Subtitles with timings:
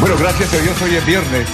[0.00, 1.46] Bueno, gracias a Dios, hoy es viernes.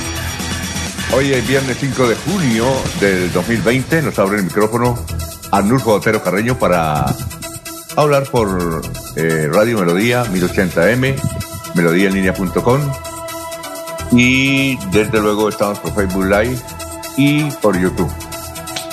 [1.12, 2.66] Hoy es viernes 5 de junio
[3.00, 4.02] del 2020.
[4.02, 4.96] Nos abre el micrófono
[5.50, 7.06] Arnulfo Otero Carreño para
[7.96, 8.82] hablar por
[9.16, 11.16] eh, Radio Melodía 1080m,
[11.74, 12.80] melodíaenlínea.com
[14.12, 16.58] y desde luego estamos por Facebook Live
[17.16, 18.12] y por YouTube.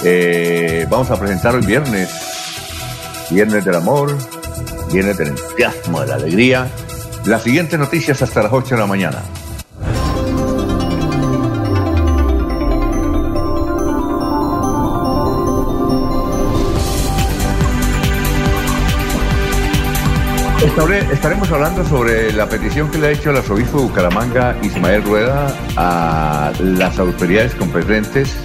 [0.04, 2.10] Eh, vamos a presentar hoy viernes,
[3.30, 4.18] viernes del amor,
[4.92, 6.72] viernes del entusiasmo, de la alegría.
[7.26, 9.22] Las siguientes noticias hasta las 8 de la mañana.
[21.24, 25.48] Estaremos hablando sobre la petición que le ha hecho el arzobispo de Bucaramanga, Ismael Rueda,
[25.78, 28.36] a las autoridades competentes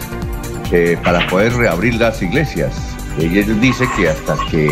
[0.70, 2.74] eh, para poder reabrir las iglesias.
[3.18, 4.70] Y él dice que hasta que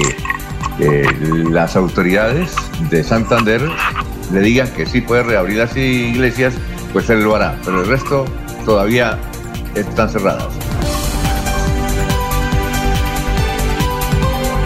[0.79, 1.07] eh,
[1.51, 2.55] las autoridades
[2.91, 3.63] de Santander
[4.33, 6.55] le digan que sí puede reabrir las iglesias,
[6.93, 7.59] pues él lo hará.
[7.65, 8.27] Pero el resto
[8.65, 9.19] todavía
[9.75, 10.56] están cerradas.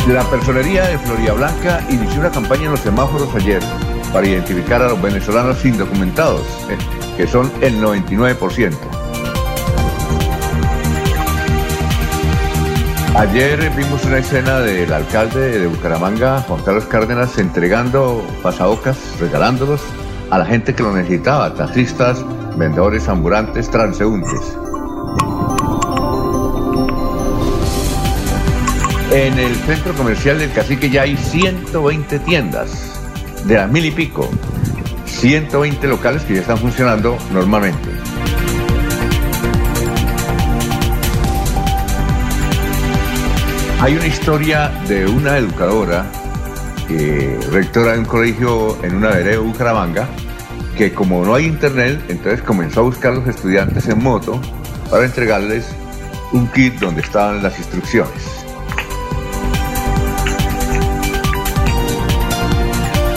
[0.09, 3.63] La personería de Floria Blanca inició una campaña en los semáforos ayer
[4.13, 6.79] para identificar a los venezolanos indocumentados, eh,
[7.17, 8.77] que son el 99%.
[13.15, 19.83] Ayer vimos una escena del alcalde de Bucaramanga, Juan Carlos Cárdenas, entregando pasabocas, regalándolos
[20.31, 22.25] a la gente que lo necesitaba, taxistas,
[22.57, 24.57] vendedores ambulantes, transeúntes.
[29.13, 32.93] En el centro comercial del Cacique ya hay 120 tiendas,
[33.45, 34.31] de las mil y pico.
[35.05, 37.91] 120 locales que ya están funcionando normalmente.
[43.81, 46.07] Hay una historia de una educadora,
[47.51, 50.09] rectora de un colegio en una vereda de Bucaramanga,
[50.77, 54.41] que como no hay internet, entonces comenzó a buscar a los estudiantes en moto
[54.89, 55.67] para entregarles
[56.31, 58.40] un kit donde estaban las instrucciones.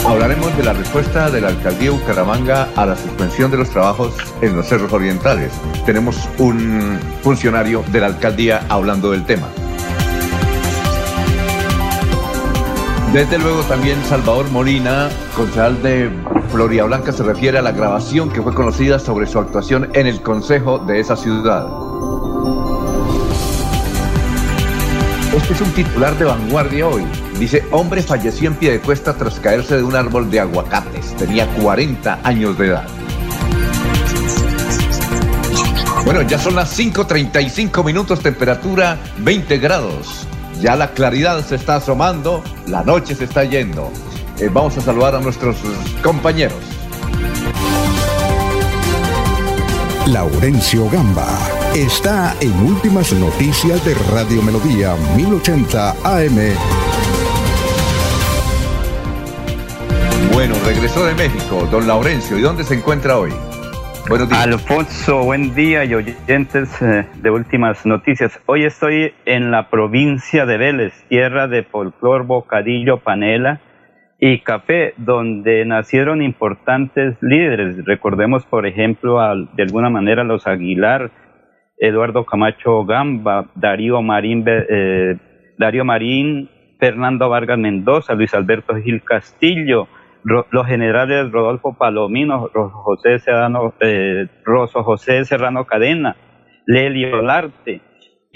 [0.06, 4.54] Hablaremos de la respuesta de la alcaldía Bucaramanga a la suspensión de los trabajos en
[4.54, 5.50] los cerros orientales.
[5.86, 9.48] Tenemos un funcionario de la alcaldía hablando del tema.
[13.14, 16.10] Desde luego también Salvador Molina, concejal de
[16.50, 20.20] Floria Blanca, se refiere a la grabación que fue conocida sobre su actuación en el
[20.20, 21.66] consejo de esa ciudad.
[25.34, 27.04] Este es un titular de vanguardia hoy.
[27.38, 31.14] Dice, hombre falleció en pie de cuesta tras caerse de un árbol de aguacates.
[31.16, 32.86] Tenía 40 años de edad.
[36.04, 40.26] Bueno, ya son las 5.35 minutos, temperatura 20 grados.
[40.60, 43.90] Ya la claridad se está asomando, la noche se está yendo.
[44.38, 45.56] Eh, vamos a saludar a nuestros
[46.02, 46.58] compañeros.
[50.06, 51.26] Laurencio Gamba
[51.74, 56.93] está en Últimas Noticias de Radio Melodía 1080 AM.
[60.64, 62.38] Regresó de México, don Laurencio.
[62.38, 63.30] ¿Y dónde se encuentra hoy?
[64.08, 64.46] Buenos días.
[64.46, 68.40] Alfonso, buen día y oyentes eh, de últimas noticias.
[68.46, 73.60] Hoy estoy en la provincia de Vélez, tierra de folclor, bocadillo, panela
[74.18, 77.84] y café, donde nacieron importantes líderes.
[77.84, 79.18] Recordemos, por ejemplo,
[79.54, 81.10] de alguna manera los Aguilar,
[81.78, 85.16] Eduardo Camacho Gamba, Darío Marín, eh,
[85.58, 89.88] Darío Marín, Fernando Vargas Mendoza, Luis Alberto Gil Castillo,
[90.24, 96.16] los generales Rodolfo Palomino, José Serrano, eh, Rosso José Serrano Cadena,
[96.66, 97.82] Lelio Olarte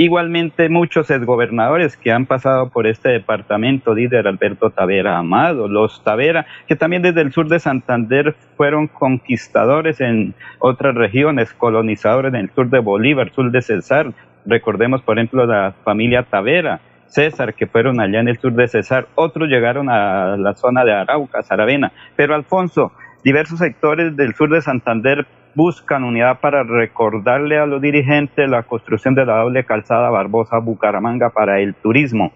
[0.01, 6.47] Igualmente muchos exgobernadores que han pasado por este departamento, líder Alberto Tavera Amado, los Tavera,
[6.69, 12.51] que también desde el sur de Santander fueron conquistadores en otras regiones, colonizadores en el
[12.55, 14.13] sur de Bolívar, sur de Cesar.
[14.47, 19.09] Recordemos, por ejemplo, la familia Tavera, César, que fueron allá en el sur de Cesar.
[19.15, 21.93] Otros llegaron a la zona de Arauca, Saravena.
[22.17, 22.93] Pero Alfonso,
[23.25, 29.15] diversos sectores del sur de Santander buscan unidad para recordarle a los dirigentes la construcción
[29.15, 32.33] de la doble calzada Barbosa-Bucaramanga para el turismo.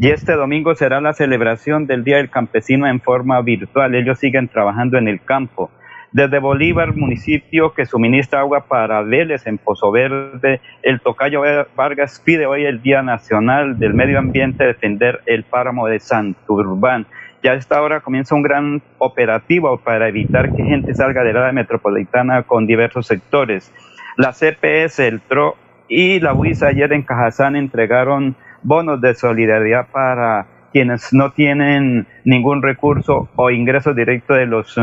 [0.00, 3.94] Y este domingo será la celebración del Día del Campesino en forma virtual.
[3.94, 5.70] Ellos siguen trabajando en el campo.
[6.12, 11.42] Desde Bolívar, municipio que suministra agua para Vélez en Pozo Verde, el Tocayo
[11.76, 17.06] Vargas pide hoy el Día Nacional del Medio Ambiente defender el páramo de Santurbán
[17.42, 21.40] ya a esta hora comienza un gran operativo para evitar que gente salga de la
[21.40, 23.72] área metropolitana con diversos sectores.
[24.16, 25.56] La CPS, el TRO
[25.88, 32.62] y la UIS ayer en Cajazán entregaron bonos de solidaridad para quienes no tienen ningún
[32.62, 34.78] recurso o ingreso directo de los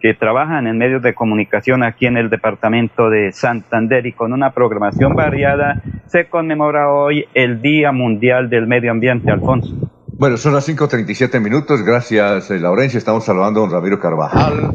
[0.00, 4.52] que trabajan en medios de comunicación aquí en el departamento de Santander y con una
[4.52, 9.74] programación variada se conmemora hoy el Día Mundial del Medio Ambiente, Alfonso.
[10.18, 11.84] Bueno, son las 5.37 minutos.
[11.84, 12.98] Gracias, eh, Laurencia.
[12.98, 14.72] Estamos saludando a don Ramiro Carvajal.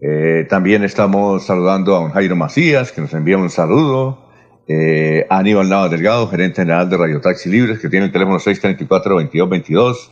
[0.00, 4.28] Eh, también estamos saludando a don Jairo Macías, que nos envía un saludo.
[4.68, 8.38] Eh, a Aníbal Nava Delgado, gerente general de Radio Taxi Libres, que tiene el teléfono
[8.38, 10.10] 634-2222.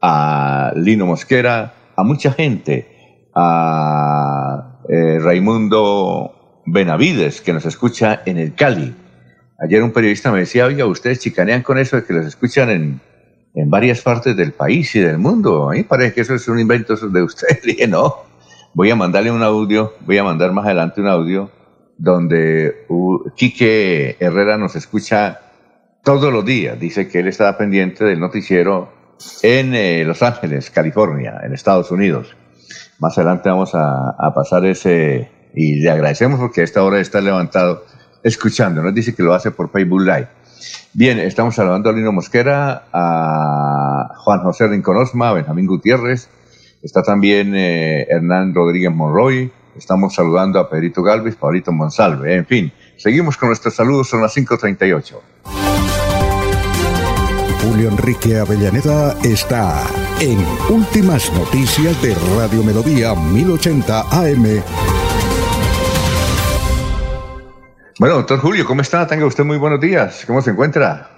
[0.00, 1.74] A Lino Mosquera.
[1.96, 2.97] A mucha gente.
[3.40, 4.80] A
[5.20, 8.94] Raimundo Benavides, que nos escucha en el Cali.
[9.60, 13.00] Ayer un periodista me decía, oiga, ustedes chicanean con eso de que los escuchan en,
[13.54, 15.70] en varias partes del país y del mundo.
[15.70, 17.60] A mí parece que eso es un invento de usted.
[17.62, 18.14] Le dije, no,
[18.74, 21.50] voy a mandarle un audio, voy a mandar más adelante un audio
[21.98, 22.86] donde
[23.36, 25.40] Quique Herrera nos escucha
[26.04, 26.78] todos los días.
[26.78, 28.92] Dice que él está pendiente del noticiero
[29.42, 32.36] en eh, Los Ángeles, California, en Estados Unidos.
[32.98, 37.84] Más adelante vamos a, pasar ese y le agradecemos porque a esta hora está levantado
[38.22, 38.82] escuchando.
[38.82, 40.28] Nos dice que lo hace por Facebook Live.
[40.94, 46.28] Bien, estamos saludando a Lino Mosquera, a Juan José Rinconosma, a Benjamín Gutiérrez,
[46.82, 52.72] está también eh, Hernán Rodríguez Monroy, estamos saludando a Pedrito Galvez, Pablito Monsalve, en fin,
[52.96, 55.20] seguimos con nuestros saludos, son las 5.38.
[57.62, 59.84] Julio Enrique Avellaneda está
[60.20, 60.38] en
[60.68, 64.62] Últimas Noticias de Radio Melodía 1080 AM.
[68.00, 69.06] Bueno, doctor Julio, ¿cómo está?
[69.06, 70.24] Tenga usted muy buenos días.
[70.26, 71.08] ¿Cómo se encuentra?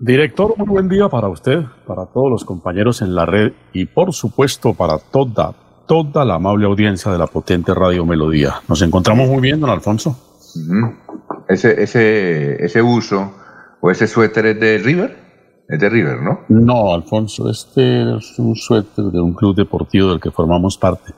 [0.00, 4.12] Director, muy buen día para usted, para todos los compañeros en la red y por
[4.12, 5.52] supuesto para toda,
[5.88, 8.60] toda la amable audiencia de la potente Radio Melodía.
[8.68, 10.16] Nos encontramos muy bien, don Alfonso.
[11.48, 13.32] ese, ese, ese uso
[13.80, 15.25] o ese suéter es de River.
[15.68, 16.40] Es de River, ¿no?
[16.48, 21.12] No, Alfonso, este es un suéter de un club deportivo del que formamos parte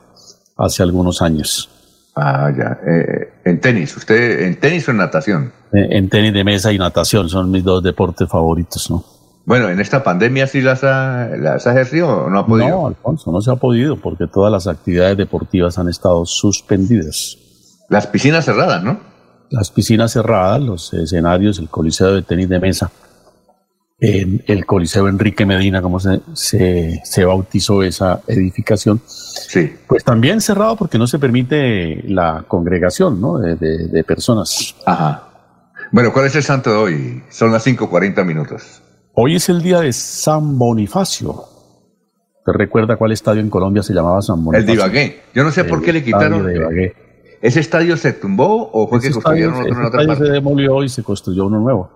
[0.57, 1.69] hace algunos años.
[2.15, 2.79] Ah, ya.
[2.85, 5.53] Eh, en tenis, ¿usted en tenis o en natación?
[5.71, 9.03] Eh, en tenis de mesa y natación son mis dos deportes favoritos, ¿no?
[9.45, 12.69] Bueno, en esta pandemia sí las ha, las ha ejercido o no ha podido.
[12.69, 17.37] No, Alfonso, no se ha podido porque todas las actividades deportivas han estado suspendidas.
[17.87, 18.99] Las piscinas cerradas, ¿no?
[19.51, 22.91] Las piscinas cerradas, los escenarios, el coliseo de tenis de mesa
[24.01, 26.21] en el Coliseo Enrique Medina, como se,
[27.03, 29.01] se, bautizó esa edificación.
[29.05, 29.73] Sí.
[29.87, 33.37] Pues también cerrado porque no se permite la congregación ¿no?
[33.39, 34.75] de, de, personas.
[34.85, 35.27] Ajá.
[35.91, 37.23] Bueno, ¿cuál es el santo de hoy?
[37.29, 38.81] Son las 5.40 minutos.
[39.13, 41.43] Hoy es el día de San Bonifacio.
[42.45, 44.71] ¿Te recuerda cuál estadio en Colombia se llamaba San Bonifacio?
[44.71, 45.21] El Divagué.
[45.35, 46.47] Yo no sé por qué le quitaron.
[47.41, 50.25] ¿Ese estadio se tumbó o fue que construyeron otro en otra parte?
[50.25, 51.89] se demolió y se construyó uno nuevo.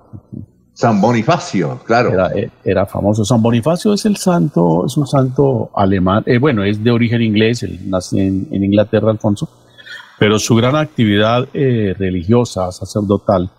[0.74, 2.12] San Bonifacio, claro.
[2.36, 3.24] Eh, era, famoso.
[3.24, 7.62] San Bonifacio es el santo, es un santo alemán, eh, bueno, es de origen inglés,
[7.64, 9.48] él nació en, Inglaterra, Alfonso,
[10.18, 13.52] pero su gran actividad eh, religiosa, sacerdotal,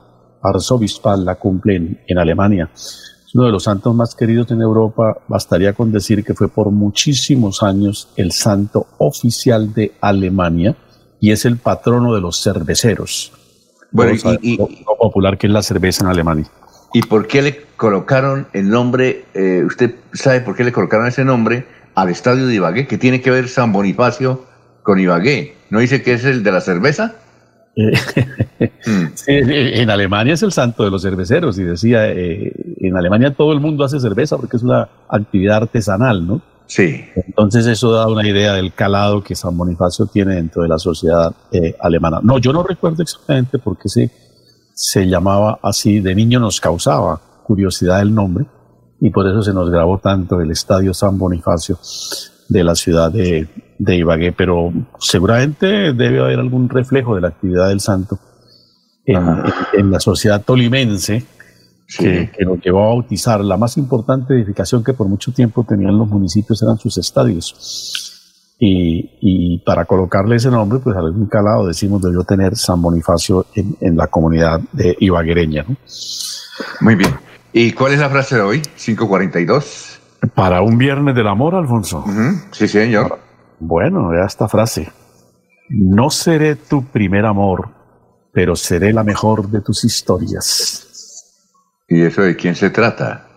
[0.42, 2.68] arzobispal, la cumple en, Alemania.
[2.74, 5.16] Es uno de los santos más queridos en Europa.
[5.28, 10.76] Bastaría con decir que fue por muchísimos años el santo oficial de Alemania
[11.20, 13.32] y es el patrono de los cerveceros.
[13.90, 16.50] Bueno, y, lo popular que es la cerveza en Alemania.
[16.94, 21.24] ¿Y por qué le colocaron el nombre, eh, usted sabe por qué le colocaron ese
[21.24, 22.86] nombre al estadio de Ibagué?
[22.86, 24.44] ¿Qué tiene que ver San Bonifacio
[24.84, 25.56] con Ibagué?
[25.70, 27.16] ¿No dice que es el de la cerveza?
[28.86, 29.06] Mm.
[29.26, 33.60] en Alemania es el santo de los cerveceros y decía, eh, en Alemania todo el
[33.60, 36.42] mundo hace cerveza porque es una actividad artesanal, ¿no?
[36.66, 37.04] Sí.
[37.16, 41.34] Entonces eso da una idea del calado que San Bonifacio tiene dentro de la sociedad
[41.50, 42.20] eh, alemana.
[42.22, 44.10] No, yo no recuerdo exactamente por qué se
[44.74, 48.46] se llamaba así, de niño nos causaba curiosidad el nombre
[49.00, 51.78] y por eso se nos grabó tanto el Estadio San Bonifacio
[52.48, 57.68] de la ciudad de, de Ibagué, pero seguramente debe haber algún reflejo de la actividad
[57.68, 58.18] del santo
[59.06, 61.24] en, la sociedad tolimense
[61.98, 63.44] que, que, nos llevó a bautizar.
[63.44, 68.13] La más importante edificación que por mucho tiempo tenían los municipios eran sus estadios.
[68.58, 74.06] Y, para colocarle ese nombre, pues algún calado decimos debió tener San Bonifacio en, la
[74.06, 75.66] comunidad de ibaguereña.
[76.80, 77.14] Muy bien.
[77.52, 78.62] ¿Y cuál es la frase de hoy?
[78.76, 80.00] 542.
[80.34, 82.04] Para un viernes del amor, Alfonso.
[82.52, 83.18] Sí, señor.
[83.58, 84.90] Bueno, vea esta frase.
[85.68, 87.70] No seré tu primer amor,
[88.32, 90.86] pero seré la mejor de tus historias.
[91.88, 93.28] ¿Y eso de quién se trata?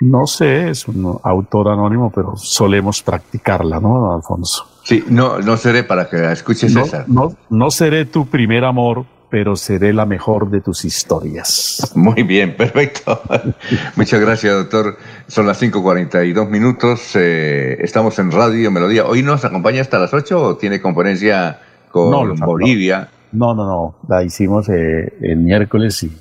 [0.00, 4.66] No sé, es un autor anónimo, pero solemos practicarla, ¿no, Alfonso?
[4.84, 7.04] Sí, no, no seré para que escuches no, esa.
[7.08, 11.92] No, no seré tu primer amor, pero seré la mejor de tus historias.
[11.94, 13.20] Muy bien, perfecto.
[13.96, 14.98] Muchas gracias, doctor.
[15.28, 17.12] Son las 5.42 minutos.
[17.14, 19.06] Eh, estamos en Radio Melodía.
[19.06, 21.60] ¿Hoy nos acompaña hasta las 8 o tiene conferencia
[21.90, 23.08] con Bolivia?
[23.32, 23.96] No, no, no.
[24.08, 26.12] La hicimos eh, el miércoles y,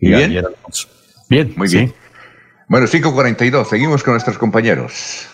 [0.00, 0.44] bien?
[1.28, 1.94] Bien, muy bien.
[2.68, 5.28] Bueno, 5.42, seguimos con nuestros compañeros.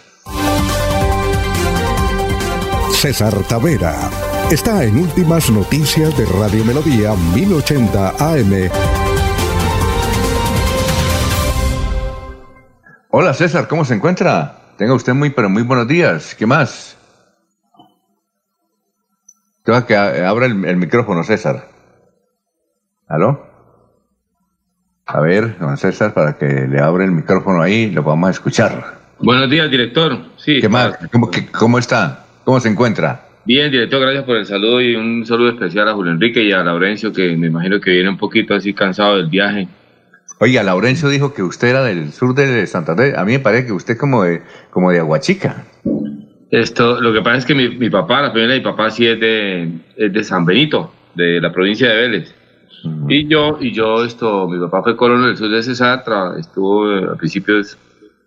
[2.92, 4.10] César Tavera
[4.50, 8.70] está en Últimas Noticias de Radio Melodía 1080 AM.
[13.08, 14.74] Hola César, ¿cómo se encuentra?
[14.76, 16.34] Tenga usted muy, pero muy buenos días.
[16.34, 16.98] ¿Qué más?
[19.64, 21.66] Tengo que abra el, el micrófono, César.
[23.08, 23.51] ¿Aló?
[25.14, 28.94] A ver, don César, para que le abra el micrófono ahí, lo vamos a escuchar.
[29.18, 30.16] Buenos días, director.
[30.38, 30.96] Sí, ¿Qué más?
[31.12, 32.24] ¿Cómo, ¿Cómo está?
[32.44, 33.20] ¿Cómo se encuentra?
[33.44, 36.62] Bien, director, gracias por el saludo y un saludo especial a Julio Enrique y a
[36.62, 39.68] Laurencio, que me imagino que viene un poquito así cansado del viaje.
[40.40, 43.18] Oiga, Laurencio dijo que usted era del sur de Santander.
[43.18, 44.40] A mí me parece que usted como de,
[44.70, 45.66] como de Aguachica.
[46.50, 49.06] Esto, lo que pasa es que mi, mi papá, la familia de mi papá sí
[49.06, 52.34] es de, es de San Benito, de la provincia de Vélez.
[53.08, 56.04] Y yo, y yo, esto, mi papá fue colono del sur de Cesar,
[56.38, 57.76] estuvo eh, a principios,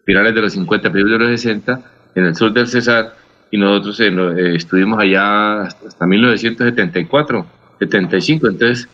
[0.06, 1.82] finales de los 50, principios de los 60,
[2.16, 3.16] en el sur del Cesar,
[3.52, 7.46] y nosotros eh, eh, estuvimos allá hasta, 1974,
[7.80, 8.88] 75, entonces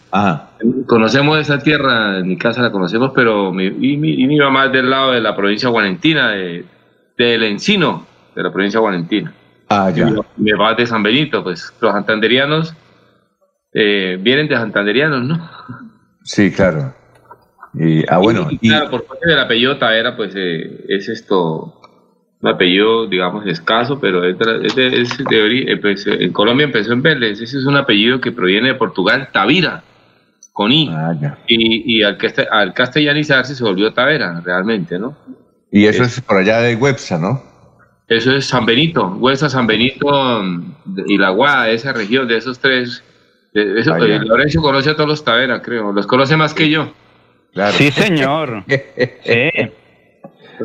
[0.88, 4.66] conocemos esa tierra, en mi casa la conocemos, pero mi, y, mi, y mi mamá
[4.66, 6.66] es del lado de la provincia guarentina, de,
[7.18, 9.32] del Encino, de la provincia guarentina.
[9.70, 10.10] Ah, ya.
[10.36, 12.74] Mi, papá de San Benito, pues los santanderianos
[13.74, 15.50] eh, vienen de santanderianos, ¿no?
[16.24, 16.94] Sí, claro.
[17.74, 18.48] Y, ah, bueno.
[18.50, 21.80] Y, claro, por parte del apellido Tavera, pues eh, es esto,
[22.42, 27.42] un apellido, digamos, escaso, pero es de, es de, pues, en Colombia empezó en Vélez.
[27.42, 29.84] Ese es un apellido que proviene de Portugal, Tavira,
[30.52, 30.90] con I.
[30.92, 32.18] Ah, y, y al,
[32.52, 35.16] al, castellanizarse se volvió Tavera, realmente, ¿no?
[35.72, 37.42] Y eso es, por allá de Websa, ¿no?
[38.10, 40.44] Eso es San Benito, Huesa, San Benito
[41.08, 43.02] y La Guada, esa región, de esos tres
[43.54, 45.92] eso, eh, Lorenzo conoce a todos los Tavera, creo.
[45.92, 46.94] Los conoce más que yo.
[47.74, 48.64] Sí, señor.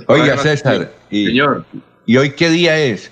[0.07, 0.93] Oiga, César.
[1.11, 1.64] Y, señor.
[2.05, 3.11] ¿Y hoy qué día es?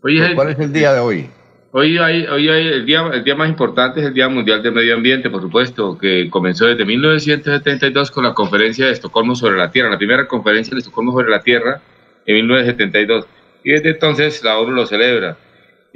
[0.00, 1.30] ¿Cuál es el día de hoy?
[1.76, 4.72] Hoy hay, hoy hay el, día, el día más importante es el Día Mundial del
[4.72, 9.72] Medio Ambiente, por supuesto, que comenzó desde 1972 con la conferencia de Estocolmo sobre la
[9.72, 11.80] Tierra, la primera conferencia de Estocolmo sobre la Tierra
[12.26, 13.26] en 1972.
[13.64, 15.36] Y desde entonces la ONU lo celebra.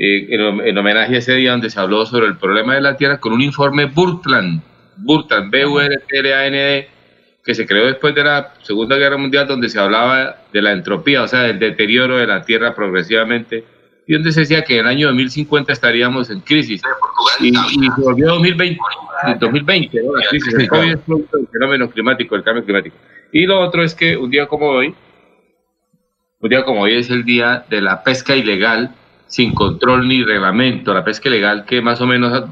[0.00, 3.19] Eh, en, homenaje a ese día donde se habló sobre el problema de la Tierra
[3.19, 4.62] con un informe Burtland,
[4.97, 6.88] Burtland, b u r t l a n d
[7.45, 11.23] que se creó después de la Segunda Guerra Mundial, donde se hablaba de la entropía,
[11.23, 13.64] o sea, del deterioro de la Tierra progresivamente,
[14.07, 16.81] y donde se decía que en el año 2050 estaríamos en crisis.
[17.40, 18.78] Y, se volvió 2020,
[19.40, 20.14] 2020 ¿no?
[20.14, 22.97] la crisis, el COVID es producto del fenómeno climático, el cambio climático.
[23.33, 24.95] Y lo otro es que un día como hoy,
[26.38, 28.95] un día como hoy es el día de la pesca ilegal
[29.28, 32.44] sin control ni reglamento, la pesca ilegal que más o menos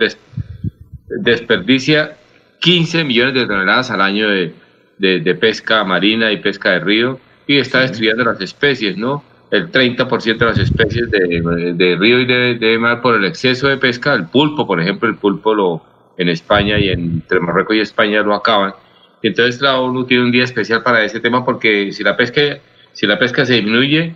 [1.09, 2.17] desperdicia
[2.61, 4.55] 15 millones de toneladas al año de,
[4.99, 9.25] de, pesca marina y pesca de río y está destruyendo las especies, ¿no?
[9.51, 13.69] El 30% de las especies de, de río y de, de, mar por el exceso
[13.69, 15.83] de pesca, el pulpo, por ejemplo, el pulpo lo,
[16.17, 18.75] en España y entre Marruecos y España lo acaban.
[19.23, 22.59] Entonces la ONU tiene un día especial para ese tema porque si la pesca,
[22.93, 24.15] si la pesca se disminuye,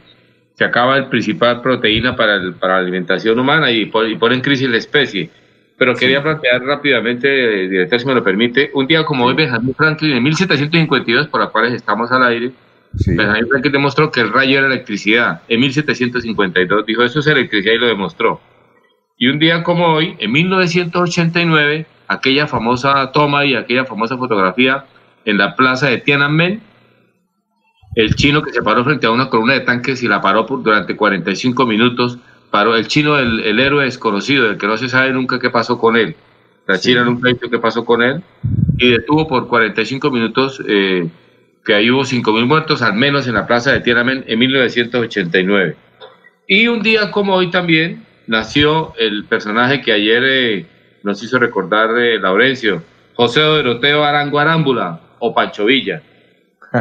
[0.60, 4.68] se acaba el principal proteína para, el, para la alimentación humana y, pone en crisis
[4.68, 5.30] la especie.
[5.78, 10.12] Pero quería plantear rápidamente, director, si me lo permite, un día como hoy Benjamin Franklin,
[10.12, 12.52] en 1752, por las cuales estamos al aire,
[12.92, 15.40] Benjamin Franklin demostró que el rayo era electricidad.
[15.48, 18.42] En 1752 dijo, eso es electricidad y lo demostró.
[19.16, 24.84] Y un día como hoy, en 1989, aquella famosa toma y aquella famosa fotografía
[25.24, 26.60] en la plaza de Tiananmen,
[27.94, 30.62] el chino que se paró frente a una columna de tanques y la paró por,
[30.62, 32.18] durante 45 minutos,
[32.50, 35.78] paró el chino, el, el héroe desconocido, del que no se sabe nunca qué pasó
[35.78, 36.16] con él.
[36.66, 38.22] La China nunca qué pasó con él
[38.78, 41.08] y detuvo por 45 minutos eh,
[41.64, 45.76] que ahí hubo 5.000 muertos, al menos en la plaza de Tiananmen en 1989.
[46.46, 50.66] Y un día como hoy también nació el personaje que ayer eh,
[51.02, 56.02] nos hizo recordar eh, Laurencio, José Doroteo Arango Arámbula o Pancho Villa,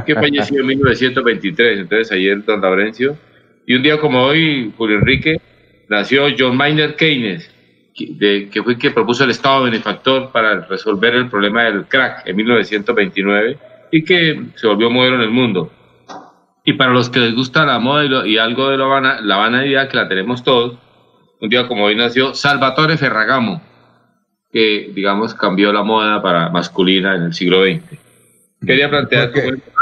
[0.06, 1.80] que falleció en 1923.
[1.80, 3.18] Entonces ayer don Laurencio.
[3.66, 5.40] Y un día como hoy, Julio Enrique,
[5.88, 7.52] nació John Maynard Keynes,
[7.94, 12.36] que, que fue quien propuso el Estado benefactor para resolver el problema del crack en
[12.36, 13.58] 1929
[13.92, 15.72] y que se volvió modelo en el mundo.
[16.64, 19.90] Y para los que les gusta la moda y, algo de la, vana, la vanidad,
[19.90, 20.78] que la tenemos todos,
[21.42, 23.62] un día como hoy nació Salvatore Ferragamo,
[24.52, 27.98] que digamos cambió la moda para masculina en el siglo XX.
[28.66, 29.32] Quería plantear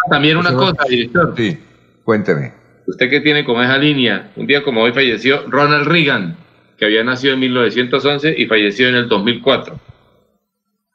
[0.10, 1.34] también una cosa, director.
[1.36, 1.58] Sí,
[2.04, 2.54] cuénteme.
[2.88, 6.38] Usted que tiene como esa línea, un día como hoy falleció Ronald Reagan,
[6.78, 9.80] que había nacido en 1911 y falleció en el 2004.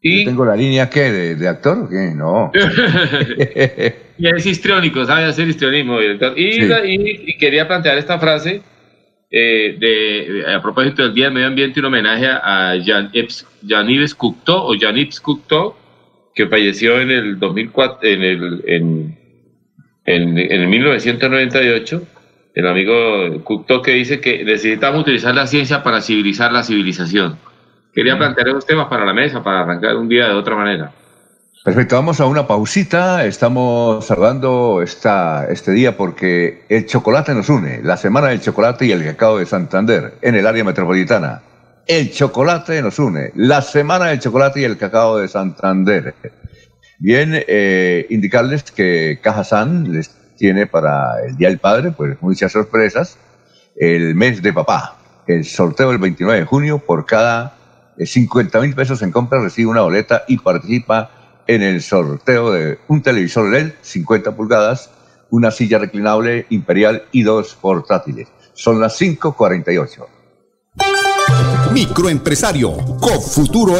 [0.00, 0.24] Y...
[0.24, 1.12] ¿Tengo la línea qué?
[1.12, 2.12] ¿De, actor o qué?
[2.14, 2.50] No.
[4.18, 6.32] y es histriónico, sabe hacer histrionismo, director.
[6.36, 8.62] Y, quería plantear esta frase
[9.30, 14.74] eh, de, a propósito del Día del Medio Ambiente, un homenaje a Jean-Yves Cocteau, o
[14.74, 15.74] Jean-Yves Cocteau,
[16.34, 19.18] que falleció en el 2004, en el, en,
[20.04, 22.02] en, en el 1998
[22.54, 27.38] el amigo Cocteau que dice que necesitamos utilizar la ciencia para civilizar la civilización.
[27.94, 30.92] Quería plantear esos temas para la mesa, para arrancar un día de otra manera.
[31.64, 33.24] Perfecto, vamos a una pausita.
[33.24, 38.92] Estamos saludando esta, este día porque el chocolate nos une, la semana del chocolate y
[38.92, 41.42] el cacao de Santander en el área metropolitana.
[41.86, 46.14] El chocolate nos une, la semana del chocolate y el cacao de Santander.
[47.00, 52.52] Bien, eh, indicarles que Caja San les tiene para el Día del Padre, pues muchas
[52.52, 53.18] sorpresas.
[53.74, 54.96] El mes de papá,
[55.26, 57.56] el sorteo del 29 de junio por cada
[57.98, 61.10] 50 mil pesos en compra recibe una boleta y participa
[61.48, 64.90] en el sorteo de un televisor LED 50 pulgadas,
[65.30, 68.28] una silla reclinable imperial y dos portátiles.
[68.52, 70.21] Son las 5.48.
[71.72, 73.24] Microempresario, COP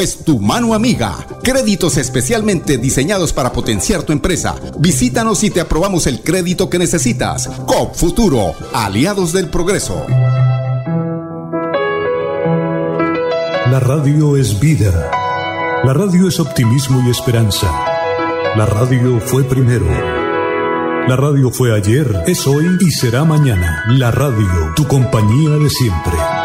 [0.01, 1.27] es tu mano amiga.
[1.43, 4.55] Créditos especialmente diseñados para potenciar tu empresa.
[4.79, 7.49] Visítanos y te aprobamos el crédito que necesitas.
[7.67, 10.07] COP Futuro, aliados del progreso.
[13.71, 15.11] La radio es vida.
[15.85, 17.69] La radio es optimismo y esperanza.
[18.57, 19.87] La radio fue primero.
[21.09, 23.85] La radio fue ayer, es hoy y será mañana.
[23.89, 26.42] La radio, tu compañía de siempre.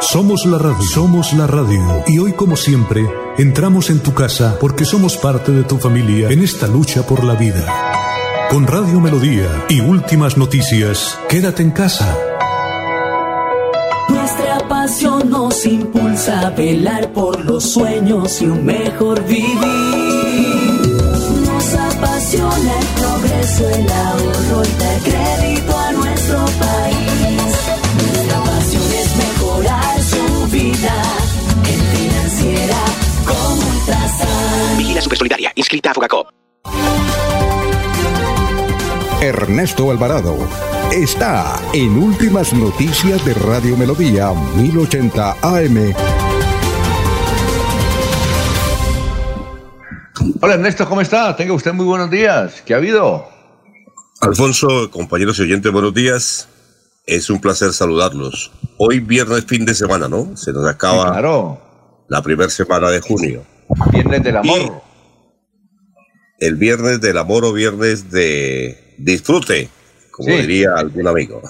[0.00, 2.04] Somos la radio, somos la radio.
[2.06, 6.42] Y hoy como siempre, entramos en tu casa porque somos parte de tu familia en
[6.42, 7.66] esta lucha por la vida.
[8.50, 12.16] Con Radio Melodía y últimas noticias, quédate en casa
[15.24, 19.58] nos impulsa a velar por los sueños y un mejor vivir.
[21.46, 24.97] Nos apasiona el progreso, el ahorro y dar
[35.70, 36.32] Inscrita a.
[39.20, 40.48] Ernesto Alvarado
[40.90, 45.94] está en Últimas Noticias de Radio Melodía 1080 AM.
[50.40, 51.36] Hola Ernesto, ¿cómo está?
[51.36, 52.62] Tenga usted muy buenos días.
[52.64, 53.28] ¿Qué ha habido?
[54.22, 56.48] Alfonso, compañeros y oyentes, buenos días.
[57.04, 58.52] Es un placer saludarlos.
[58.78, 60.34] Hoy viernes, fin de semana, ¿no?
[60.34, 61.60] Se nos acaba claro.
[62.08, 63.42] la primera semana de junio.
[63.92, 64.87] Viernes del amor.
[66.38, 69.70] El viernes del amor o viernes de disfrute
[70.18, 71.40] como diría algún amigo.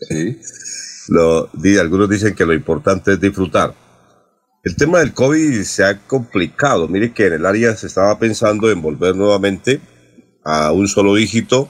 [0.00, 0.40] Sí.
[1.08, 1.50] Lo,
[1.80, 3.74] algunos dicen que lo importante es disfrutar.
[4.62, 6.86] El tema del COVID se ha complicado.
[6.86, 9.80] Mire que en el área se estaba pensando en volver nuevamente
[10.44, 11.68] a un solo dígito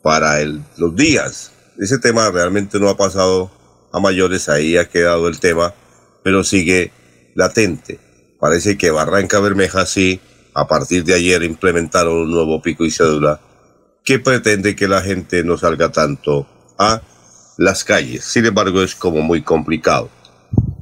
[0.00, 1.50] para el, los días.
[1.76, 3.50] Ese tema realmente no ha pasado
[3.92, 5.74] a mayores, ahí ha quedado el tema,
[6.22, 6.92] pero sigue
[7.34, 7.98] latente.
[8.38, 10.20] Parece que Barranca Bermeja sí,
[10.54, 13.40] a partir de ayer implementaron un nuevo pico y cédula
[14.04, 16.46] que pretende que la gente no salga tanto
[16.78, 17.02] a
[17.58, 18.24] las calles.
[18.24, 20.08] Sin embargo, es como muy complicado.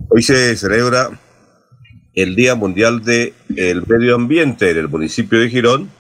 [0.09, 1.19] Hoy se celebra
[2.15, 3.35] el Día Mundial del
[3.87, 5.91] Medio Ambiente en el municipio de Girón,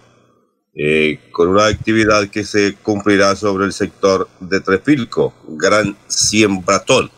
[0.74, 7.10] eh, con una actividad que se cumplirá sobre el sector de Trefilco, Gran Siembratón.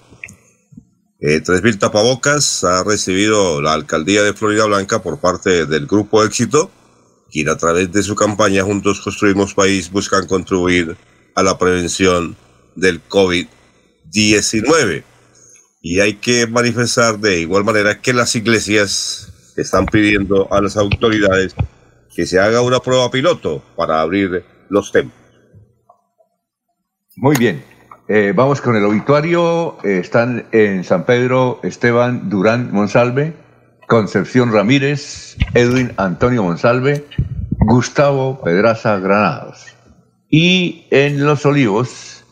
[1.21, 6.71] Eh, 3.000 tapabocas ha recibido la alcaldía de Florida Blanca por parte del Grupo Éxito,
[7.31, 10.97] quien a través de su campaña Juntos Construimos País buscan contribuir
[11.35, 12.37] a la prevención
[12.77, 15.03] del COVID-19.
[15.83, 21.55] Y hay que manifestar de igual manera que las iglesias están pidiendo a las autoridades
[22.15, 25.19] que se haga una prueba piloto para abrir los templos.
[27.17, 27.65] Muy bien.
[28.11, 29.77] Eh, vamos con el obituario.
[29.85, 33.35] Eh, están en San Pedro Esteban Durán Monsalve,
[33.87, 37.05] Concepción Ramírez, Edwin Antonio Monsalve,
[37.59, 39.67] Gustavo Pedraza Granados.
[40.31, 42.25] Y en Los Olivos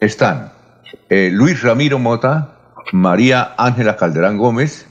[0.00, 0.52] están
[1.08, 2.56] eh, Luis Ramiro Mota,
[2.92, 4.88] María Ángela Calderán Gómez,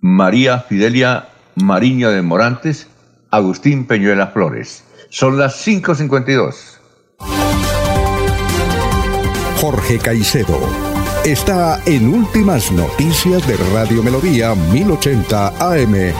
[0.00, 2.86] María Fidelia Mariño de Morantes,
[3.32, 4.84] Agustín Peñuela Flores.
[5.10, 6.71] Son las 5.52.
[9.62, 10.58] Jorge Caicedo
[11.24, 16.12] está en Últimas Noticias de Radio Melodía 1080 AM.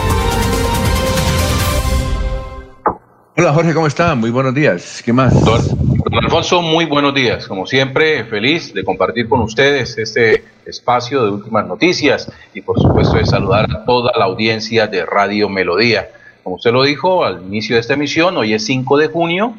[3.37, 4.15] Hola Jorge, ¿cómo está?
[4.15, 5.03] Muy buenos días.
[5.05, 5.45] ¿Qué más?
[5.45, 5.61] Don,
[6.05, 7.49] don Alfonso, muy buenos días.
[7.49, 13.17] Como siempre, feliz de compartir con ustedes este espacio de últimas noticias y por supuesto
[13.17, 16.11] de saludar a toda la audiencia de Radio Melodía.
[16.43, 19.55] Como usted lo dijo al inicio de esta emisión, hoy es 5 de junio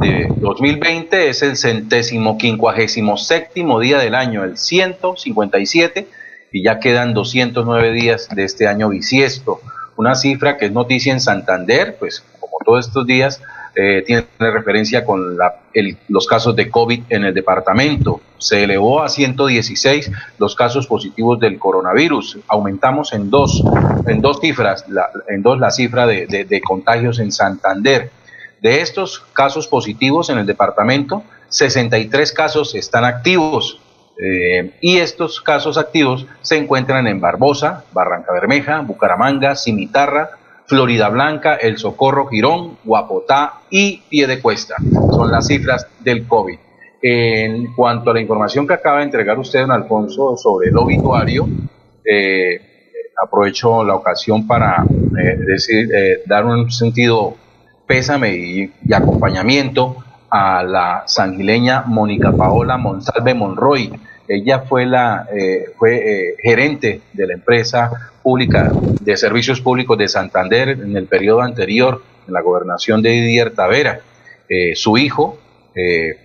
[0.00, 6.08] de 2020, es el centésimo quincuagésimo séptimo día del año, el 157,
[6.50, 9.60] y ya quedan 209 días de este año bisiesto.
[9.96, 13.42] Una cifra que es noticia en Santander, pues como todos estos días,
[13.76, 18.20] eh, tiene referencia con la- el- los casos de COVID en el departamento.
[18.38, 22.38] Se elevó a 116 los casos positivos del coronavirus.
[22.48, 23.62] Aumentamos en dos,
[24.06, 24.84] en dos cifras,
[25.28, 28.10] en dos la cifra de contagios en Santander.
[28.62, 33.80] De estos casos positivos en el departamento, 63 casos están activos.
[34.16, 40.30] eh, y estos casos activos se encuentran en Barbosa, Barranca Bermeja, Bucaramanga, Cimitarra,
[40.66, 44.76] Florida Blanca, El Socorro, Girón, Guapotá y Piedecuesta.
[45.10, 46.58] Son las cifras del COVID.
[47.02, 51.46] En cuanto a la información que acaba de entregar usted, don Alfonso, sobre el obituario,
[52.04, 52.60] eh,
[53.22, 57.36] aprovecho la ocasión para eh, decir, eh, dar un sentido
[57.86, 59.96] pésame y, acompañamiento
[60.30, 63.92] a la sangileña Mónica Paola Monsalve Monroy.
[64.26, 70.08] Ella fue la eh, fue eh, gerente de la empresa pública de servicios públicos de
[70.08, 74.00] Santander en el periodo anterior en la gobernación de Didier Tavera.
[74.48, 75.38] Eh, su hijo
[75.76, 76.16] eh,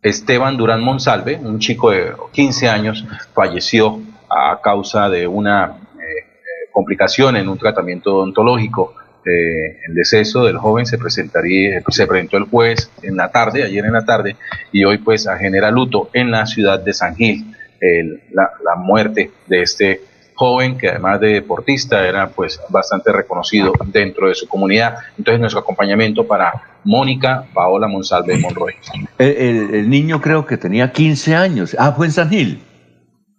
[0.00, 3.04] Esteban Durán Monsalve, un chico de 15 años,
[3.34, 4.00] falleció
[4.30, 8.94] a causa de una eh, complicación en un tratamiento odontológico.
[9.24, 13.92] El deceso del joven se presentaría, se presentó el jueves en la tarde, ayer en
[13.92, 14.36] la tarde,
[14.72, 17.44] y hoy pues genera luto en la ciudad de San Gil.
[17.78, 20.00] El- la, la muerte de este
[20.38, 24.94] joven que además de deportista era pues bastante reconocido dentro de su comunidad.
[25.18, 26.52] Entonces nuestro acompañamiento para
[26.84, 28.74] Mónica Paola Monsalve Monroy.
[29.18, 31.76] El, el- el niño creo que tenía 15 años.
[31.78, 32.62] Ah, fue en San Gil.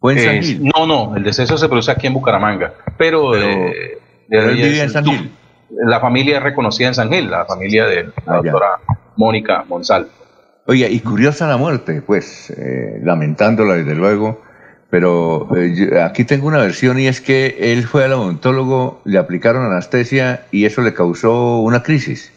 [0.01, 0.71] Fue en San Eh, Gil.
[0.75, 3.97] no, no, el deceso se produce aquí en Bucaramanga, pero, Pero- eh,
[4.29, 5.31] pero de él ahí vivía en San Gil.
[5.85, 8.51] La familia es reconocida en San Gil, la familia de la Ah, ya.
[8.51, 8.67] doctora
[9.15, 10.09] Mónica Monsalve.
[10.67, 14.41] Oye, y curiosa la muerte, pues, eh, lamentándola desde luego,
[14.89, 19.17] pero eh, yo- aquí tengo una versión y es que él fue al odontólogo, le
[19.17, 22.32] aplicaron anestesia y eso le causó una crisis.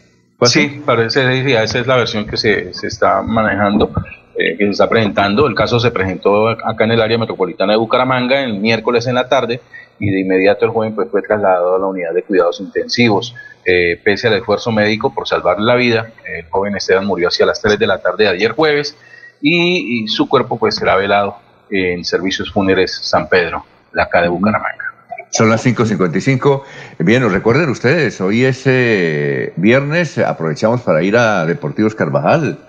[0.45, 1.21] Sí, parece,
[1.63, 3.91] esa es la versión que se, se está manejando,
[4.37, 5.47] eh, que se está presentando.
[5.47, 9.29] El caso se presentó acá en el área metropolitana de Bucaramanga el miércoles en la
[9.29, 9.61] tarde
[9.99, 13.33] y de inmediato el joven pues, fue trasladado a la unidad de cuidados intensivos.
[13.65, 17.61] Eh, pese al esfuerzo médico por salvarle la vida, el joven Esteban murió hacia las
[17.61, 18.97] 3 de la tarde de ayer jueves
[19.41, 21.37] y, y su cuerpo pues será velado
[21.73, 24.93] en Servicios Fúnebres San Pedro, de acá de Bucaramanga.
[25.31, 26.61] Son las 5.55.
[26.99, 32.59] Bien, recuerden ustedes, hoy es eh, viernes, aprovechamos para ir a Deportivos Carvajal.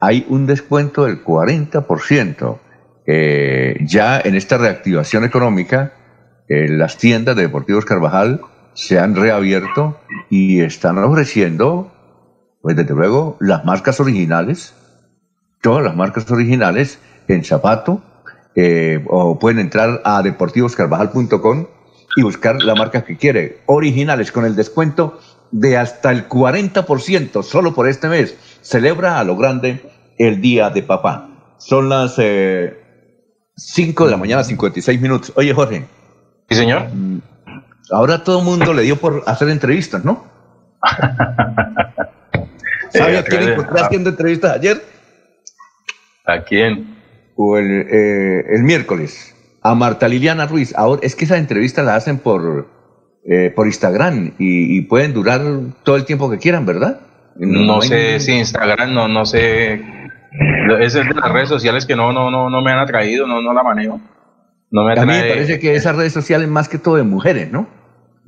[0.00, 2.58] Hay un descuento del 40%.
[3.06, 5.92] Eh, ya en esta reactivación económica,
[6.48, 8.40] eh, las tiendas de Deportivos Carvajal
[8.74, 11.92] se han reabierto y están ofreciendo,
[12.60, 14.74] pues desde luego, las marcas originales,
[15.62, 18.02] todas las marcas originales en zapato,
[18.60, 21.66] eh, o pueden entrar a deportivoscarvajal.com
[22.16, 25.20] y buscar la marca que quiere, originales con el descuento
[25.52, 28.36] de hasta el 40% solo por este mes.
[28.60, 29.80] Celebra a lo grande
[30.18, 31.28] el Día de Papá.
[31.58, 32.76] Son las eh,
[33.56, 35.32] 5 de la mañana, 56 minutos.
[35.36, 35.84] Oye, Jorge,
[36.48, 36.86] Sí, señor.
[37.92, 40.24] ahora todo el mundo le dio por hacer entrevistas, ¿no?
[42.90, 44.82] ¿Sabe Eh, a quién encontré haciendo entrevistas ayer?
[46.24, 46.97] ¿A quién?
[47.40, 49.32] O el, eh, el miércoles.
[49.62, 50.74] a Marta Liliana Ruiz.
[50.76, 52.66] Ahora, es que esa entrevista la hacen por,
[53.24, 55.40] eh, por Instagram y, y pueden durar
[55.84, 57.00] todo el tiempo que quieran, ¿verdad?
[57.36, 59.74] No sé si Instagram, no, no sé.
[60.80, 63.52] Es de las redes sociales que no, no, no, no me han atraído, no, no
[63.54, 64.00] la manejo.
[64.72, 65.30] No me A mí me atrae.
[65.34, 67.68] parece que esas redes sociales más que todo de mujeres, ¿no?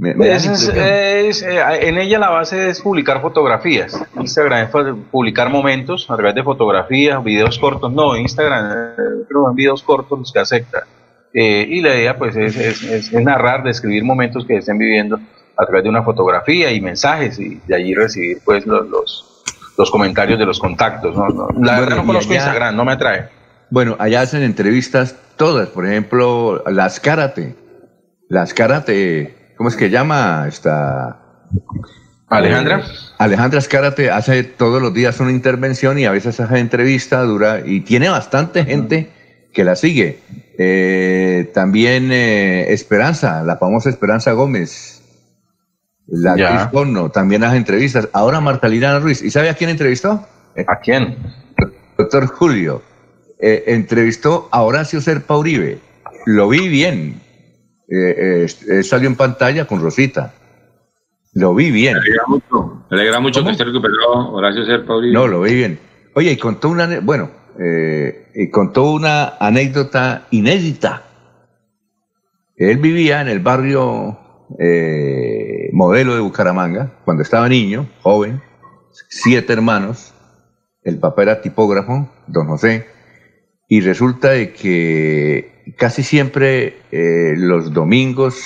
[0.01, 4.01] Me- me da Es- es- eh, en ella la base es publicar fotografías.
[4.19, 4.71] Instagram es
[5.11, 7.93] publicar momentos a través de fotografías, videos cortos.
[7.93, 10.85] No, Instagram eh, son videos cortos los que acepta.
[11.35, 15.21] Eh, y la idea pues es, es- es- narrar, describir momentos que estén viviendo
[15.57, 19.43] a través de una fotografía y mensajes y de allí recibir pues los, los,
[19.77, 21.15] los comentarios de los contactos.
[21.15, 21.29] ¿no?
[21.29, 23.29] No, la verdad no conozco allá- Instagram, no me atrae.
[23.69, 27.55] Bueno, allá hacen entrevistas todas, por ejemplo, las karate.
[28.29, 31.21] Las karate, ¿cómo es que llama esta?
[32.29, 32.83] Alejandra.
[33.19, 37.83] Alejandra Escárate hace todos los días una intervención y a veces hace entrevista dura y
[37.83, 39.11] tiene bastante gente
[39.53, 40.19] que la sigue.
[40.57, 45.03] Eh, también eh, Esperanza, la famosa Esperanza Gómez,
[46.07, 46.49] la Ya.
[46.49, 48.09] actriz porno, también hace entrevistas.
[48.15, 49.21] Ahora Marta Liliana Ruiz.
[49.21, 50.27] ¿Y sabe a quién entrevistó?
[50.69, 51.19] ¿A quién?
[51.99, 52.81] Doctor Julio.
[53.39, 55.81] Eh, entrevistó a Horacio Serpa Uribe.
[56.25, 57.21] Lo vi bien.
[57.91, 60.33] Eh, eh, eh, salió en pantalla con Rosita.
[61.33, 61.95] Lo vi bien.
[61.95, 65.13] Me alegra mucho, me alegra mucho que esté recuperado Horacio Serpa Uribe.
[65.13, 65.79] No, lo vi bien.
[66.15, 71.03] Oye, y contó una, bueno, eh, y contó una anécdota inédita.
[72.57, 74.19] Él vivía en el barrio
[74.59, 78.43] eh, modelo de Bucaramanga, cuando estaba niño, joven,
[79.09, 80.13] siete hermanos,
[80.83, 82.87] el papá era tipógrafo, don José,
[83.69, 88.43] y resulta de que casi siempre eh, los domingos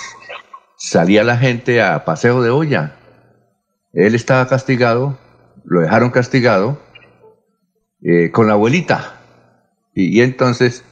[0.77, 2.97] salía la gente a paseo de olla.
[3.93, 5.19] Él estaba castigado,
[5.65, 6.79] lo dejaron castigado
[8.03, 9.21] eh, con la abuelita.
[9.95, 10.85] Y, entonces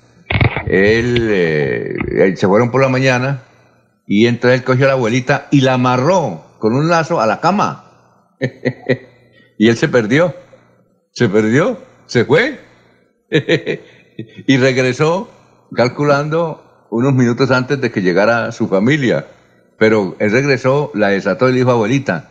[0.66, 3.42] él eh, eh, se fueron por la mañana
[4.06, 7.40] y entonces él cogió a la abuelita y la amarró con un lazo a la
[7.40, 8.36] cama.
[9.58, 10.34] y él se perdió,
[11.10, 12.60] se perdió, se fue
[14.46, 15.28] y regresó
[15.74, 19.26] calculando unos minutos antes de que llegara su familia.
[19.78, 22.28] Pero él regresó, la desató y le dijo, abuelita,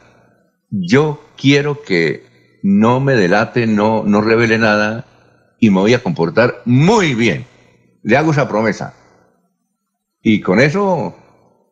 [0.69, 5.05] yo quiero que no me delate, no, no revele nada
[5.59, 7.45] y me voy a comportar muy bien.
[8.03, 8.93] Le hago esa promesa.
[10.23, 11.15] Y con eso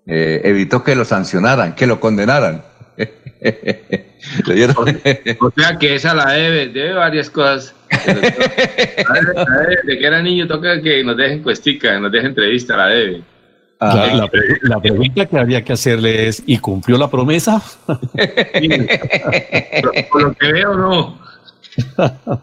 [0.06, 2.64] eh, evitó que lo sancionaran, que lo condenaran.
[5.40, 7.74] O sea que esa la debe, debe varias cosas.
[8.08, 12.88] La debe, de que era niño toca que nos dejen cuestica, nos dejen entrevista, la
[12.88, 13.22] debe.
[13.82, 14.30] Ah, La, la
[14.64, 17.62] la pregunta que habría que hacerle es, ¿y cumplió la promesa?
[18.14, 21.18] Pero por lo que veo, no.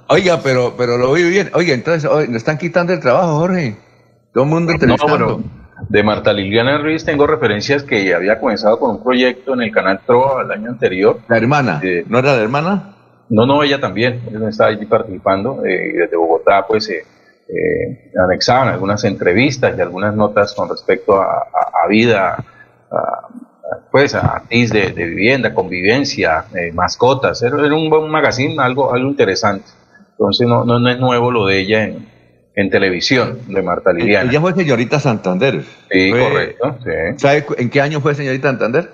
[0.08, 1.50] Oiga, pero, pero lo vi bien.
[1.54, 3.76] Oiga, entonces hoy nos están quitando el trabajo, Jorge.
[4.32, 5.16] Todo el mundo No, entrevistando.
[5.16, 5.40] pero
[5.88, 10.00] de Marta Liliana Ruiz tengo referencias que había comenzado con un proyecto en el canal
[10.06, 11.20] Trova el año anterior.
[11.28, 12.95] La hermana, Eh, ¿no era la hermana?
[13.28, 15.64] No, no, ella también, ella estaba allí participando.
[15.64, 17.02] eh, y desde Bogotá, pues, eh,
[17.48, 22.36] eh, anexaban algunas entrevistas y algunas notas con respecto a, a- a vida,
[22.90, 23.28] a-
[23.90, 27.42] pues, a TIS de, de vivienda, convivencia, eh, mascotas.
[27.42, 29.66] Era, era un buen magazine, algo, algo interesante.
[30.12, 32.08] Entonces, no, no, no es nuevo lo de ella en,
[32.54, 34.30] en televisión, de Marta Liliana.
[34.30, 35.62] Ella fue señorita Santander.
[35.90, 36.78] sí, Fue- correcto.
[36.84, 36.90] sí.
[37.18, 38.88] ¿Sabe en qué año fue señorita Santander?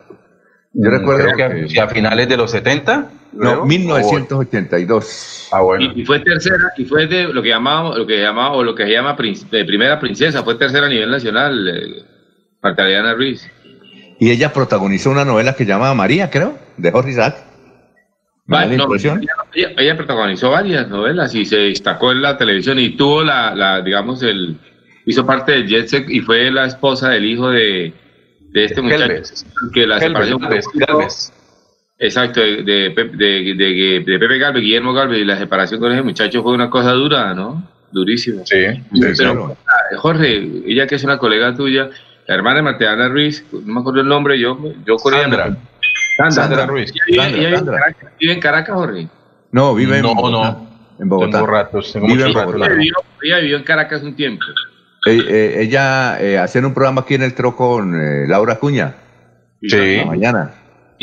[0.74, 3.10] Yo Mm, recuerdo que, a finales de los 70.
[3.32, 5.48] No, creo, 1982.
[5.50, 5.92] o- Ah, bueno.
[5.94, 8.74] Y, y fue tercera, y fue de lo que llamamos, lo que llamaba, o lo
[8.74, 9.16] que se llama
[9.50, 12.04] de primera princesa, fue tercera a nivel nacional, eh,
[12.62, 13.50] Marta Ruiz.
[14.18, 17.36] Y ella protagonizó una novela que llamaba María, creo, de Jorge Isaac.
[18.46, 19.20] Me da Va- la no, impresión.
[19.22, 23.54] ella, ella- ella protagonizó varias novelas y se destacó en la televisión y tuvo la,
[23.54, 24.56] la digamos, el
[25.06, 27.92] hizo parte del Jet Set y fue la esposa del hijo de,
[28.52, 29.04] de este muchacho
[29.72, 30.38] que la separación
[30.74, 31.32] Galvez.
[32.02, 36.02] Exacto de, de, de, de- de Pepe Galvez, Guillermo Galvez y la separación con ese
[36.02, 37.68] muchacho fue una cosa dura, ¿no?
[37.90, 38.42] Durísima.
[38.44, 38.56] Sí,
[39.00, 39.56] Pero, claro.
[39.66, 40.36] ah, Jorge,
[40.66, 41.88] ella que es una colega tuya,
[42.26, 45.44] la hermana de Martiana Ruiz, no me acuerdo el nombre, yo, yo con ella Sandra.
[46.16, 46.90] Sandra, Sandra Ruiz.
[46.90, 47.78] Ella vive- Sandra, ella en Sandra.
[47.78, 49.08] Caracas, vive en Caracas, Jorge.
[49.52, 50.50] No, vive en No, Bogotá.
[50.52, 50.68] no.
[51.00, 51.30] En Bogotá.
[51.38, 52.32] Tengo ratos, tengo Vive en.
[52.32, 52.66] Bogotá.
[52.66, 54.44] Ella vivió, ella vivió en Caracas un tiempo.
[55.06, 58.94] Eh, eh, ella eh, hacía un programa aquí en el TRO con eh, Laura Cuña,
[59.60, 59.96] Sí.
[59.96, 60.50] la mañana.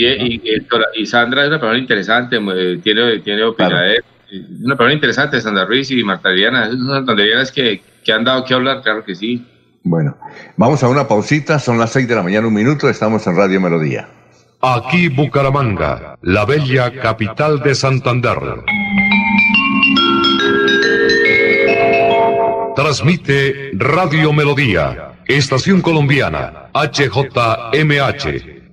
[0.02, 2.38] Y, y- y- y Sandra es una persona interesante,
[2.82, 3.96] tiene, tiene opinadera.
[4.32, 6.70] Es una persona interesante, Sandra Ruiz y Marta Liliana.
[6.70, 9.46] Son santanderianas que, que han dado que hablar, claro que sí.
[9.84, 10.18] Bueno,
[10.56, 13.60] vamos a una pausita, son las 6 de la mañana, un minuto, estamos en Radio
[13.60, 14.08] Melodía.
[14.62, 18.38] Aquí Bucaramanga, la bella capital de Santander.
[22.76, 28.59] Transmite Radio Melodía, Estación Colombiana, HJMH,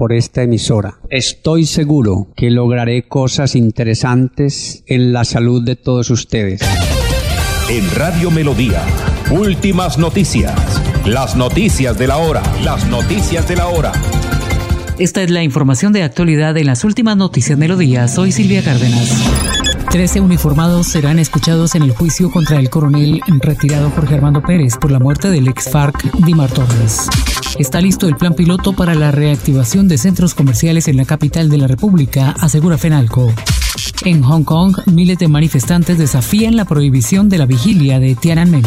[0.00, 0.98] por esta emisora.
[1.10, 6.62] Estoy seguro que lograré cosas interesantes en la salud de todos ustedes.
[7.68, 8.82] En Radio Melodía,
[9.30, 10.54] últimas noticias.
[11.04, 12.42] Las noticias de la hora.
[12.64, 13.92] Las noticias de la hora.
[14.98, 18.08] Esta es la información de actualidad en las últimas noticias Melodía.
[18.08, 19.69] Soy Silvia Cárdenas.
[19.90, 24.92] Trece uniformados serán escuchados en el juicio contra el coronel retirado Jorge Armando Pérez por
[24.92, 27.08] la muerte del ex FARC Dimar Torres.
[27.58, 31.58] Está listo el plan piloto para la reactivación de centros comerciales en la capital de
[31.58, 33.32] la República, asegura Fenalco.
[34.04, 38.62] En Hong Kong, miles de manifestantes desafían la prohibición de la vigilia de Tiananmen.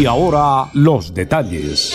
[0.00, 1.92] Y ahora los detalles.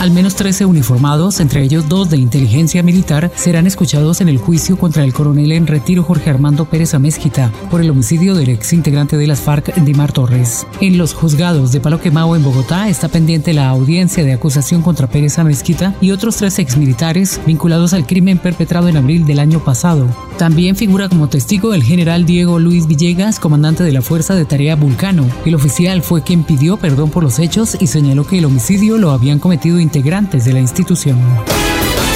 [0.00, 4.76] Al menos 13 uniformados, entre ellos dos de inteligencia militar, serán escuchados en el juicio
[4.78, 9.16] contra el coronel en retiro Jorge Armando Pérez Amezquita por el homicidio del ex integrante
[9.16, 10.66] de las FARC, Dimar Torres.
[10.80, 15.08] En los juzgados de Palo Quemao en Bogotá está pendiente la audiencia de acusación contra
[15.08, 20.06] Pérez Amezquita y otros tres exmilitares vinculados al crimen perpetrado en abril del año pasado.
[20.38, 24.76] También figura como testigo el general Diego Luis Villegas, comandante de la Fuerza de Tarea
[24.76, 25.26] Vulcano.
[25.44, 29.10] El oficial fue quien pidió perdón por los hechos y señaló que el homicidio lo
[29.10, 31.18] habían cometido integrantes de la institución.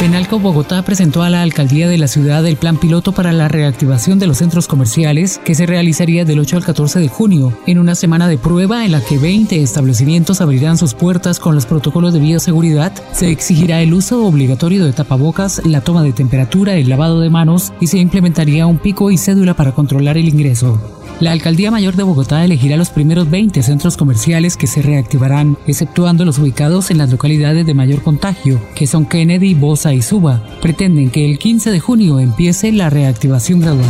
[0.00, 4.18] Penalco Bogotá presentó a la alcaldía de la ciudad el plan piloto para la reactivación
[4.18, 7.94] de los centros comerciales que se realizaría del 8 al 14 de junio, en una
[7.94, 12.20] semana de prueba en la que 20 establecimientos abrirán sus puertas con los protocolos de
[12.20, 17.28] bioseguridad, se exigirá el uso obligatorio de tapabocas, la toma de temperatura, el lavado de
[17.28, 20.99] manos y se implementaría un pico y cédula para controlar el ingreso.
[21.20, 26.24] La Alcaldía Mayor de Bogotá elegirá los primeros 20 centros comerciales que se reactivarán, exceptuando
[26.24, 30.42] los ubicados en las localidades de mayor contagio, que son Kennedy, Bosa y Suba.
[30.62, 33.84] Pretenden que el 15 de junio empiece la reactivación gradual.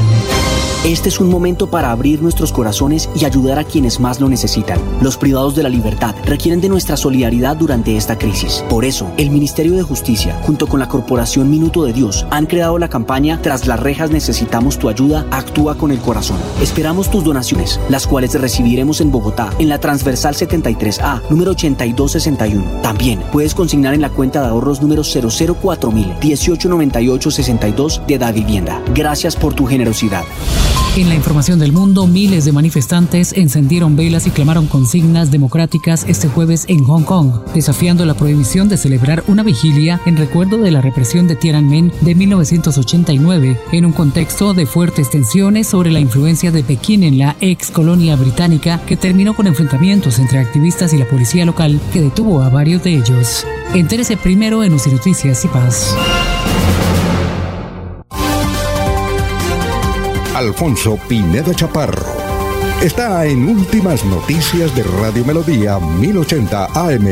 [0.85, 4.81] Este es un momento para abrir nuestros corazones y ayudar a quienes más lo necesitan.
[5.03, 8.65] Los privados de la libertad requieren de nuestra solidaridad durante esta crisis.
[8.71, 12.79] Por eso, el Ministerio de Justicia, junto con la Corporación Minuto de Dios, han creado
[12.79, 16.39] la campaña Tras las rejas necesitamos tu ayuda, actúa con el corazón.
[16.63, 22.81] Esperamos tus donaciones, las cuales recibiremos en Bogotá, en la transversal 73A, número 8261.
[22.81, 28.83] También puedes consignar en la cuenta de ahorros número 004000 189862 de Da Vivienda.
[28.95, 30.25] Gracias por tu generosidad.
[30.97, 36.27] En la información del mundo, miles de manifestantes encendieron velas y clamaron consignas democráticas este
[36.27, 40.81] jueves en Hong Kong, desafiando la prohibición de celebrar una vigilia en recuerdo de la
[40.81, 46.65] represión de Tiananmen de 1989, en un contexto de fuertes tensiones sobre la influencia de
[46.65, 51.47] Pekín en la ex colonia británica que terminó con enfrentamientos entre activistas y la policía
[51.47, 53.47] local que detuvo a varios de ellos.
[53.75, 55.95] Entérese primero en UCI Noticias y Paz.
[60.41, 62.03] Alfonso Pineda Chaparro.
[62.83, 67.07] Está en Últimas Noticias de Radio Melodía 1080 AM.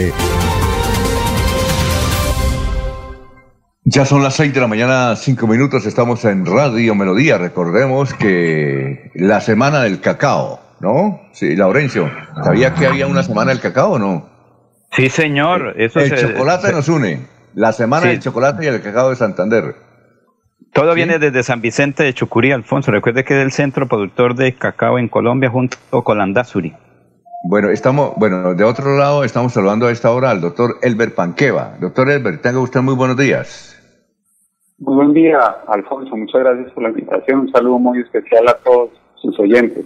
[3.85, 7.37] Ya son las 6 de la mañana, 5 minutos, estamos en Radio Melodía.
[7.37, 11.21] Recordemos que la semana del cacao, ¿no?
[11.35, 12.11] Sí, Laurencio,
[12.43, 14.27] ¿sabía que había una semana del cacao o no?
[14.93, 15.75] Sí, señor.
[15.77, 17.27] Eso el se- chocolate se- nos une.
[17.55, 18.09] La semana Sí.
[18.09, 19.87] del chocolate y el cacao de Santander.
[20.73, 22.91] Todo viene desde San Vicente de Chucurí, Alfonso.
[22.91, 26.75] Recuerde que es el centro productor de cacao en Colombia junto con Landazuri.
[27.49, 31.77] Bueno, estamos, bueno, de otro lado estamos saludando a esta hora al doctor Elber Panqueva.
[31.81, 33.75] Doctor Elber, tenga usted muy buenos días.
[34.79, 36.17] Muy buen día, Alfonso.
[36.17, 37.41] Muchas gracias por la invitación.
[37.41, 39.85] Un saludo muy especial a todos sus oyentes.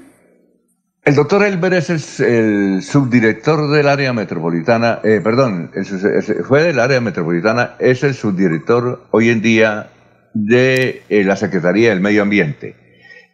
[1.05, 1.91] El doctor Elber es
[2.21, 8.15] el, el subdirector del área metropolitana, eh, perdón, es- fue del área metropolitana, es el
[8.15, 9.89] subdirector hoy en día
[10.35, 12.77] de eh, la Secretaría del Medio Ambiente.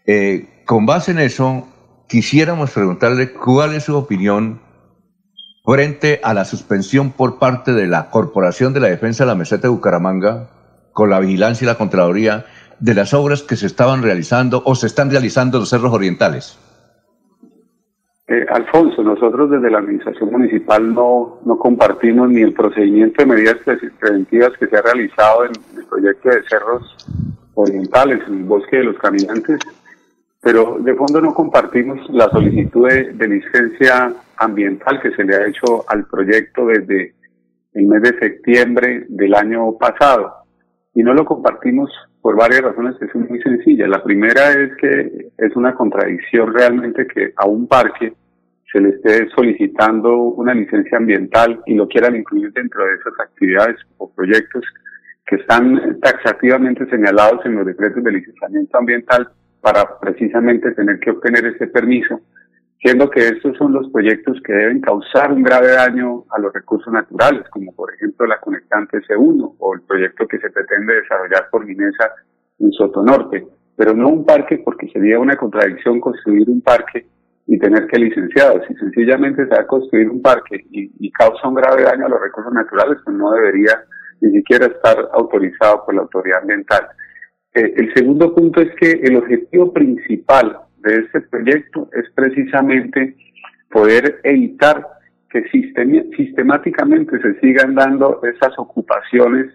[0.06, 1.66] Eh, con base en eso,
[2.08, 4.60] quisiéramos preguntarle cuál es su opinión
[5.64, 9.62] frente a la suspensión por parte de la Corporación de la Defensa de la Meseta
[9.62, 10.50] de Bucaramanga,
[10.92, 12.46] con la vigilancia y la Contraloría,
[12.80, 16.58] de las obras que se estaban realizando o se están realizando en los cerros orientales.
[18.30, 23.56] Eh, Alfonso, nosotros desde la Administración Municipal no, no compartimos ni el procedimiento de medidas
[23.98, 26.94] preventivas que se ha realizado en el proyecto de cerros
[27.54, 29.58] orientales, en el bosque de los caminantes,
[30.42, 35.46] pero de fondo no compartimos la solicitud de, de licencia ambiental que se le ha
[35.46, 37.14] hecho al proyecto desde
[37.72, 40.34] el mes de septiembre del año pasado.
[40.92, 41.90] Y no lo compartimos
[42.20, 43.88] por varias razones que son muy sencillas.
[43.88, 48.12] La primera es que es una contradicción realmente que a un parque
[48.72, 53.76] se le esté solicitando una licencia ambiental y lo quieran incluir dentro de esas actividades
[53.96, 54.64] o proyectos
[55.26, 59.28] que están taxativamente señalados en los decretos de licenciamiento ambiental
[59.60, 62.20] para precisamente tener que obtener ese permiso,
[62.80, 66.92] siendo que estos son los proyectos que deben causar un grave daño a los recursos
[66.92, 71.66] naturales, como por ejemplo la conectante C1 o el proyecto que se pretende desarrollar por
[71.66, 72.12] Minesa
[72.60, 77.06] en Soto Norte, pero no un parque porque sería una contradicción construir un parque
[77.46, 78.62] y tener que licenciarlo.
[78.68, 82.10] Si sencillamente se va a construir un parque y, y causa un grave daño a
[82.10, 83.82] los recursos naturales, pues no debería
[84.20, 86.88] ni siquiera estar autorizado por la autoridad ambiental.
[87.54, 93.16] Eh, el segundo punto es que el objetivo principal de este proyecto es precisamente
[93.70, 94.86] poder evitar
[95.30, 99.52] que sistemáticamente se sigan dando esas ocupaciones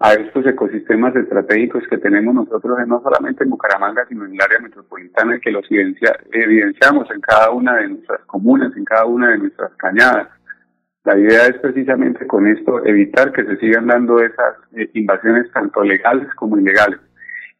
[0.00, 4.58] a estos ecosistemas estratégicos que tenemos nosotros no solamente en Bucaramanga, sino en el área
[4.58, 9.72] metropolitana, que los evidenciamos en cada una de nuestras comunas, en cada una de nuestras
[9.76, 10.28] cañadas.
[11.04, 15.84] La idea es precisamente con esto evitar que se sigan dando esas eh, invasiones tanto
[15.84, 16.98] legales como ilegales.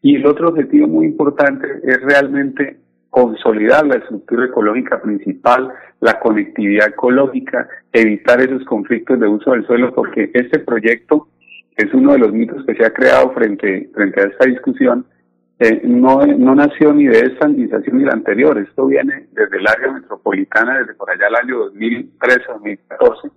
[0.01, 2.82] Y el otro objetivo muy importante es realmente
[3.13, 9.95] consolidar la estructura ecológica principal, la conectividad ecológica, evitar esos conflictos de uso del suelo,
[9.95, 11.29] porque este proyecto
[11.77, 15.05] es uno de los mitos que se ha creado frente, frente a esta discusión.
[15.59, 19.67] Eh, no, no nació ni de esta administración ni la anterior, esto viene desde el
[19.67, 23.31] área metropolitana, desde por allá el año 2013-2014,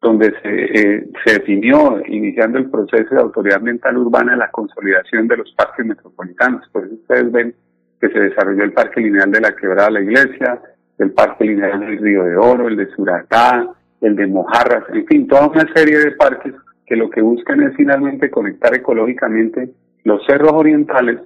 [0.00, 5.38] donde se, eh, se definió, iniciando el proceso de autoridad ambiental urbana, la consolidación de
[5.38, 6.68] los parques metropolitanos.
[6.68, 7.52] Por eso ustedes ven
[8.00, 10.60] que se desarrolló el Parque Lineal de la Quebrada la Iglesia,
[10.98, 13.68] el Parque Lineal del Río de Oro, el de Suratá,
[14.00, 16.54] el de Mojarras, en fin, toda una serie de parques
[16.86, 19.70] que lo que buscan es finalmente conectar ecológicamente
[20.04, 21.20] los cerros orientales,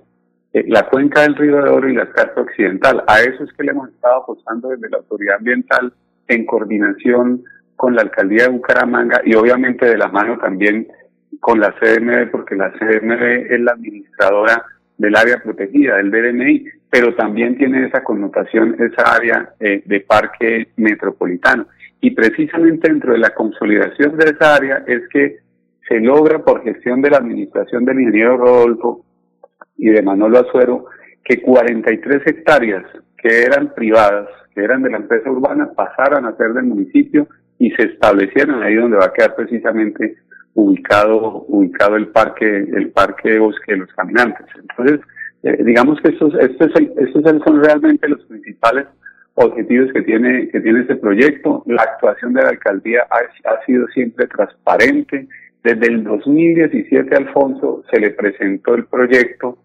[0.53, 3.05] eh, la cuenca del Río de Oro y la escarpa occidental.
[3.07, 5.93] A eso es que le hemos estado apostando desde la autoridad ambiental
[6.29, 7.45] en coordinación
[7.77, 10.89] con la alcaldía de Bucaramanga y obviamente de la mano también
[11.41, 14.65] con la CDMB, porque la CDMB es la administradora
[15.03, 20.69] del área protegida, del DNI, pero también tiene esa connotación, esa área eh, de parque
[20.77, 21.67] metropolitano.
[22.01, 25.39] Y precisamente dentro de la consolidación de esa área es que
[25.89, 29.05] se logra por gestión de la administración del ingeniero Rodolfo
[29.77, 30.85] y de Manolo Azuero
[31.25, 32.85] que 43 hectáreas
[33.19, 37.27] que eran privadas, que eran de la empresa urbana, pasaran a ser del municipio
[37.59, 40.15] y se establecieran ahí donde va a quedar precisamente
[40.55, 44.47] ubicado ubicado el parque el parque bosque de los caminantes.
[44.57, 45.01] Entonces,
[45.43, 48.87] eh, digamos que estos, estos, estos son realmente los principales
[49.35, 51.63] objetivos que tiene que tiene este proyecto.
[51.67, 55.27] La actuación de la alcaldía ha, ha sido siempre transparente,
[55.63, 59.59] desde el 2017, Alfonso, se le presentó el proyecto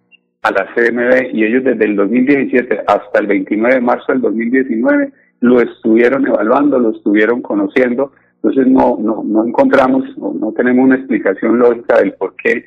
[0.44, 5.12] a la CMB y ellos desde el 2017 hasta el 29 de marzo del 2019
[5.40, 8.12] lo estuvieron evaluando, lo estuvieron conociendo.
[8.38, 12.64] Entonces no, no, no encontramos, no, tenemos una explicación lógica del por qué,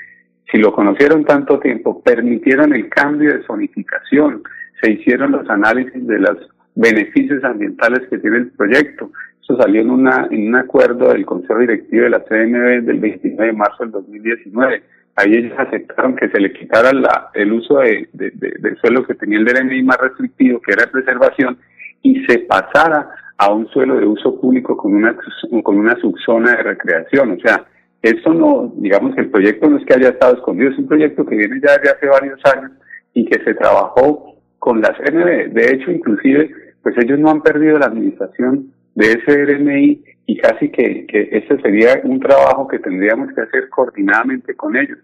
[0.50, 4.42] si lo conocieron tanto tiempo, permitieron el cambio de zonificación,
[4.82, 6.36] se hicieron los análisis de los
[6.74, 9.10] beneficios ambientales que tiene el proyecto,
[9.56, 13.52] salió en, una, en un acuerdo del Consejo Directivo de la CNB del 29 de
[13.52, 14.82] marzo del 2019.
[15.16, 19.38] Ahí ellos aceptaron que se le quitara la, el uso de, del suelo que tenía
[19.38, 21.58] el DNI más restrictivo, que era preservación,
[22.02, 23.08] y se pasara
[23.40, 25.16] a un suelo de uso público con una,
[25.62, 27.32] con una subzona de recreación.
[27.32, 27.64] O sea,
[28.02, 31.24] eso no, digamos que el proyecto no es que haya estado escondido, es un proyecto
[31.24, 32.72] que viene ya de hace varios años
[33.14, 35.54] y que se trabajó con la CNB.
[35.54, 36.50] De hecho, inclusive,
[36.82, 41.58] pues ellos no han perdido la administración de ese RMI y casi que, que ese
[41.62, 44.98] sería un trabajo que tendríamos que hacer coordinadamente con ellos.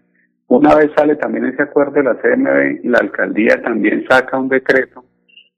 [0.45, 5.06] Una vez sale también ese acuerdo de la CMB, la alcaldía también saca un decreto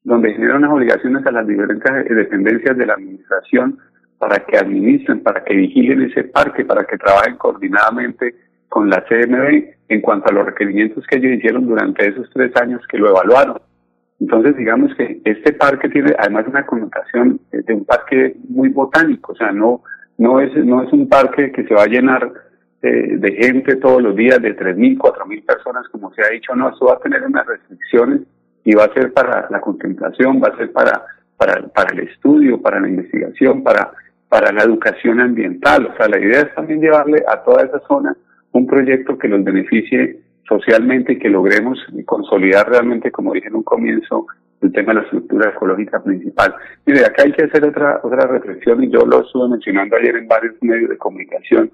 [0.10, 3.78] donde genera unas obligaciones a las diferentes dependencias de la administración
[4.18, 8.34] para que administren, para que vigilen ese parque, para que trabajen coordinadamente
[8.70, 12.82] con la CMB en cuanto a los requerimientos que ellos hicieron durante esos tres años
[12.90, 13.62] que lo evaluaron.
[14.20, 19.36] Entonces, digamos que este parque tiene además una connotación de un parque muy botánico, o
[19.36, 19.84] sea, no,
[20.18, 22.34] no, es, no es un parque que se va a llenar
[22.82, 26.70] eh, de gente todos los días, de 3.000, 4.000 personas, como se ha dicho, no,
[26.70, 28.22] esto va a tener unas restricciones
[28.70, 31.04] y va a ser para la contemplación, va a ser para
[31.40, 33.94] para, para el estudio, para la investigación, para,
[34.28, 35.88] para la educación ambiental.
[35.88, 38.16] O sea, la idea es también llevarle a toda esa zona
[38.52, 43.64] un proyecto que los beneficie socialmente y que logremos consolidar realmente, como dije en un
[43.64, 44.28] comienzo,
[44.62, 46.54] el tema de la estructura ecológica principal.
[46.86, 50.28] Mire, acá hay que hacer otra, otra reflexión y yo lo estuve mencionando ayer en
[50.28, 51.72] varios medios de comunicación,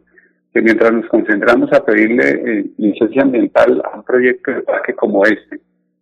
[0.53, 5.25] que mientras nos concentramos a pedirle eh, licencia ambiental a un proyecto de parque como
[5.25, 5.59] este,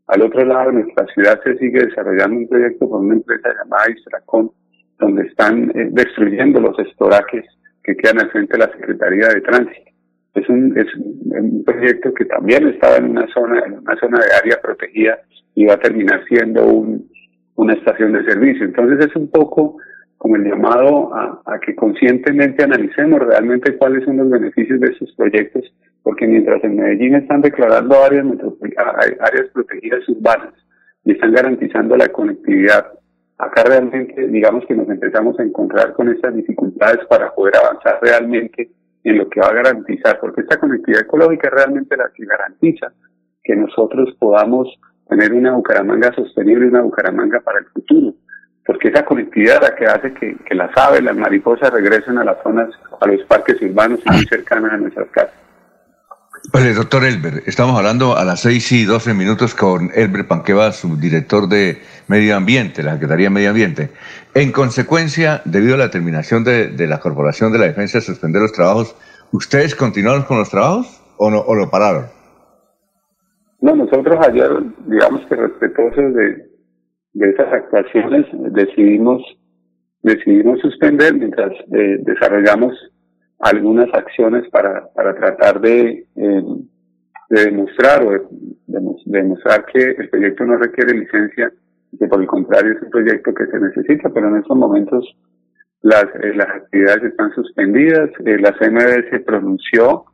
[0.08, 4.52] al otro lado nuestra ciudad se sigue desarrollando un proyecto con una empresa llamada Istracon,
[5.00, 7.46] donde están eh, destruyendo los estoraques
[7.84, 9.92] que quedan al frente de la Secretaría de Tránsito.
[10.36, 14.34] Es un, es un proyecto que también estaba en una zona, en una zona de
[14.34, 15.20] área protegida
[15.56, 17.08] y va a terminar siendo un,
[17.56, 18.66] una estación de servicio.
[18.66, 19.78] Entonces es un poco
[20.18, 25.14] como el llamado a, a, que conscientemente analicemos realmente cuáles son los beneficios de estos
[25.16, 25.64] proyectos,
[26.04, 28.26] porque mientras en Medellín están declarando áreas,
[29.20, 30.54] áreas protegidas urbanas
[31.06, 32.92] y están garantizando la conectividad,
[33.38, 38.70] acá realmente digamos que nos empezamos a encontrar con estas dificultades para poder avanzar realmente
[39.04, 42.92] en lo que va a garantizar, porque esta conectividad ecológica es realmente la que garantiza
[43.44, 44.70] que nosotros podamos
[45.10, 48.14] tener una Bucaramanga sostenible, una Bucaramanga para el futuro,
[48.66, 52.42] porque esa conectividad la que hace que, que las aves, las mariposas regresen a las
[52.44, 55.43] zonas, a los parques urbanos y muy cercanas a nuestras casas.
[56.52, 61.48] Pues, doctor Elber, estamos hablando a las 6 y 12 minutos con Elber Panqueva, subdirector
[61.48, 61.78] de
[62.10, 63.90] Medio Ambiente, la Secretaría de Medio Ambiente.
[64.36, 68.42] En consecuencia, debido a la terminación de, de la Corporación de la Defensa de suspender
[68.42, 68.96] los trabajos,
[69.32, 72.08] ¿ustedes continuaron con los trabajos o, no, o lo pararon?
[73.62, 74.52] No, nosotros ayer,
[74.86, 76.46] digamos que respetuosos de,
[77.14, 79.22] de esas actuaciones, decidimos,
[80.02, 82.74] decidimos suspender mientras eh, desarrollamos
[83.44, 86.44] algunas acciones para, para tratar de, eh,
[87.30, 88.22] de demostrar o de,
[89.06, 91.52] demostrar que el proyecto no requiere licencia,
[92.00, 95.06] que por el contrario es un proyecto que se necesita, pero en estos momentos
[95.82, 100.06] las, eh, las actividades están suspendidas, la CMB se pronunció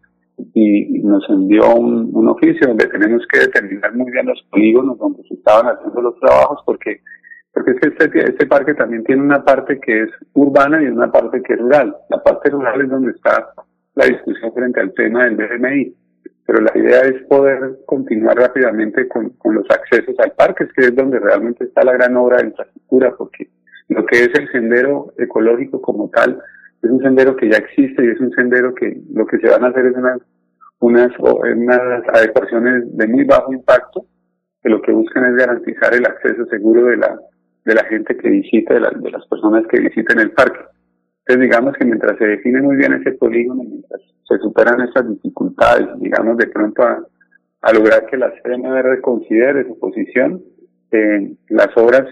[0.54, 5.22] y nos envió un, un oficio donde tenemos que determinar muy bien los polígonos donde
[5.28, 7.02] se estaban haciendo los trabajos porque
[7.60, 11.12] porque es que este, este parque también tiene una parte que es urbana y una
[11.12, 11.94] parte que es rural.
[12.10, 13.50] La parte rural es donde está
[13.96, 15.94] la discusión frente al tema del BMI,
[16.46, 21.20] pero la idea es poder continuar rápidamente con, los accesos al parque, que es donde
[21.20, 23.50] realmente está la gran obra de infraestructura, porque
[23.90, 26.42] lo que es el sendero ecológico como tal
[26.82, 29.66] es un sendero que ya existe y es un sendero que lo que se van
[29.66, 30.20] a hacer es unas,
[30.80, 34.06] unas, unas adecuaciones de muy bajo impacto,
[34.64, 37.20] que lo que buscan es garantizar el acceso seguro de la,
[37.66, 40.60] de la gente que visita, de, de las personas que visiten el parque.
[41.20, 45.88] Entonces digamos que mientras se define muy bien ese polígono, mientras se superan esas dificultades,
[46.00, 47.04] digamos de pronto a,
[47.62, 50.42] a lograr que la CNR reconsidere su posición,
[50.92, 52.08] eh, las obras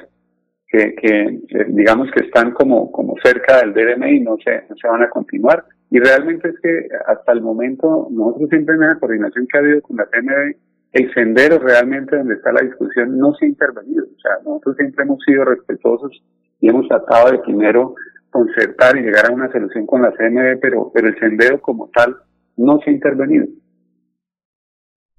[0.68, 4.88] que, que eh, digamos que están como, como cerca del DRMI no se, no se
[4.88, 5.64] van a continuar.
[5.90, 9.82] Y realmente es que hasta el momento nosotros siempre en la coordinación que ha habido
[9.82, 10.56] con la CNB,
[10.94, 14.06] el sendero realmente donde está la discusión no se ha intervenido.
[14.06, 16.12] O sea, nosotros siempre hemos sido respetuosos
[16.60, 17.96] y hemos tratado de primero
[18.30, 22.16] concertar y llegar a una solución con la CNB, pero, pero el sendero como tal
[22.56, 23.46] no se ha intervenido.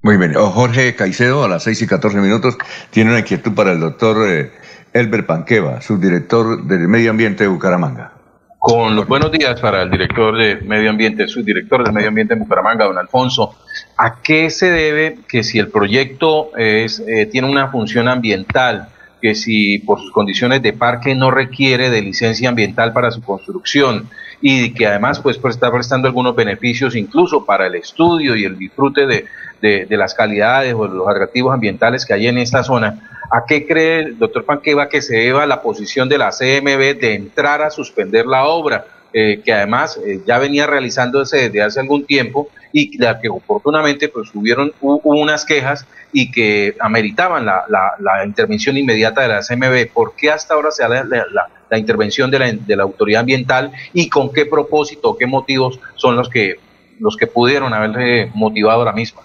[0.03, 0.35] Muy bien.
[0.35, 2.57] Jorge Caicedo, a las 6 y 14 minutos,
[2.91, 4.53] tiene una inquietud para el doctor eh,
[4.93, 8.18] Elber Panqueva, subdirector del Medio Ambiente de Bucaramanga.
[8.59, 12.41] Con los buenos días para el director de Medio Ambiente, subdirector del Medio Ambiente de
[12.41, 13.55] Bucaramanga, don Alfonso.
[13.97, 18.89] ¿A qué se debe que si el proyecto es, eh, tiene una función ambiental,
[19.23, 24.09] que si por sus condiciones de parque no requiere de licencia ambiental para su construcción
[24.41, 28.59] y que además pues, pues está prestando algunos beneficios incluso para el estudio y el
[28.59, 29.27] disfrute de,
[29.63, 33.45] de, de las calidades o de los atractivos ambientales que hay en esta zona, ¿A
[33.47, 37.61] qué cree el doctor Panqueva que se deba la posición de la CMB de entrar
[37.61, 42.49] a suspender la obra, eh, que además eh, ya venía realizándose desde hace algún tiempo
[42.73, 49.23] y la que oportunamente pues hubieron unas quejas y que ameritaban la, la, intervención inmediata
[49.23, 49.93] de la CMB?
[49.93, 53.73] ¿Por qué hasta ahora se da la, la intervención de la, de la autoridad ambiental
[53.93, 56.57] y con qué propósito, qué motivos son los que,
[56.99, 59.23] los que pudieron haber motivado la misma?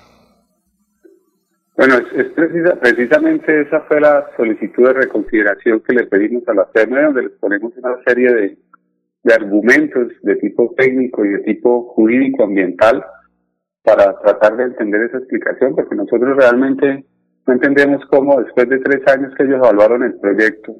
[1.75, 6.67] Bueno, es, precisa, precisamente esa fue la solicitud de reconsideración que le pedimos a la
[6.73, 8.57] CME, donde les ponemos una serie de,
[9.23, 13.03] de argumentos de tipo técnico y de tipo jurídico ambiental
[13.83, 17.05] para tratar de entender esa explicación, porque nosotros realmente
[17.47, 20.75] no entendemos cómo después de tres años que ellos evaluaron el proyecto,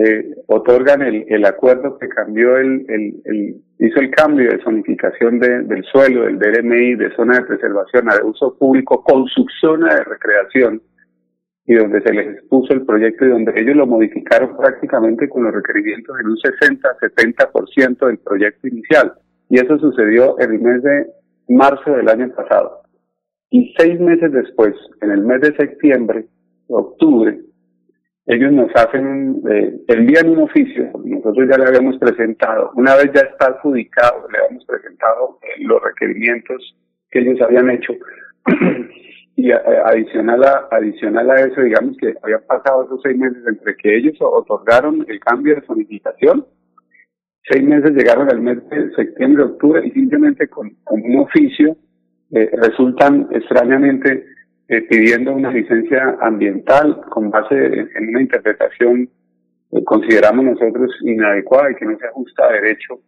[0.00, 5.62] eh, otorgan el, el acuerdo que cambió el, el, hizo el cambio de zonificación de,
[5.64, 10.04] del suelo, del DRMI, de zona de preservación a de uso público con subzona de
[10.04, 10.80] recreación.
[11.66, 15.52] y donde se les expuso el proyecto y donde ellos lo modificaron prácticamente con los
[15.52, 19.14] requerimientos en un 60-70% del proyecto inicial.
[19.50, 21.06] Y eso sucedió en el mes de
[21.48, 22.82] marzo del año pasado.
[23.50, 26.26] Y seis meses después, en el mes de septiembre,
[26.68, 27.40] octubre,
[28.28, 33.22] ellos nos hacen, eh, envían un oficio, nosotros ya le habíamos presentado, una vez ya
[33.22, 36.76] está adjudicado, le habíamos presentado eh, los requerimientos
[37.10, 37.94] que ellos habían hecho,
[39.36, 43.96] y adicional a, adicional a eso, digamos que habían pasado esos seis meses entre que
[43.96, 46.44] ellos otorgaron el cambio de zonificación,
[47.48, 51.78] seis meses llegaron al mes de septiembre, octubre, y simplemente con, un oficio
[52.32, 54.22] eh, resultan extrañamente
[54.68, 59.08] eh, pidiendo una licencia ambiental con base en una interpretación
[59.84, 63.00] consideramos nosotros inadecuada y que no se ajusta a derecho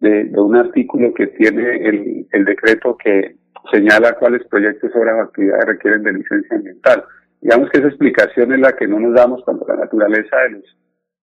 [0.00, 1.88] de, un artículo que tiene
[2.32, 3.36] el, decreto que
[3.72, 7.04] señala cuáles proyectos, obras o actividades requieren de licencia ambiental.
[7.40, 10.36] Digamos que esa explicación es la que no nos damos cuando la naturaleza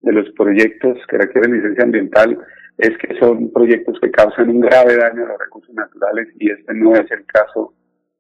[0.02, 2.38] de los proyectos que requieren licencia ambiental
[2.78, 6.74] es que son proyectos que causan un grave daño a los recursos naturales y este
[6.74, 7.74] no es el caso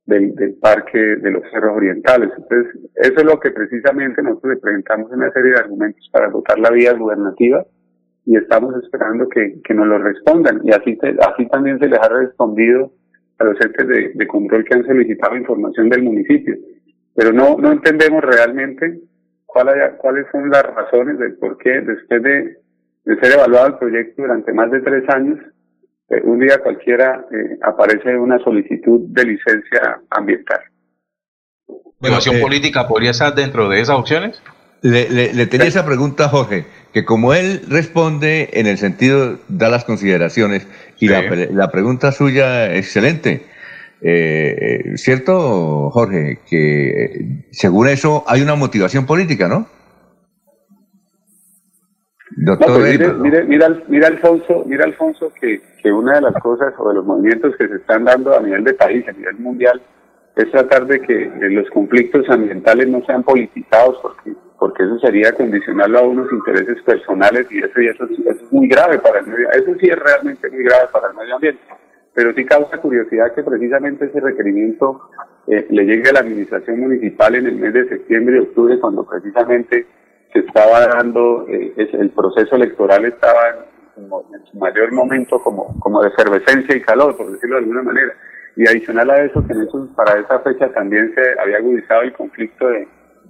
[0.06, 2.30] del, del Parque de los Cerros Orientales.
[2.38, 6.60] Entonces, eso es lo que precisamente nosotros le presentamos una serie de argumentos para votar
[6.60, 7.66] la vía gubernativa
[8.26, 10.62] y estamos esperando que, que nos lo respondan.
[10.64, 12.91] Y así, así también se les ha respondido
[13.38, 16.56] a los entes de, de, control que han solicitado información del municipio.
[17.16, 18.99] Pero no, no entendemos realmente
[19.45, 22.58] cuál cuáles son las razones del por qué, después de,
[23.06, 25.39] de ser evaluado el proyecto durante más de tres años,
[26.10, 30.60] eh, un día cualquiera eh, aparece una solicitud de licencia ambiental.
[31.99, 34.41] ¿Motivación eh, política podría estar dentro de esas opciones?
[34.82, 39.84] Le, le, tenía esa pregunta, Jorge, que como él responde en el sentido, da las
[39.84, 40.68] consideraciones,
[40.99, 43.47] y la, la, pregunta suya, excelente.
[44.97, 46.38] ¿Cierto, Jorge?
[46.47, 49.68] Que según eso hay una motivación política, ¿no?
[52.45, 56.95] Doctor, mire, mira, mira, Alfonso, mira Alfonso que, que una de las cosas o de
[56.95, 59.81] los movimientos que se están dando a nivel de país, a nivel mundial,
[60.35, 65.99] es tratar de que los conflictos ambientales no sean politizados porque porque eso sería condicionarlo
[65.99, 69.73] a unos intereses personales y eso y eso, es muy grave para el medio eso
[69.79, 71.61] sí es realmente muy grave para el medio ambiente.
[72.13, 75.01] Pero sí causa curiosidad que precisamente ese requerimiento
[75.47, 79.05] eh, le llegue a la administración municipal en el mes de septiembre y octubre cuando
[79.05, 79.85] precisamente
[80.36, 83.41] se estaba dando, eh, el proceso electoral estaba
[83.95, 84.09] en,
[84.51, 88.13] su mayor momento como, como de efervescencia y calor, por decirlo de alguna manera.
[88.57, 92.11] Y adicional a eso, que en eso, para esa fecha también se había agudizado el
[92.11, 92.86] conflicto de,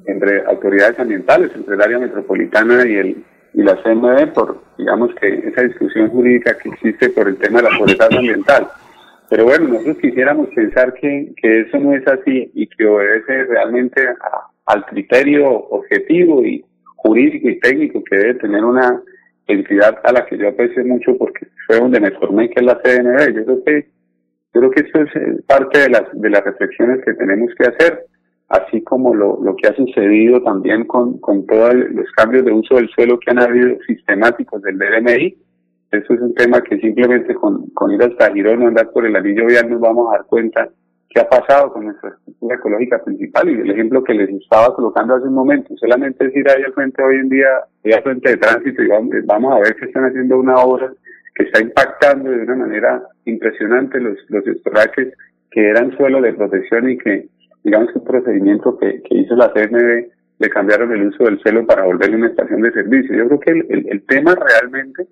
[0.07, 5.27] entre autoridades ambientales, entre el área metropolitana y el y la CMD por, digamos que
[5.29, 8.67] esa discusión jurídica que existe por el tema de la pobreza ambiental.
[9.29, 14.05] Pero bueno, nosotros quisiéramos pensar que, que eso no es así y que obedece realmente
[14.65, 16.65] al criterio objetivo y,
[17.05, 19.01] jurídico y técnico que debe tener una
[19.47, 22.81] entidad a la que yo aprecio mucho porque fue donde me formé, que es la
[22.81, 23.35] CNB.
[23.35, 23.87] Yo creo que,
[24.53, 27.67] yo creo que esto es eh, parte de las, de las reflexiones que tenemos que
[27.67, 28.05] hacer,
[28.49, 32.75] así como lo, lo que ha sucedido también con, con todos los cambios de uso
[32.75, 35.35] del suelo que han habido sistemáticos del DMI.
[35.91, 39.15] Eso es un tema que simplemente con, con ir hasta Girón o andar por el
[39.15, 40.69] anillo vial nos vamos a dar cuenta
[41.15, 45.15] qué ha pasado con nuestra estructura ecológica principal y el ejemplo que les estaba colocando
[45.15, 47.47] hace un momento, solamente es ir ahí al frente hoy en día,
[47.85, 48.87] ahí al frente de tránsito y
[49.25, 50.91] vamos, a ver que están haciendo una obra
[51.33, 55.13] que está impactando de una manera impresionante los, los estoraques
[55.51, 57.27] que eran suelo de protección y que,
[57.63, 60.07] digamos que un procedimiento que, que hizo la CNB
[60.39, 63.15] le cambiaron el uso del suelo para volverle una estación de servicio.
[63.15, 65.07] Yo creo que el, el tema realmente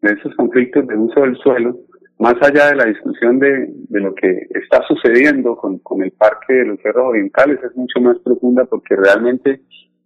[0.00, 1.76] de esos conflictos de uso del suelo
[2.22, 6.52] más allá de la discusión de, de lo que está sucediendo con, con, el Parque
[6.52, 9.60] de los Cerros Orientales, es mucho más profunda porque realmente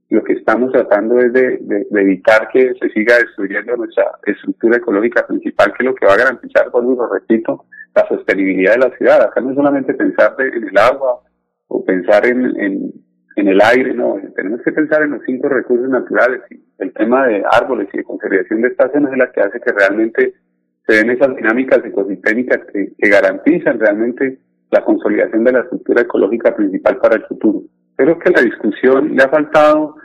[0.09, 5.27] lo que estamos tratando es de, de, evitar que se siga destruyendo nuestra estructura ecológica
[5.27, 8.97] principal, que es lo que va a garantizar, por lo repito, la sostenibilidad de la
[8.97, 9.23] ciudad.
[9.23, 11.21] Acá no es solamente pensar en el agua
[11.69, 16.41] o pensar en, en, el aire, no, tenemos que pensar en los cinco recursos naturales
[16.51, 19.73] y el tema de árboles y de conservación de estaciones es la que hace que
[19.73, 20.35] realmente
[20.87, 24.39] se den esas dinámicas ecosistémicas que, garantizan realmente
[24.71, 27.63] la consolidación de la estructura ecológica principal para el futuro.
[27.97, 29.97] Creo que la discusión le ha faltado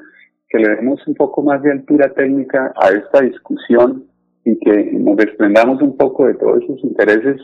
[0.50, 4.06] que le demos un poco más de altura técnica a esta discusión
[4.44, 7.42] y que nos desprendamos un poco de todos esos intereses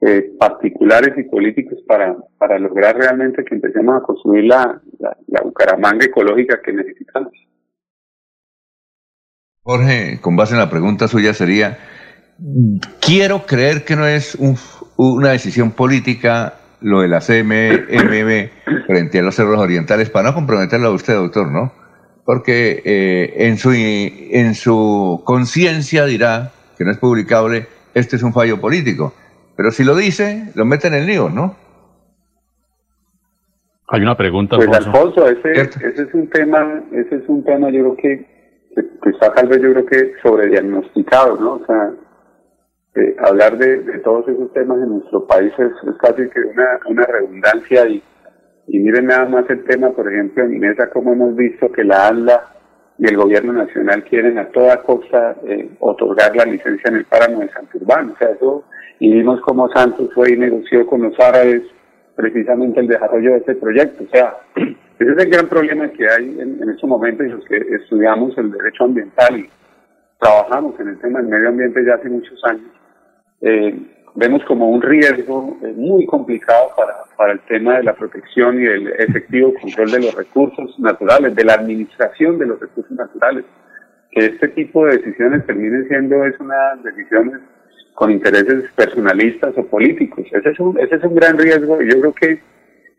[0.00, 5.42] eh, particulares y políticos para, para lograr realmente que empecemos a construir la, la, la
[5.42, 7.32] Bucaramanga ecológica que necesitamos.
[9.62, 11.78] Jorge, con base en la pregunta suya sería,
[13.00, 14.36] quiero creer que no es
[14.96, 20.88] una decisión política lo de la CMMB frente a los cerros orientales, para no comprometerlo
[20.88, 21.72] a usted, doctor, ¿no?
[22.26, 28.32] Porque eh, en su, en su conciencia dirá que no es publicable, este es un
[28.32, 29.14] fallo político.
[29.56, 31.56] Pero si lo dice, lo mete en el lío, ¿no?
[33.88, 37.80] Hay una pregunta, Pues Alfonso, ese, ese es un tema, ese es un tema yo
[37.80, 38.26] creo que,
[38.74, 41.54] que, está tal vez yo creo que sobrediagnosticado, ¿no?
[41.54, 41.92] O sea,
[42.96, 46.40] eh, hablar de, todos esos temas en nuestro país es, casi que
[46.86, 48.02] una, redundancia y,
[48.68, 52.40] miren nada más el tema, por ejemplo, en Inesa, como hemos visto que la ANLA
[52.98, 57.40] y el gobierno nacional quieren a toda costa eh, otorgar la licencia en el páramo
[57.40, 58.10] de Santurbán.
[58.10, 58.64] O sea, eso,
[59.00, 61.62] y vimos cómo Santos fue y negoció con los árabes
[62.14, 64.04] precisamente el desarrollo de este proyecto.
[64.04, 67.56] O sea, ese es el gran problema que hay en estos momentos y los que
[67.56, 69.50] estudiamos el derecho ambiental y
[70.20, 72.73] trabajamos en el tema del medio ambiente ya hace muchos años.
[73.40, 73.74] Eh,
[74.14, 78.66] vemos como un riesgo eh, muy complicado para, para el tema de la protección y
[78.66, 83.44] el efectivo control de los recursos naturales, de la administración de los recursos naturales.
[84.10, 87.40] Que este tipo de decisiones terminen siendo es unas decisiones
[87.94, 90.26] con intereses personalistas o políticos.
[90.30, 92.54] Ese es un, ese es un gran riesgo y yo creo que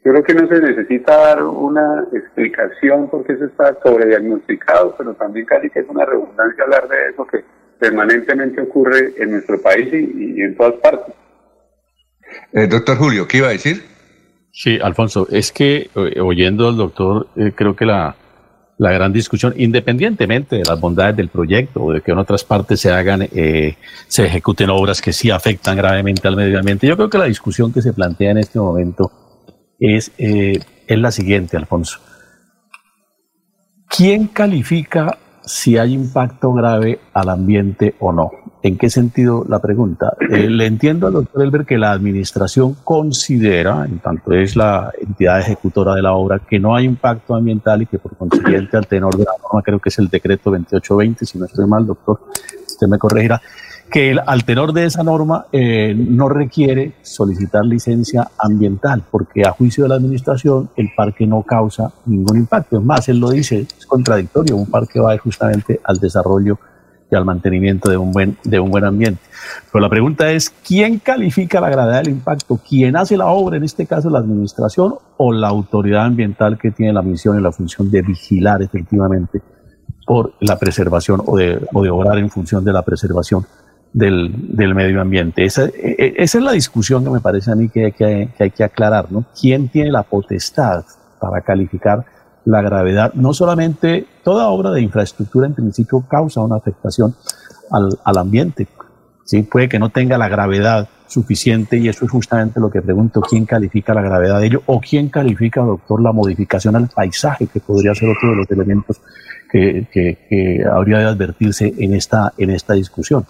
[0.06, 5.48] yo creo que no se necesita dar una explicación porque eso está sobrediagnosticado, pero también
[5.48, 7.44] casi que es una redundancia hablar de eso que
[7.80, 11.16] permanentemente ocurre en nuestro país y, en todas partes.
[12.54, 13.84] Eh, doctor Julio, ¿qué iba a decir?
[14.52, 18.16] Sí, Alfonso, es que eh, oyendo al doctor, eh, creo que la,
[18.78, 22.80] la gran discusión, independientemente de las bondades del proyecto o de que en otras partes
[22.80, 27.10] se hagan, eh, se ejecuten obras que sí afectan gravemente al medio ambiente, yo creo
[27.10, 29.12] que la discusión que se plantea en este momento
[29.80, 32.00] es, eh, es la siguiente, Alfonso.
[33.88, 38.32] ¿Quién califica si hay impacto grave al ambiente o no?
[38.62, 40.14] ¿En qué sentido la pregunta?
[40.32, 45.40] Eh, le entiendo al doctor Elber que la administración considera, en tanto es la entidad
[45.40, 49.16] ejecutora de la obra, que no hay impacto ambiental y que por consiguiente al tenor
[49.16, 52.22] de la norma, creo que es el decreto 2820, si no estoy mal, doctor,
[52.66, 53.40] usted me corregirá,
[53.90, 59.52] que el, al tenor de esa norma eh, no requiere solicitar licencia ambiental, porque a
[59.52, 62.78] juicio de la administración el parque no causa ningún impacto.
[62.78, 66.58] Es más, él lo dice, es contradictorio, un parque va justamente al desarrollo
[67.10, 69.22] y al mantenimiento de un buen, de un buen ambiente.
[69.72, 72.60] Pero la pregunta es, ¿quién califica la gravedad del impacto?
[72.68, 76.94] ¿Quién hace la obra, en este caso la administración o la autoridad ambiental que tiene
[76.94, 79.42] la misión y la función de vigilar efectivamente
[80.06, 83.46] por la preservación o de, o de obrar en función de la preservación
[83.96, 85.46] del, medio ambiente?
[85.46, 88.30] Esa, e, e, esa, es la discusión que me parece a mí que hay que,
[88.38, 89.26] que hay que aclarar, ¿no?
[89.40, 90.84] ¿Quién tiene la potestad
[91.20, 92.06] para calificar
[92.46, 97.16] la gravedad, no solamente toda obra de infraestructura en principio causa una afectación
[97.72, 98.68] al, al ambiente,
[99.24, 99.42] ¿sí?
[99.42, 103.46] puede que no tenga la gravedad suficiente y eso es justamente lo que pregunto, ¿quién
[103.46, 107.96] califica la gravedad de ello o quién califica, doctor, la modificación al paisaje, que podría
[107.96, 109.02] ser otro de los elementos
[109.52, 113.26] que, que, que habría de advertirse en esta, en esta discusión?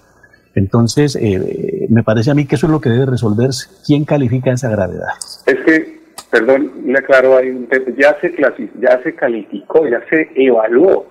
[0.56, 3.70] Entonces, eh, me parece a mí que eso es lo que debe resolverse.
[3.86, 5.10] ¿Quién califica esa gravedad?
[5.46, 5.96] Es que
[6.36, 8.36] perdón, le aclaro, hay un ya se
[8.80, 11.08] ya se calificó, ya se evaluó.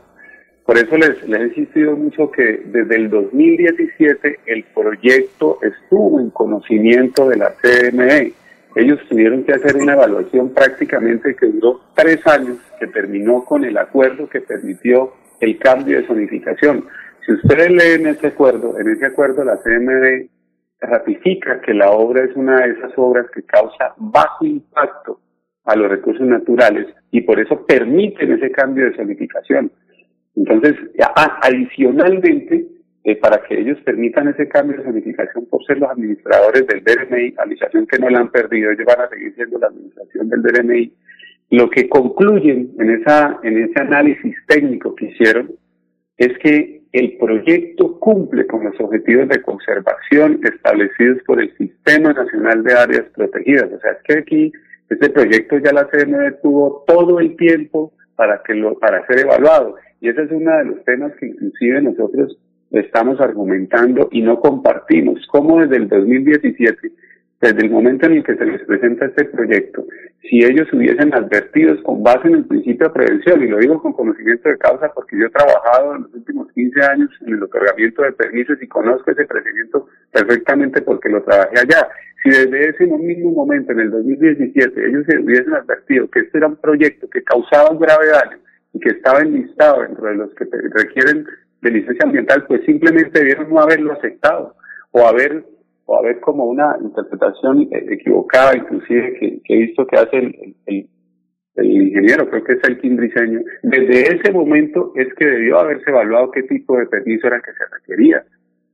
[0.67, 6.31] Por eso les, les he insistido mucho que desde el 2017 el proyecto estuvo en
[6.31, 8.33] conocimiento de la CME.
[8.77, 13.77] Ellos tuvieron que hacer una evaluación prácticamente que duró tres años, que terminó con el
[13.79, 16.85] acuerdo que permitió el cambio de zonificación.
[17.27, 20.29] Si ustedes leen ese acuerdo, en ese acuerdo la CME
[20.81, 25.21] ratifica que la obra es una de esas obras que causa bajo impacto
[25.65, 29.73] a los recursos naturales y por eso permiten ese cambio de zonificación.
[30.37, 30.75] Entonces,
[31.43, 32.67] adicionalmente,
[33.05, 37.35] eh, para que ellos permitan ese cambio de zonificación por ser los administradores del DRMI,
[37.39, 40.93] administración que no la han perdido, ellos van a seguir siendo la administración del DRMI,
[41.51, 45.53] lo que concluyen en, esa, en ese análisis técnico que hicieron
[46.17, 52.63] es que el proyecto cumple con los objetivos de conservación establecidos por el Sistema Nacional
[52.63, 53.69] de Áreas Protegidas.
[53.73, 54.53] O sea, es que aquí
[54.89, 59.75] este proyecto ya la CNE tuvo todo el tiempo para que lo, para ser evaluado.
[60.01, 62.39] Y ese es uno de los temas que inclusive nosotros
[62.71, 65.19] estamos argumentando y no compartimos.
[65.33, 66.93] Como desde el 2017
[67.45, 69.85] desde el momento en el que se les presenta este proyecto,
[70.23, 73.93] si ellos hubiesen advertido con base en el principio de prevención, y lo digo con
[73.93, 78.03] conocimiento de causa porque yo he trabajado en los últimos 15 años en el otorgamiento
[78.03, 81.87] de permisos y conozco ese procedimiento perfectamente porque lo trabajé allá.
[82.23, 86.47] Si desde ese mismo momento, en el 2017, ellos se hubiesen advertido que este era
[86.47, 88.39] un proyecto que causaba un grave daño
[88.73, 91.27] y que estaba enlistado dentro de los que requieren
[91.61, 94.57] de licencia ambiental, pues simplemente debieron no haberlo aceptado
[94.93, 95.45] o haber
[95.87, 100.57] o haber como una interpretación eh, equivocada, inclusive que, que he visto que hace el,
[100.67, 100.89] el,
[101.57, 106.43] ingeniero, creo que es el Briseño, desde ese momento es que debió haberse evaluado qué
[106.43, 108.25] tipo de permiso era que se requería,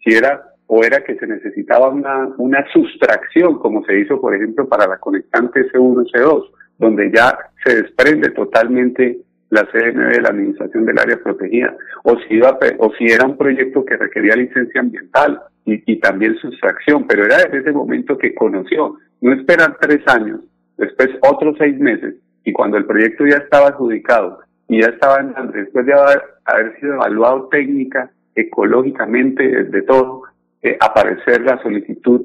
[0.02, 4.68] si era o era que se necesitaba una, una sustracción, como se hizo, por ejemplo,
[4.68, 9.18] para la conectante C1 C2, donde ya se desprende totalmente
[9.50, 13.36] la CNB de la Administración del Área Protegida, o si, iba, o si era un
[13.36, 18.34] proyecto que requería licencia ambiental y, y también sustracción, pero era desde ese momento que
[18.34, 20.40] conoció, no esperar tres años,
[20.76, 25.84] después otros seis meses, y cuando el proyecto ya estaba adjudicado y ya estaba después
[25.84, 30.22] de haber, haber sido evaluado técnica, ecológicamente, de todo,
[30.62, 32.22] eh, aparecer la solicitud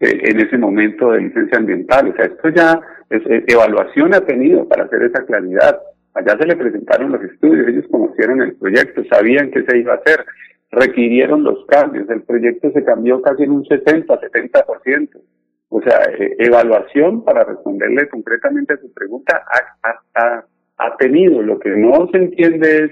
[0.00, 2.08] eh, en ese momento de licencia ambiental.
[2.08, 5.78] O sea, esto ya es, evaluación ha tenido para hacer esa claridad.
[6.14, 9.96] Allá se le presentaron los estudios, ellos conocieron el proyecto, sabían qué se iba a
[9.96, 10.24] hacer,
[10.70, 15.20] requirieron los cambios, el proyecto se cambió casi en un 60, 70%.
[15.68, 15.98] O sea,
[16.38, 19.44] evaluación para responderle concretamente a su pregunta
[19.82, 20.44] ha,
[20.78, 21.42] ha, tenido.
[21.42, 22.90] Lo que no se entiende es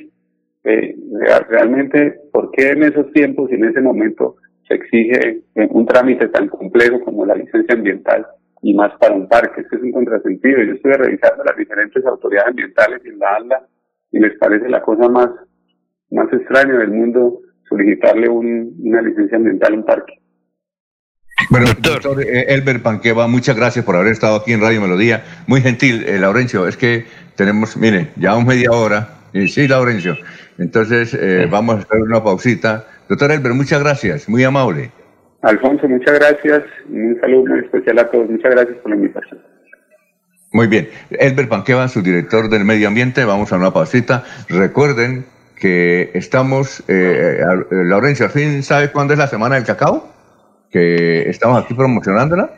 [0.65, 0.97] eh,
[1.49, 6.49] realmente por qué en esos tiempos y en ese momento se exige un trámite tan
[6.49, 8.27] complejo como la licencia ambiental
[8.63, 9.61] y más para un parque.
[9.61, 10.63] Esto es un contrasentido.
[10.63, 13.69] Yo estuve revisando las diferentes autoridades ambientales en la ANDA
[14.11, 15.31] y les parece la cosa más,
[16.11, 20.15] más extraña del mundo solicitarle una licencia ambiental a un parque.
[21.51, 25.25] Bueno, doctor, eh, Elber Panqueva, muchas gracias por haber estado aquí en Radio Melodía.
[25.47, 26.67] Muy gentil, eh, Laurencio.
[26.69, 29.09] Es que tenemos, mire, ya un media hora.
[29.49, 30.17] sí, Laurencio.
[30.59, 32.87] Entonces, eh, vamos a hacer una pausita.
[33.09, 34.93] Doctor Elber, muchas gracias, muy amable.
[35.43, 36.63] Alfonso, muchas gracias.
[36.89, 38.31] Un saludo muy especial a todos.
[38.31, 39.41] Muchas gracias por la invitación.
[40.53, 40.89] Muy bien.
[41.11, 43.25] Elber Panqueva, su director del medio ambiente.
[43.25, 44.23] Vamos a una pausita.
[44.49, 45.27] Recuerden
[45.65, 47.41] que estamos, eh,
[47.71, 50.13] Laurencio, ¿al fin sabe cuándo es la semana del cacao?
[50.75, 52.51] que estamos aquí promocionándola.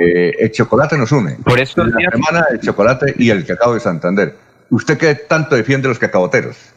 [0.00, 1.36] Eh, el chocolate nos une.
[1.42, 4.34] Por eso la semana el chocolate y el cacao de Santander.
[4.70, 6.74] ¿Usted qué tanto defiende los cacaoteros?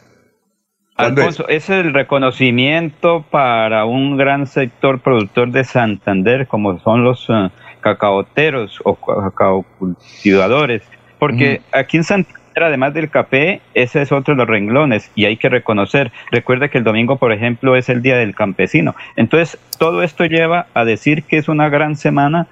[0.96, 1.70] Alfonso, es?
[1.70, 7.50] el reconocimiento para un gran sector productor de Santander, como son los uh,
[7.80, 10.82] cacaoteros o cacaocultivadores,
[11.18, 15.36] porque aquí en Santander además del café, ese es otro de los renglones y hay
[15.36, 16.12] que reconocer.
[16.30, 18.94] Recuerda que el domingo, por ejemplo, es el Día del Campesino.
[19.16, 22.46] Entonces, todo esto lleva a decir que es una gran semana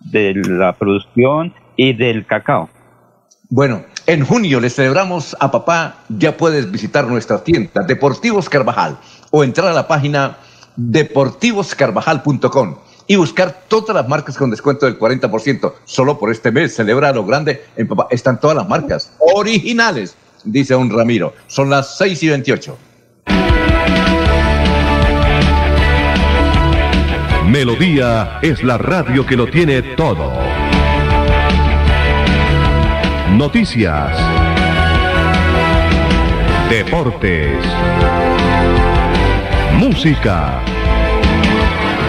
[0.00, 2.68] de la producción y del cacao.
[3.50, 5.96] Bueno, en junio le celebramos a papá.
[6.08, 8.96] Ya puedes visitar nuestra tienda Deportivos Carvajal
[9.30, 10.36] o entrar a la página
[10.76, 12.76] deportivoscarvajal.com
[13.06, 15.72] y buscar todas las marcas con descuento del 40%.
[15.84, 17.64] Solo por este mes, celebra lo grande.
[17.76, 21.34] En papá están todas las marcas originales, dice un Ramiro.
[21.46, 22.78] Son las 6 y 28.
[27.46, 30.32] Melodía es la radio que lo tiene todo.
[33.30, 34.18] Noticias.
[36.70, 37.58] Deportes.
[39.78, 40.62] Música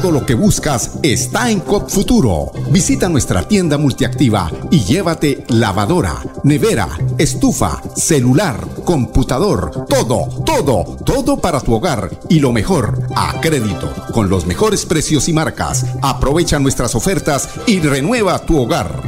[0.00, 2.52] Todo lo que buscas está en COP Futuro.
[2.70, 6.88] Visita nuestra tienda multiactiva y llévate lavadora, nevera,
[7.18, 14.28] estufa, celular, computador, todo, todo, todo para tu hogar y lo mejor, a crédito, con
[14.28, 15.84] los mejores precios y marcas.
[16.00, 19.02] Aprovecha nuestras ofertas y renueva tu hogar.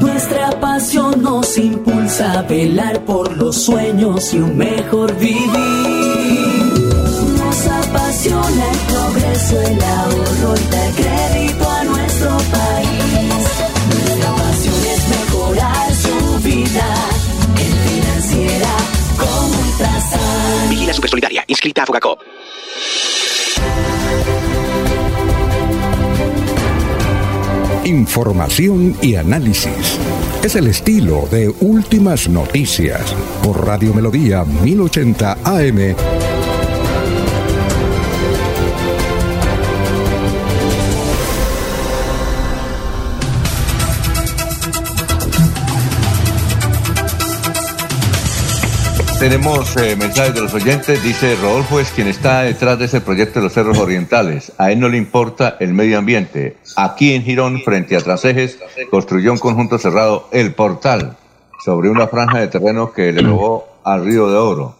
[0.00, 5.50] Nuestra pasión nos impulsa a velar por los sueños y un mejor vivir.
[7.36, 13.44] Nos apasiona el progreso, el ahorro y dar crédito a nuestro país.
[13.90, 16.94] Nuestra pasión es mejorar su vida
[17.56, 18.76] en financiera
[19.16, 20.70] como Ultrasan.
[20.70, 22.20] Vigila Supersolidaria, inscrita a Fogacop.
[27.84, 29.98] Información y análisis.
[30.42, 36.13] Es el estilo de Últimas Noticias por Radio Melodía 1080 AM.
[49.24, 51.02] Tenemos eh, mensajes de los oyentes.
[51.02, 54.52] Dice Rodolfo es quien está detrás de ese proyecto de los cerros orientales.
[54.58, 56.58] A él no le importa el medio ambiente.
[56.76, 58.58] Aquí en Girón, frente a Trasejes,
[58.90, 61.16] construyó un conjunto cerrado, el portal,
[61.64, 64.76] sobre una franja de terreno que le robó al Río de Oro.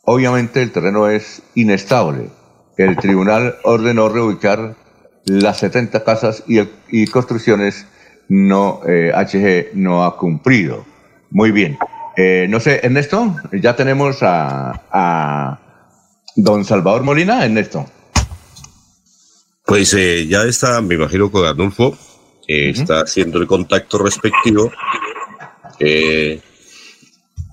[0.00, 2.30] obviamente el terreno es inestable.
[2.78, 4.76] El tribunal ordenó reubicar
[5.26, 7.86] las 70 casas y, construcciones
[8.30, 10.86] no eh, HG no ha cumplido.
[11.30, 11.76] Muy bien.
[12.16, 15.58] Eh, no sé, Ernesto, ya tenemos a, a
[16.36, 17.86] don Salvador Molina, Ernesto.
[19.64, 21.96] Pues eh, ya está, me imagino, con Arnulfo,
[22.46, 24.70] eh, está haciendo el contacto respectivo.
[25.78, 26.40] Eh,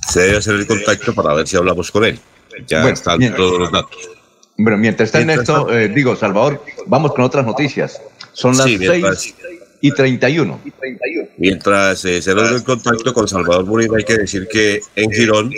[0.07, 2.19] se debe hacer el contacto para ver si hablamos con él.
[2.67, 4.09] Ya Bueno, están todos los datos.
[4.57, 8.01] Bueno, mientras está Mientras Ernesto, eh, digo, Salvador, vamos con otras noticias.
[8.33, 9.35] Son las Sí, mientras- 6
[9.81, 10.61] y 31.
[11.37, 15.53] Mientras eh, se logra el contacto con Salvador Molina, hay que decir que en Girón,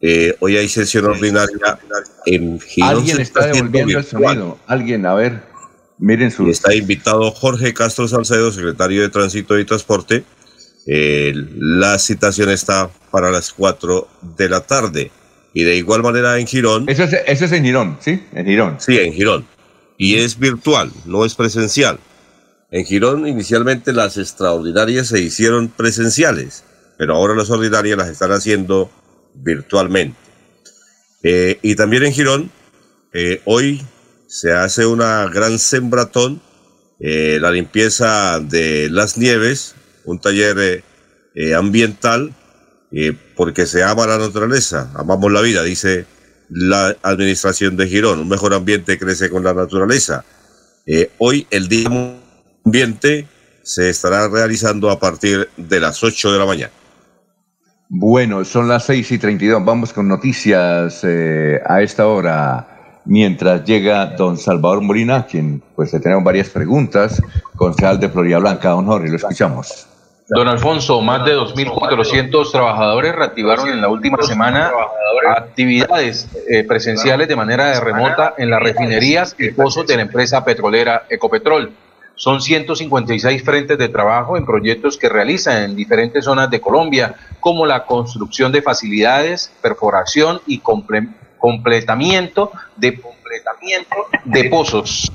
[0.00, 1.78] eh, hoy hay sesión ordinaria
[2.26, 2.90] en Girón.
[2.90, 4.58] Alguien está devolviendo el sonido.
[4.66, 5.42] Alguien, a ver,
[5.98, 6.48] miren su...
[6.48, 10.24] Está invitado Jorge Castro Salcedo, secretario de Tránsito y Transporte.
[10.86, 15.10] Eh, la citación está para las 4 de la tarde.
[15.52, 16.88] Y de igual manera en Girón.
[16.88, 18.22] Eso es, eso es en Girón, ¿sí?
[18.32, 18.76] En Girón.
[18.80, 19.46] Sí, en Girón.
[19.96, 21.98] Y es virtual, no es presencial.
[22.74, 26.64] En Girón inicialmente las extraordinarias se hicieron presenciales,
[26.98, 28.90] pero ahora las ordinarias las están haciendo
[29.32, 30.18] virtualmente.
[31.22, 32.50] Eh, y también en Girón,
[33.12, 33.80] eh, hoy
[34.26, 36.42] se hace una gran sembratón,
[36.98, 40.82] eh, la limpieza de las nieves, un taller
[41.56, 42.34] ambiental,
[43.36, 46.06] porque se ama la naturaleza, amamos la vida, dice
[46.50, 48.18] la administración de Girón.
[48.18, 50.24] Un mejor ambiente crece con la naturaleza.
[51.18, 51.88] Hoy el Día
[52.64, 53.26] Ambiente
[53.62, 56.72] se estará realizando a partir de las 8 de la mañana.
[57.88, 59.64] Bueno, son las 6 y 32.
[59.64, 63.02] Vamos con noticias eh, a esta hora.
[63.06, 67.22] Mientras llega don Salvador Molina, quien pues le tenemos varias preguntas,
[67.54, 69.86] concejal de Florida Blanca, don Jorge, lo escuchamos.
[70.26, 74.72] Don Alfonso, más de 2.400 trabajadores reactivaron en la última semana
[75.36, 81.04] actividades eh, presenciales de manera remota en las refinerías y pozos de la empresa petrolera
[81.10, 81.83] Ecopetrol.
[82.16, 87.66] Son 156 frentes de trabajo en proyectos que realizan en diferentes zonas de Colombia, como
[87.66, 95.10] la construcción de facilidades, perforación y comple- completamiento de completamiento de pozos.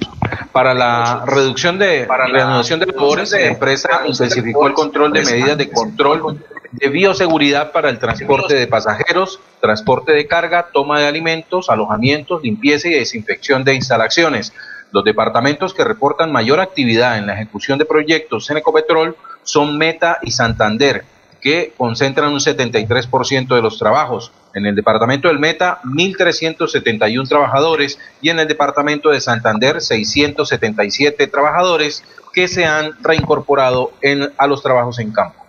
[0.51, 5.23] Para la reducción de para la reanudación de labores, la empresa intensificó el control de
[5.23, 11.07] medidas de control de bioseguridad para el transporte de pasajeros, transporte de carga, toma de
[11.07, 14.53] alimentos, alojamientos, limpieza y desinfección de instalaciones.
[14.91, 20.17] Los departamentos que reportan mayor actividad en la ejecución de proyectos en Ecopetrol son Meta
[20.21, 21.03] y Santander,
[21.41, 24.31] que concentran un 73% de los trabajos.
[24.55, 32.03] En el departamento del Meta, 1.371 trabajadores y en el departamento de Santander, 677 trabajadores
[32.33, 35.45] que se han reincorporado en, a los trabajos en campo.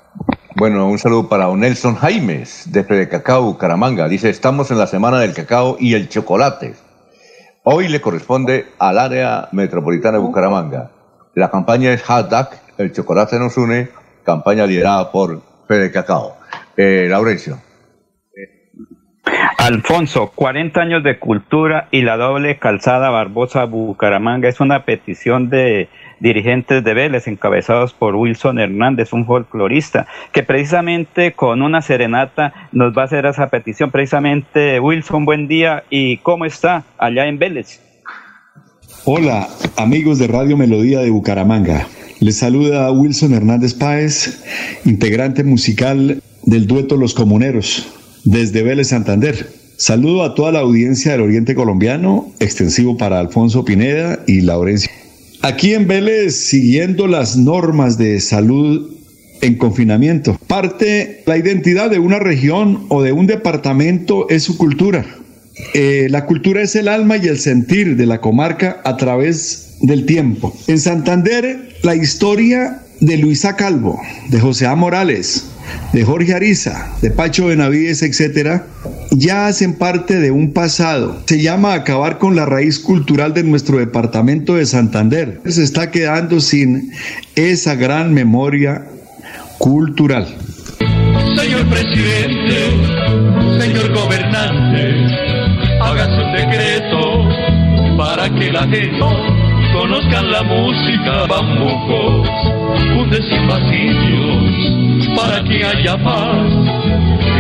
[0.57, 4.09] Bueno, un saludo para Nelson Jaimes, de Fede Cacao, Bucaramanga.
[4.09, 6.75] Dice, estamos en la semana del cacao y el chocolate.
[7.63, 10.91] Hoy le corresponde al área metropolitana de Bucaramanga.
[11.35, 12.49] La campaña es hashtag
[12.79, 13.91] El chocolate nos une,
[14.25, 16.39] campaña liderada por Fede Cacao.
[16.75, 17.59] Eh, Laurencio.
[19.59, 25.91] Alfonso, 40 años de cultura y la doble calzada Barbosa Bucaramanga es una petición de
[26.21, 32.97] dirigentes de Vélez encabezados por Wilson Hernández, un folclorista, que precisamente con una serenata nos
[32.97, 33.91] va a hacer esa petición.
[33.91, 35.85] Precisamente, Wilson, buen día.
[35.91, 37.81] ¿Y cómo está allá en Vélez?
[39.05, 41.87] Hola, amigos de Radio Melodía de Bucaramanga.
[42.21, 44.45] Les saluda Wilson Hernández Páez,
[44.85, 47.89] integrante musical del dueto Los Comuneros,
[48.25, 49.49] desde Vélez Santander.
[49.79, 55.00] Saludo a toda la audiencia del Oriente Colombiano, extensivo para Alfonso Pineda y Laurencio.
[55.43, 58.95] Aquí en Vélez, siguiendo las normas de salud
[59.41, 65.07] en confinamiento, parte la identidad de una región o de un departamento es su cultura.
[65.73, 70.05] Eh, la cultura es el alma y el sentir de la comarca a través del
[70.05, 70.55] tiempo.
[70.67, 74.75] En Santander, la historia de Luisa Calvo, de José A.
[74.75, 75.47] Morales,
[75.93, 78.67] de Jorge Ariza, de Pacho Benavides, etcétera,
[79.11, 81.23] ya hacen parte de un pasado.
[81.27, 85.41] Se llama acabar con la raíz cultural de nuestro departamento de Santander.
[85.47, 86.93] Se está quedando sin
[87.35, 88.87] esa gran memoria
[89.59, 90.27] cultural.
[91.37, 92.71] Señor presidente,
[93.61, 94.95] señor gobernante,
[95.81, 98.99] hágase un decreto para que la gente
[99.73, 102.29] conozcan la música bambucos,
[102.95, 106.51] fundes invasivos, para que haya paz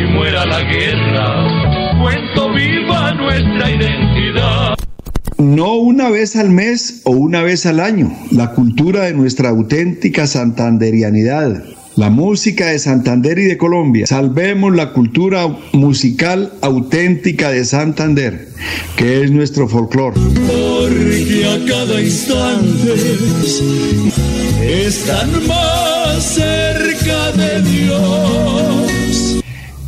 [0.02, 1.98] y muera la guerra.
[2.00, 4.74] Cuento viva nuestra identidad.
[5.38, 10.26] No una vez al mes o una vez al año, la cultura de nuestra auténtica
[10.26, 11.64] santanderianidad,
[11.96, 14.06] la música de Santander y de Colombia.
[14.06, 18.48] Salvemos la cultura musical auténtica de Santander,
[18.96, 20.20] que es nuestro folclore.
[20.20, 22.94] Porque a cada instante
[24.86, 26.38] están más
[27.58, 29.42] Dios.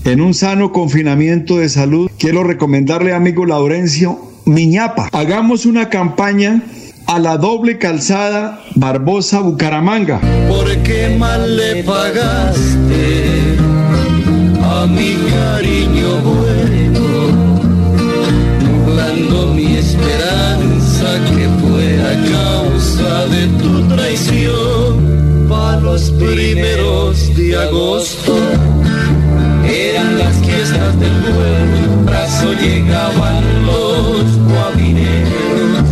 [0.05, 5.09] En un sano confinamiento de salud, quiero recomendarle, amigo Laurencio, Miñapa.
[5.13, 6.63] Hagamos una campaña
[7.07, 10.21] a la doble calzada Barbosa Bucaramanga.
[10.49, 13.57] ¿Por qué mal le pagaste
[14.63, 17.03] a mi cariño bueno?
[18.61, 23.82] Nublando mi esperanza que fue a causa de tu
[26.31, 28.37] primeros de agosto
[29.65, 35.85] eran las fiestas del pueblo, brazo llegaban los guabineros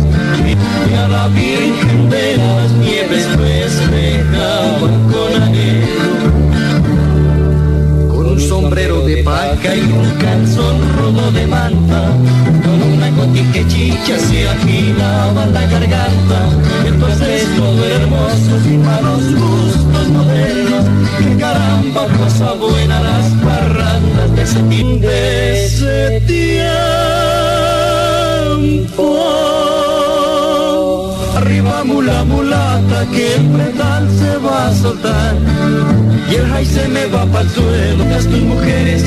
[0.89, 6.31] y a la Virgen de las Nieves festejaban con anhelo.
[8.09, 12.11] Con un sombrero de paca y un calzón rodo de manta,
[12.63, 16.49] con una cotique chicha se agilaba la garganta.
[16.85, 20.85] Entonces todo hermoso, sin malos gustos modernos.
[21.17, 25.07] Que caramba, cosa buena las parrandas de ese, tiempo.
[25.07, 26.51] de ese tiempo.
[31.83, 35.35] Mula mulata que el pedal se va a soltar
[36.31, 38.05] y el jai se me va para el suelo.
[38.05, 39.03] Las tus mujeres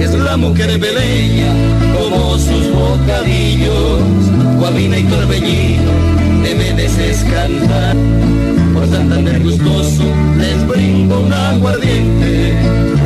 [0.00, 1.52] es la mujer beleña
[1.96, 4.00] como sus bocadillos,
[4.58, 5.92] guabina y torbellino,
[6.42, 7.96] debe de cantar.
[8.74, 10.02] Por Santander gustoso
[10.36, 12.54] les brindo un aguardiente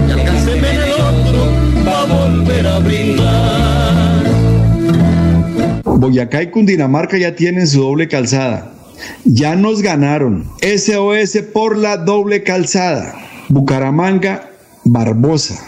[0.08, 1.46] y alcánceme el otro
[1.86, 3.79] va a volver a brindar.
[5.98, 8.72] Boyacá y Cundinamarca ya tienen su doble calzada.
[9.24, 10.44] Ya nos ganaron.
[10.62, 13.14] SOS por la doble calzada.
[13.48, 14.50] Bucaramanga,
[14.84, 15.58] Barbosa,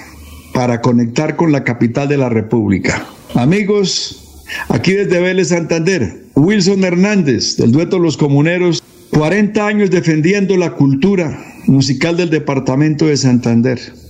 [0.55, 3.05] para conectar con la capital de la República.
[3.35, 10.73] Amigos, aquí desde Vélez Santander, Wilson Hernández, del dueto Los Comuneros, 40 años defendiendo la
[10.73, 14.02] cultura musical del departamento de Santander.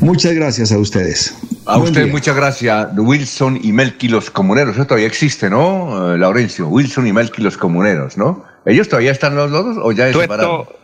[0.00, 1.36] Muchas gracias a ustedes.
[1.66, 2.12] A Buen usted día.
[2.12, 4.74] muchas gracias, Wilson y Melqui los comuneros.
[4.76, 6.68] Eso todavía existe, ¿no, eh, Laurencio?
[6.68, 8.44] Wilson y Melqui los comuneros, ¿no?
[8.66, 10.58] ¿Ellos todavía están los dos o ya es separado?
[10.58, 10.78] Dueto,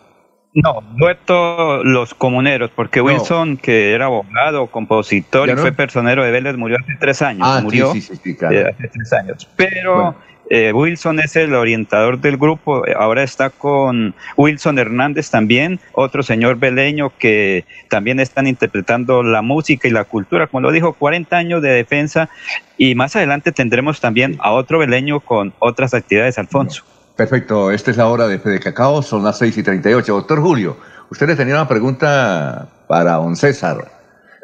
[0.54, 3.06] no, dueto Los Comuneros, porque No.
[3.06, 5.62] Wilson, que era abogado, compositor ¿Ya y no?
[5.62, 7.42] fue personero de Vélez, murió hace tres años.
[7.48, 8.56] Ah, sí, murió sí, sí, sí, claro.
[8.56, 9.48] eh, hace tres años.
[9.56, 10.29] Pero Bueno.
[10.50, 12.84] Eh, Wilson es el orientador del grupo.
[12.86, 19.42] eh, Ahora está con Wilson Hernández también, otro señor veleño que también están interpretando la
[19.42, 20.48] música y la cultura.
[20.48, 22.28] Como lo dijo, 40 años de defensa.
[22.76, 26.82] Y más adelante tendremos también a otro veleño con otras actividades, Alfonso.
[27.14, 30.12] Perfecto, esta es la hora de Fede Cacao, son las 6 y 38.
[30.12, 30.78] Doctor Julio,
[31.10, 33.92] usted le tenía una pregunta para don César.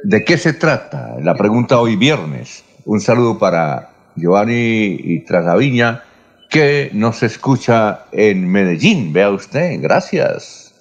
[0.05, 1.17] ¿De qué se trata?
[1.21, 2.65] La pregunta hoy viernes.
[2.85, 6.03] Un saludo para Giovanni y Tragaviña,
[6.51, 9.13] que nos escucha en Medellín.
[9.13, 10.75] Vea usted, gracias.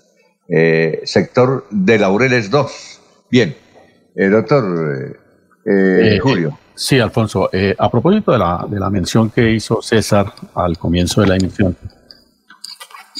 [0.47, 3.01] Eh, sector de Laureles 2.
[3.31, 3.55] Bien,
[4.15, 5.15] eh, doctor eh,
[5.65, 6.57] eh, Eh, Julio.
[6.75, 7.49] Sí, Alfonso.
[7.53, 11.35] eh, a propósito de la, de la mención que hizo César al comienzo de la
[11.37, 11.75] emisión,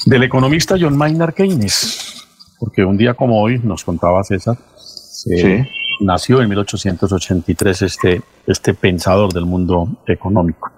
[0.04, 2.22] del economista John Maynard Keynes,
[2.60, 5.64] porque un día como hoy nos contaba César, Sí.
[6.00, 10.70] Nació en 1883 este, este pensador del mundo económico.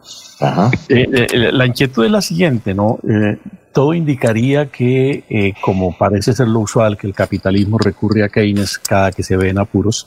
[0.89, 2.99] Eh, eh, la inquietud es la siguiente, ¿no?
[3.09, 3.39] Eh,
[3.73, 8.79] todo indicaría que, eh, como parece ser lo usual, que el capitalismo recurre a Keynes
[8.79, 10.07] cada que se ve en apuros,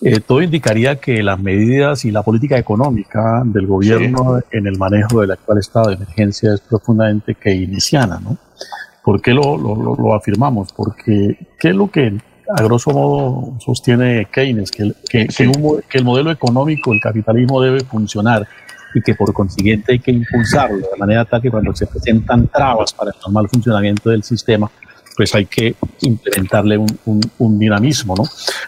[0.00, 5.20] eh, todo indicaría que las medidas y la política económica del gobierno en el manejo
[5.22, 8.36] del actual estado de emergencia es profundamente keynesiana, ¿no?
[9.04, 10.72] ¿Por qué lo- lo- lo afirmamos?
[10.72, 12.16] Porque, ¿qué es lo que
[12.56, 14.70] a grosso modo sostiene Keynes?
[14.70, 18.46] Que, el- que- que un mo- que el modelo económico, el capitalismo debe funcionar
[18.94, 22.92] y que por consiguiente hay que impulsarlo de manera tal que cuando se presentan trabas
[22.92, 24.70] para el normal funcionamiento del sistema,
[25.16, 28.24] pues hay que implementarle un, un- un dinamismo, ¿no?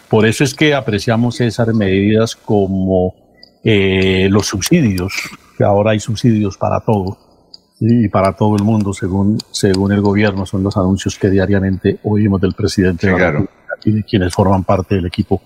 [0.09, 3.15] Por eso es que apreciamos esas medidas como
[3.63, 5.13] eh, los subsidios,
[5.57, 7.17] que ahora hay subsidios para todo
[7.79, 8.05] ¿sí?
[8.05, 12.41] y para todo el mundo, según, según el gobierno, son los anuncios que diariamente oímos
[12.41, 13.47] del presidente de la claro.
[14.07, 15.41] Quienes forman parte del equipo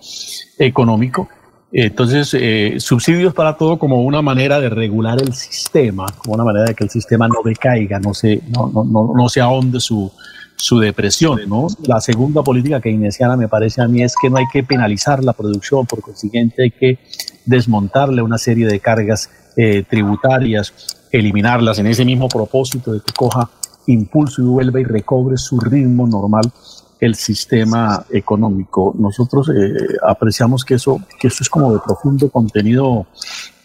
[0.58, 1.28] económico.
[1.72, 6.66] Entonces, eh, subsidios para todo como una manera de regular el sistema, como una manera
[6.66, 10.10] de que el sistema no decaiga, no se, no, no, no, no se ahonde su,
[10.56, 11.40] su depresión.
[11.46, 11.66] ¿no?
[11.86, 15.32] La segunda política keynesiana me parece a mí es que no hay que penalizar la
[15.32, 16.98] producción, por consiguiente hay que
[17.44, 20.72] desmontarle una serie de cargas eh, tributarias,
[21.12, 23.48] eliminarlas en ese mismo propósito de que coja
[23.86, 26.52] impulso y vuelva y recobre su ritmo normal
[27.00, 28.94] el sistema económico.
[28.98, 33.06] Nosotros eh, apreciamos que eso, que eso es como de profundo contenido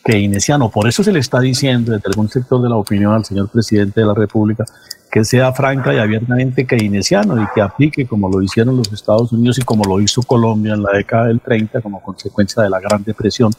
[0.03, 0.70] keynesiano.
[0.70, 4.02] Por eso se le está diciendo desde algún sector de la opinión al señor presidente
[4.02, 4.66] de la República
[5.12, 9.60] que sea franca y abiertamente keynesiano y que aplique como lo hicieron los Estados Unidos
[9.60, 13.03] y como lo hizo Colombia en la década del 30 como consecuencia de la Gran
[13.03, 13.52] Depresión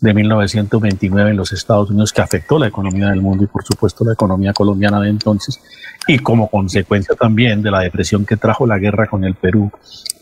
[0.00, 4.02] de 1929 en los Estados Unidos que afectó la economía del mundo y por supuesto
[4.04, 5.60] la economía colombiana de entonces
[6.08, 9.70] y como consecuencia también de la depresión que trajo la guerra con el Perú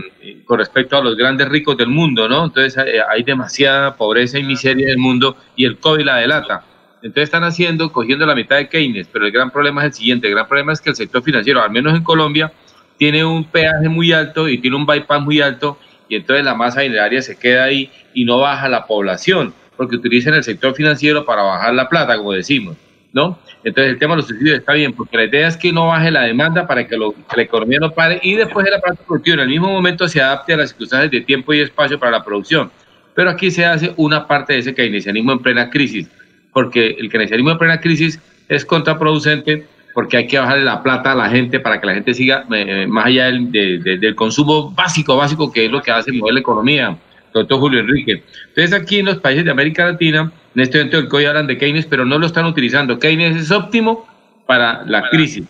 [0.46, 2.46] con respecto a los grandes ricos del mundo, ¿no?
[2.46, 6.64] Entonces eh, hay demasiada pobreza y miseria en el mundo y el COVID la delata.
[7.02, 10.28] Entonces están haciendo, cogiendo la mitad de Keynes, pero el gran problema es el siguiente,
[10.28, 12.52] el gran problema es que el sector financiero, al menos en Colombia,
[12.98, 15.78] tiene un peaje muy alto y tiene un bypass muy alto
[16.10, 20.34] y entonces la masa dineraria se queda ahí y no baja la población, porque utilizan
[20.34, 22.78] el sector financiero para bajar la plata, como decimos,
[23.18, 23.40] ¿no?
[23.64, 26.12] Entonces el tema de los subsidios está bien, porque la idea es que no baje
[26.12, 29.50] la demanda para que, la economía no pare y después el aparato productivo en el
[29.50, 32.72] mismo momento se adapte a las circunstancias de tiempo y espacio para la producción.
[33.16, 36.08] Pero aquí se hace una parte de ese keynesianismo en plena crisis,
[36.54, 41.16] porque el keynesianismo en plena crisis es contraproducente porque hay que bajarle la plata a
[41.16, 44.72] la gente para que la gente siga eh, más allá del, de- de- del consumo
[44.72, 46.96] básico, básico, que es lo que hace mover la economía,
[47.34, 48.24] doctor Julio Enrique.
[48.50, 51.56] Entonces aquí en los países de América Latina, en este evento del COI hablan de
[51.56, 52.98] Keynes, pero no lo están utilizando.
[52.98, 54.08] Keynes es óptimo
[54.48, 55.46] para la crisis,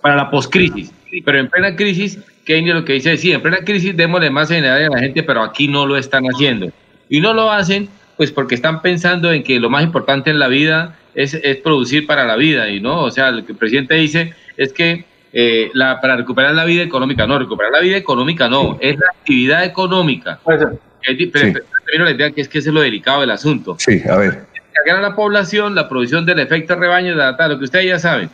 [0.00, 0.92] para la poscrisis.
[1.24, 4.48] Pero en plena crisis, Keynes lo que dice es, sí, en plena crisis démosle más
[4.50, 6.70] general a la gente, pero aquí no lo están haciendo.
[7.08, 10.46] Y no lo hacen pues porque están pensando en que lo más importante en la
[10.46, 12.70] vida es, es producir para la vida.
[12.70, 16.54] Y no, o sea, lo que el presidente dice es que eh, la, para recuperar
[16.54, 20.38] la vida económica, no, recuperar la vida económica no, es la actividad económica.
[21.02, 21.46] Es di- pero,
[21.84, 23.76] primero la idea que es que ese es lo delicado del asunto.
[23.78, 24.44] Sí, a ver.
[24.72, 27.98] Cargar a la población, la producción del efecto rebaño, la, tal, lo que ustedes ya
[27.98, 28.28] saben.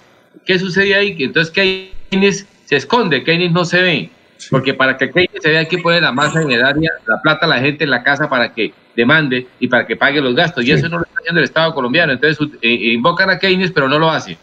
[0.44, 1.16] ¿Qué sucede ahí?
[1.16, 4.10] Que entonces Keynes se esconde, Keynes no se ve.
[4.50, 7.48] Porque para que Keynes se vea hay que poner la masa dineraria, la plata a
[7.48, 10.64] la gente en la casa para que demande y para que pague los gastos.
[10.64, 12.12] Y eso no lo está haciendo el Estado colombiano.
[12.12, 14.38] Entonces eh, invocan a Keynes, pero no lo hace.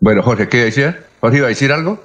[0.00, 0.98] Bueno, Jorge, ¿qué decía?
[1.20, 2.02] ¿Jorge iba a decir algo?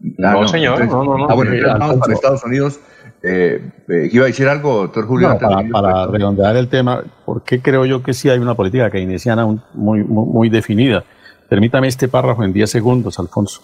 [0.00, 1.26] No, señor, no, no, no.
[1.30, 2.80] Ah, bueno, Eh, entonces vamos para Estados Unidos.
[3.22, 5.28] Eh, eh, ¿Iba a decir algo, doctor Julio?
[5.28, 5.38] No,
[5.72, 10.04] para, redondear el tema, ¿por qué creo yo que sí hay una política keynesiana muy,
[10.04, 11.04] muy, muy definida?
[11.48, 13.60] Permítame este párrafo en 10 segundos, Alfonso,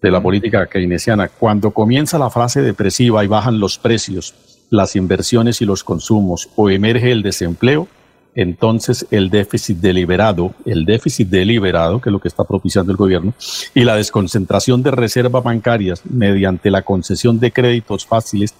[0.00, 1.28] de la política keynesiana.
[1.28, 4.34] Cuando comienza la frase depresiva y bajan los precios,
[4.70, 7.88] las inversiones y los consumos o emerge el desempleo,
[8.34, 13.34] entonces el déficit deliberado, el déficit deliberado, que es lo que está propiciando el gobierno,
[13.74, 18.54] y la desconcentración de reservas bancarias mediante la concesión de créditos fáciles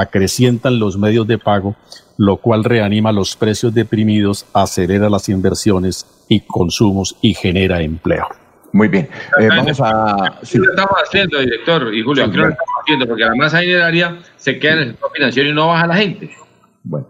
[0.00, 1.76] acrecientan los medios de pago,
[2.18, 8.26] lo cual reanima los precios deprimidos, acelera las inversiones y consumos y genera empleo.
[8.72, 9.08] Muy bien.
[9.38, 10.38] Eh, vamos a...
[10.42, 10.58] Sí.
[10.58, 12.50] lo estamos haciendo, director y Julio, Sí, aquí lo claro.
[12.52, 15.86] estamos haciendo porque la masa dineraria se queda en el sector financiero y no baja
[15.86, 16.30] la gente.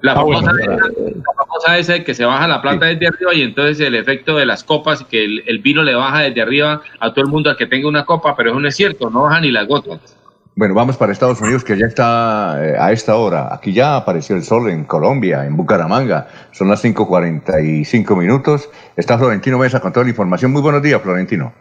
[0.00, 0.76] La, Ah, famosa, bueno.
[0.78, 4.36] la famosa esa de que se baja la plata desde arriba y entonces el efecto
[4.36, 7.50] de las copas, que el, el vino le baja desde arriba a todo el mundo
[7.50, 10.15] a que tenga una copa, pero eso no es cierto, no baja ni las gotas.
[10.58, 13.54] Bueno, vamos para Estados Unidos, que ya está eh, a esta hora.
[13.54, 16.28] Aquí ya apareció el sol en Colombia, en Bucaramanga.
[16.50, 18.70] Son las 5.45 minutos.
[18.96, 20.52] Está Florentino Mesa con toda la información.
[20.52, 21.52] Muy buenos días, Florentino.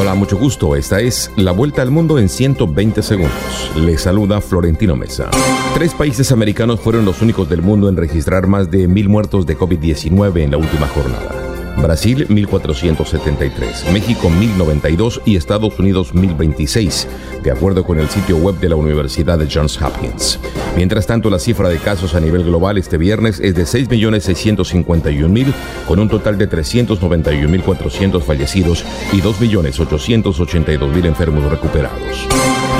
[0.00, 0.74] Hola, mucho gusto.
[0.74, 3.72] Esta es la vuelta al mundo en 120 segundos.
[3.76, 5.30] Le saluda Florentino Mesa.
[5.72, 9.56] Tres países americanos fueron los únicos del mundo en registrar más de mil muertos de
[9.56, 11.51] COVID-19 en la última jornada.
[11.78, 17.08] Brasil 1473, México 1092 y Estados Unidos 1026,
[17.42, 20.38] de acuerdo con el sitio web de la Universidad de Johns Hopkins.
[20.76, 25.52] Mientras tanto, la cifra de casos a nivel global este viernes es de 6.651.000,
[25.86, 32.28] con un total de 391.400 fallecidos y 2.882.000 enfermos recuperados.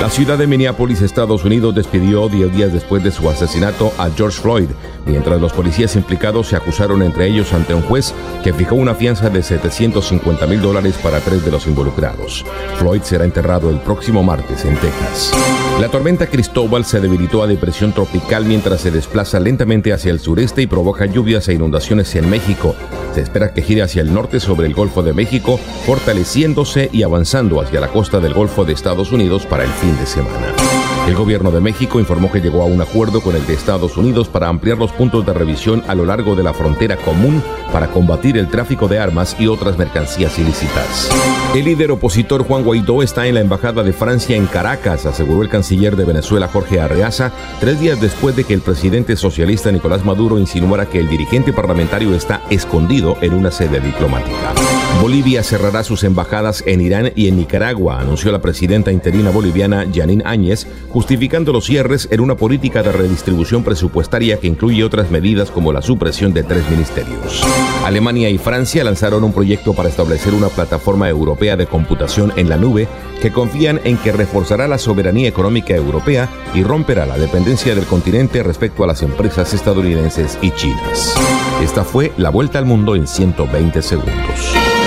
[0.03, 4.41] La ciudad de Minneapolis, Estados Unidos, despidió 10 días después de su asesinato a George
[4.41, 4.67] Floyd,
[5.05, 8.13] mientras los policías implicados se acusaron entre ellos ante un juez
[8.43, 12.43] que fijó una fianza de 750 mil dólares para tres de los involucrados.
[12.79, 15.31] Floyd será enterrado el próximo martes en Texas.
[15.79, 20.61] La tormenta Cristóbal se debilitó a depresión tropical mientras se desplaza lentamente hacia el sureste
[20.61, 22.75] y provoca lluvias e inundaciones en México.
[23.13, 27.61] Se espera que gire hacia el norte sobre el Golfo de México, fortaleciéndose y avanzando
[27.61, 30.53] hacia la costa del Golfo de Estados Unidos para el fin de semana.
[31.07, 34.29] El gobierno de México informó que llegó a un acuerdo con el de Estados Unidos
[34.29, 38.37] para ampliar los puntos de revisión a lo largo de la frontera común para combatir
[38.37, 41.09] el tráfico de armas y otras mercancías ilícitas.
[41.53, 45.49] El líder opositor Juan Guaidó está en la Embajada de Francia en Caracas, aseguró el
[45.49, 50.39] canciller de Venezuela Jorge Arreaza, tres días después de que el presidente socialista Nicolás Maduro
[50.39, 54.53] insinuara que el dirigente parlamentario está escondido en una sede diplomática.
[55.01, 60.23] Bolivia cerrará sus embajadas en Irán y en Nicaragua, anunció la presidenta interina boliviana Janine
[60.25, 65.73] Áñez, justificando los cierres en una política de redistribución presupuestaria que incluye otras medidas como
[65.73, 67.43] la supresión de tres ministerios.
[67.83, 72.57] Alemania y Francia lanzaron un proyecto para establecer una plataforma europea de computación en la
[72.57, 72.87] nube
[73.21, 78.43] que confían en que reforzará la soberanía económica europea y romperá la dependencia del continente
[78.43, 81.13] respecto a las empresas estadounidenses y chinas.
[81.61, 84.82] Esta fue la vuelta al mundo en 120 segundos.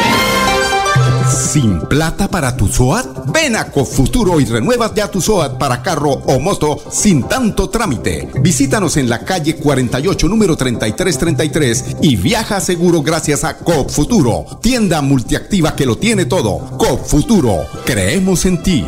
[1.29, 3.33] ¿Sin plata para tu SOAT?
[3.33, 8.29] Ven a Cofuturo y renuevas ya tu SOAT para carro o moto sin tanto trámite.
[8.41, 15.75] Visítanos en la calle 48, número 3333 y viaja seguro gracias a Cofuturo, tienda multiactiva
[15.75, 16.59] que lo tiene todo.
[16.79, 18.87] Cofuturo, creemos en ti.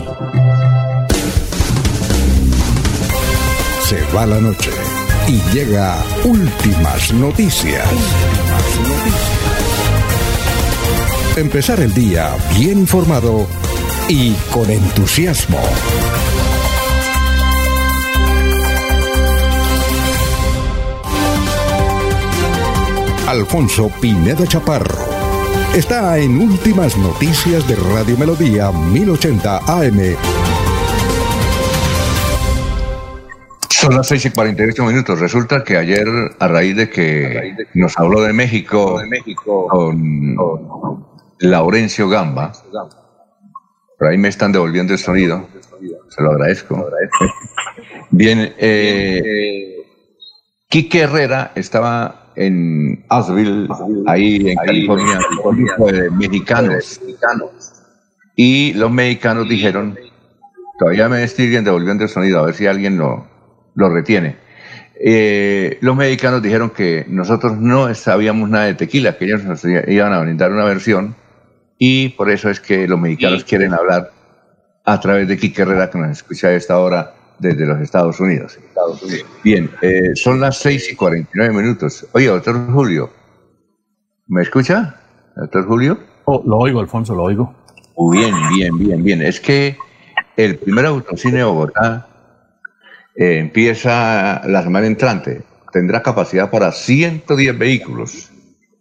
[3.89, 4.71] Se va la noche
[5.27, 7.89] y llega últimas noticias.
[11.39, 13.47] Empezar el día bien informado
[14.09, 15.61] y con entusiasmo.
[23.29, 24.99] Alfonso Pineda Chaparro
[25.77, 30.17] está en Últimas Noticias de Radio Melodía 1080 AM.
[33.71, 35.21] Son las 6 y 48 minutos.
[35.21, 36.09] Resulta que ayer,
[36.41, 39.01] a raíz de que nos habló de México,
[39.69, 40.37] con
[41.41, 42.53] Laurencio Gamba,
[43.99, 45.49] por ahí me están devolviendo el sonido,
[46.09, 46.89] se lo agradezco.
[48.11, 49.77] Bien, eh,
[50.69, 53.69] Quique Herrera estaba en Asheville,
[54.07, 57.01] ahí en California, con un grupo de mexicanos.
[58.37, 59.99] Y los mexicanos dijeron,
[60.79, 63.27] todavía me siguen devolviendo el sonido, a ver si alguien lo,
[63.75, 64.37] lo retiene.
[65.01, 70.13] Eh, los mexicanos dijeron que nosotros no sabíamos nada de tequila, que ellos nos iban
[70.13, 71.15] a brindar una versión
[71.79, 74.11] y por eso es que los mexicanos quieren hablar
[74.85, 78.59] a través de Quique Herrera, que nos escucha a esta hora desde los Estados Unidos.
[79.45, 82.07] Bien, eh, son las 6 y 49 minutos.
[82.13, 83.11] Oye, doctor Julio,
[84.27, 84.97] ¿me escucha?
[85.37, 85.99] Doctor Julio.
[86.25, 87.55] Oh, lo oigo, Alfonso, lo oigo.
[87.97, 89.23] Muy bien, bien, bien, bien.
[89.23, 89.77] Es que
[90.37, 92.09] el primer autocine de Bogotá
[93.15, 95.43] eh, empieza la semana entrante.
[95.73, 98.31] Tendrá capacidad para 110 vehículos.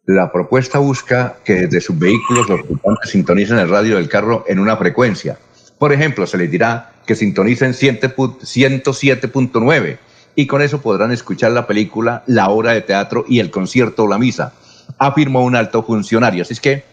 [0.08, 4.58] La propuesta busca que desde sus vehículos los ocupantes sintonicen el radio del carro en
[4.58, 5.38] una frecuencia.
[5.78, 9.98] Por ejemplo, se les dirá que sintonicen 107.9
[10.34, 14.08] y con eso podrán escuchar la película, la obra de teatro y el concierto o
[14.08, 14.54] la misa,
[14.98, 16.44] afirmó un alto funcionario.
[16.44, 16.86] Así es que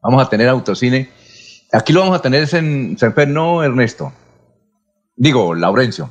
[0.00, 1.08] vamos a tener autocine.
[1.72, 4.12] Aquí lo vamos a tener en Senfer, ¿no, Ernesto?
[5.16, 6.10] Digo, Laurencio.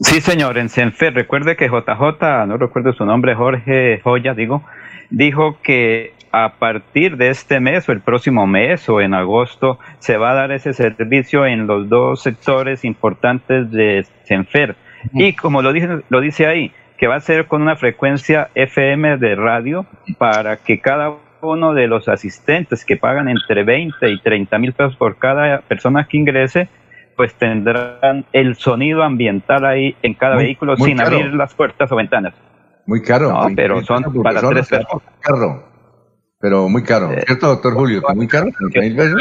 [0.00, 1.12] Sí, señor, en Senfer.
[1.12, 4.64] Recuerde que JJ, no recuerdo su nombre, Jorge Joya, digo,
[5.10, 10.16] dijo que a partir de este mes o el próximo mes o en agosto se
[10.16, 14.74] va a dar ese servicio en los dos sectores importantes de Senfer.
[15.12, 19.18] Y como lo dice, lo dice ahí, que va a ser con una frecuencia FM
[19.18, 19.86] de radio
[20.18, 24.96] para que cada uno de los asistentes que pagan entre 20 y 30 mil pesos
[24.96, 26.68] por cada persona que ingrese
[27.16, 31.92] pues tendrán el sonido ambiental ahí en cada Muy- vehículo muy sin abrir las puertas
[31.92, 32.34] o ventanas.
[32.86, 33.30] Muy caro.
[33.32, 35.02] No, muy- pero son para tres personas.
[35.20, 35.68] Caro.
[36.40, 37.10] Pero muy caro.
[37.26, 38.02] ¿Cierto, doctor Julio?
[38.06, 38.46] ¿Que muy caro?
[38.48, 39.20] ¿30 mil pesos?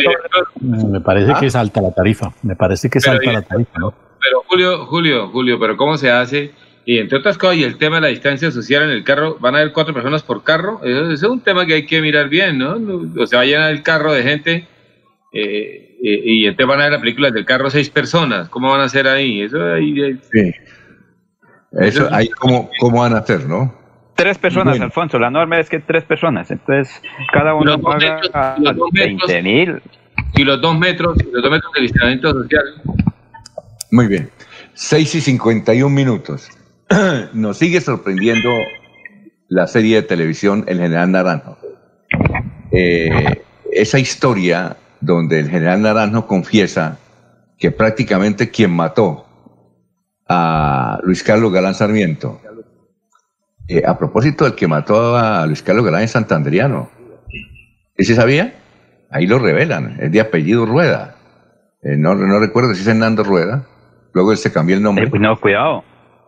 [0.60, 1.38] Mm, Me parece ¿Ah?
[1.40, 2.34] que es alta la tarifa.
[2.44, 3.94] Me parece que es Pero alta y- la tarifa, ¿no?
[4.20, 6.52] Pero Julio, Julio, Julio, pero ¿cómo se hace?
[6.86, 9.56] Y entre otras cosas, y el tema de la distancia social en el carro, ¿van
[9.56, 10.82] a haber cuatro personas por carro?
[10.84, 12.78] Eso, eso es un tema que hay que mirar bien, ¿no?
[13.22, 14.68] O sea, va a llenar el carro de gente
[15.32, 18.50] eh, eh, y entonces van a ver la película del carro seis personas.
[18.50, 19.42] ¿Cómo van a hacer ahí?
[19.42, 20.02] Eso ahí...
[20.02, 20.52] ahí- Sí.
[21.80, 23.74] Eso, ahí cómo, cómo van a hacer, ¿no?
[24.16, 24.86] Tres personas, Bueno.
[24.86, 25.18] Alfonso.
[25.18, 26.52] La norma es que tres personas.
[26.52, 27.02] Entonces,
[27.32, 29.28] cada uno Los dos paga metros, los dos metros.
[29.28, 29.82] 20 mil.
[30.36, 32.64] Y los dos metros, los dos metros de distanciamiento social.
[33.92, 34.30] Muy bien.
[34.76, 36.50] 6 y 51 minutos.
[37.34, 38.50] Nos sigue sorprendiendo
[39.48, 41.58] la serie de televisión El General Naranjo.
[42.72, 43.42] Eh,
[43.72, 46.98] esa historia donde el General Naranjo confiesa
[47.58, 49.26] que prácticamente quien mató
[50.34, 52.42] a Luis Carlos Galán Sarmiento,
[53.68, 56.90] eh, a propósito del que mató a Luis Carlos Galán es santanderiano.
[57.96, 58.56] ¿Ese sabía?
[59.10, 61.16] Ahí lo revelan, es de apellido Rueda.
[61.82, 63.66] Eh, no, no recuerdo si es Hernando Rueda.
[64.14, 65.10] Luego él se cambió el nombre.
[65.20, 65.84] no, cuidado.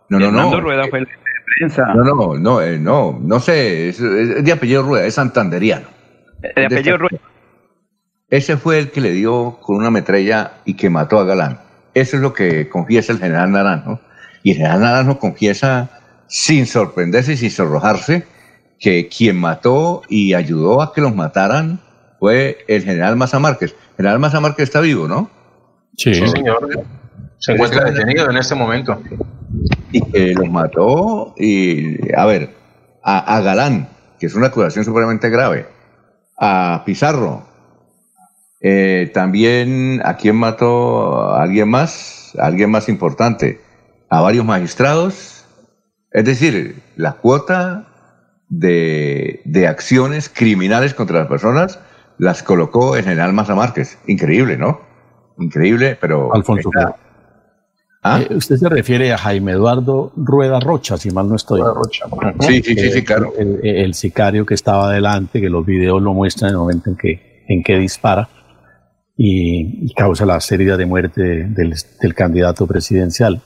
[0.10, 0.40] No, no, no.
[0.40, 1.12] Hernando Rueda fue el de
[1.58, 1.84] prensa.
[1.96, 5.88] No, no, no, eh, no, no sé, es, es de apellido Rueda, es santanderiano.
[6.56, 7.20] De apellido Rueda.
[8.30, 11.65] Ese fue el que le dio con una metralla y que mató a Galán.
[11.96, 14.00] Eso es lo que confiesa el general Naranjo.
[14.44, 15.90] Y el general Naranjo confiesa
[16.28, 18.24] sin sorprenderse y sin sonrojarse
[18.80, 21.80] que quien mató y ayudó a que los mataran
[22.20, 23.76] fue el general Maza Márquez.
[23.92, 25.32] El general Maza Márquez está vivo, ¿no?
[25.98, 26.14] Sí.
[26.14, 26.70] Sí, señor.
[27.40, 29.02] Se encuentra detenido en este momento.
[29.92, 32.54] y que los mató y a ver
[33.04, 33.88] a, a Galán
[34.20, 35.68] que es una acusación supremamente grave
[36.38, 37.46] a Pizarro
[38.62, 43.60] eh, también a quién mató a alguien más a alguien más importante
[44.10, 45.46] a varios magistrados
[46.12, 47.88] es decir la cuota
[48.50, 51.80] de, de acciones criminales contra las personas
[52.18, 54.80] las colocó el general Maza Márquez increíble ¿no?
[55.38, 56.70] increíble pero Alfonso.
[56.74, 56.96] Está-
[58.08, 58.22] ¿Ah?
[58.22, 61.60] Eh, usted se refiere a Jaime Eduardo Rueda Rocha, si mal no estoy.
[62.42, 63.34] Sí, sí, sí, sí, Eh, claro.
[63.36, 66.92] El, el- el sicario que estaba adelante, que los videos lo muestran en el momento
[66.92, 68.30] en que, en que dispara
[69.18, 73.42] y, causa la serie de muerte del, candidato presidencial.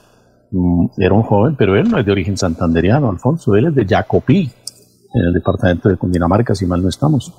[0.50, 3.86] Mm, Era un joven, pero él no es de origen santanderiano, Alfonso, él es de
[3.86, 4.50] Jacopí,
[5.12, 7.32] en el departamento de Cundinamarca, si mal no estamos.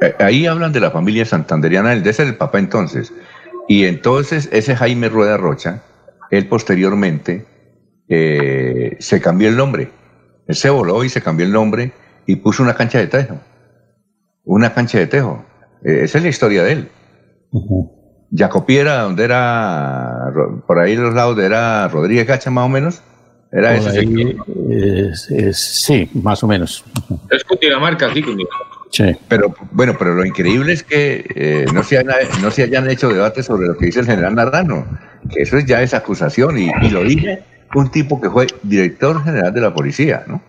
[0.00, 3.12] Eh, Ahí hablan de la familia santanderiana, de ese era el papá entonces.
[3.68, 5.82] Y entonces ese Jaime Rueda Rocha,
[6.30, 7.46] él posteriormente
[8.08, 9.90] eh, se cambió el nombre.
[10.46, 11.92] Él se voló y se cambió el nombre
[12.26, 13.38] y puso una cancha de tejo.
[14.44, 15.44] Una cancha de tejo.
[15.84, 16.88] Eh, esa es la historia de él.
[18.32, 20.32] Jacopí era donde era,
[20.66, 23.02] por ahí los lados de era Rodríguez Gacha más o menos.
[23.52, 24.46] Era Por ese ahí, sector.
[24.70, 26.84] es- es- sí, más o menos.
[27.30, 28.66] Es Cundinamarca, sí, Cundinamarca.
[28.92, 29.16] Sí.
[29.28, 33.08] Pero bueno, pero lo increíble es que eh, no, se haya- no se hayan hecho
[33.08, 34.84] debates sobre lo que dice el general Naranjo,
[35.32, 37.42] que eso es ya es acusación y, y lo dice
[37.74, 40.42] un tipo que fue director general de la policía, ¿no?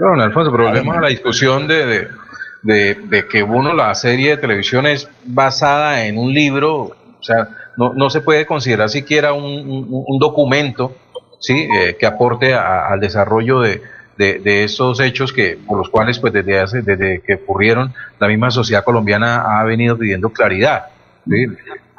[0.00, 2.08] No, don Alfonso, pero volvemos a la discusión de, de,
[2.62, 7.92] de- que uno, la serie de televisión es basada en un libro, o sea, no,
[7.94, 9.44] no se puede considerar siquiera un,
[10.06, 10.94] un- documento
[11.38, 11.68] ¿sí?
[11.74, 13.80] Eh, que aporte a- al desarrollo de,
[14.18, 18.50] de, estos hechos que por los cuales pues desde hace desde que ocurrieron la misma
[18.50, 20.86] sociedad colombiana ha venido pidiendo claridad
[21.26, 21.46] ¿sí?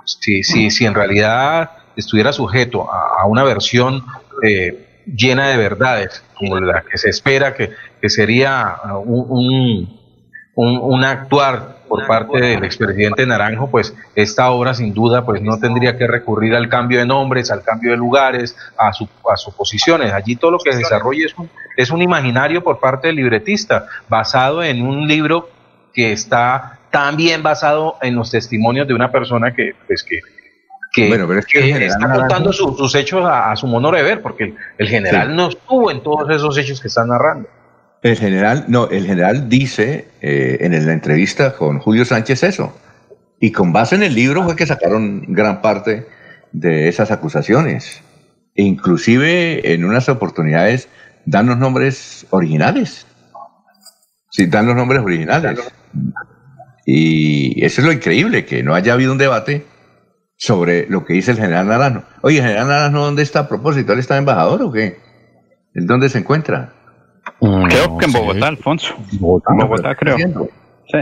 [0.05, 4.03] si, si, si en realidad estuviera sujeto a, una versión
[4.43, 7.71] eh, llena de verdades, como la que se espera que,
[8.01, 10.00] que sería un, un,
[10.55, 15.57] un- un actuar por parte del expresidente Naranjo, pues esta obra sin duda pues no
[15.59, 20.13] tendría que recurrir al cambio de nombres, al cambio de lugares, a, su, a suposiciones.
[20.13, 23.87] Allí todo lo que se desarrolla es un, es un imaginario por parte del libretista,
[24.07, 25.49] basado en un libro
[25.93, 30.19] que está también basado en los testimonios de una persona que, pues, que,
[30.93, 33.67] que, Bueno, pero es que que está Naranjo- contando su- sus hechos a, a su
[33.67, 35.33] modo de ver, porque el, el general Sí.
[35.35, 37.47] no estuvo en todos esos hechos que están narrando.
[38.01, 42.75] El general, no, el general dice eh, en la entrevista con Julio Sánchez eso.
[43.39, 46.07] Y con base en el libro fue que sacaron gran parte
[46.51, 48.01] de esas acusaciones.
[48.55, 50.89] E inclusive en unas oportunidades
[51.25, 53.05] dan los nombres originales.
[54.31, 55.59] Sí, dan los nombres originales.
[56.85, 59.65] Y eso es lo increíble, que no haya habido un debate
[60.37, 62.03] sobre lo que dice el general Naranjo.
[62.21, 63.93] Oye, el general Naranjo, ¿dónde está a propósito?
[63.93, 64.97] ¿Él está embajador o qué?
[65.75, 66.73] ¿El dónde se encuentra?
[67.41, 68.95] Creo que en Bogotá, Alfonso.
[69.19, 70.17] Bogotá, En Bogotá, creo.
[70.17, 70.97] Sí.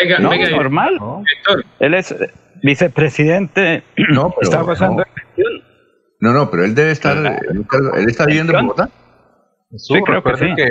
[0.00, 0.94] Venga, No, venga, normal.
[0.94, 2.30] Héctor, Él es eh,
[2.62, 3.82] vicepresidente.
[4.10, 5.44] No, pero está gozando no.
[6.20, 8.90] No, no, pero él debe estar, él está viviendo en Bogotá.
[9.76, 10.54] Sí, creo que, sí.
[10.54, 10.70] que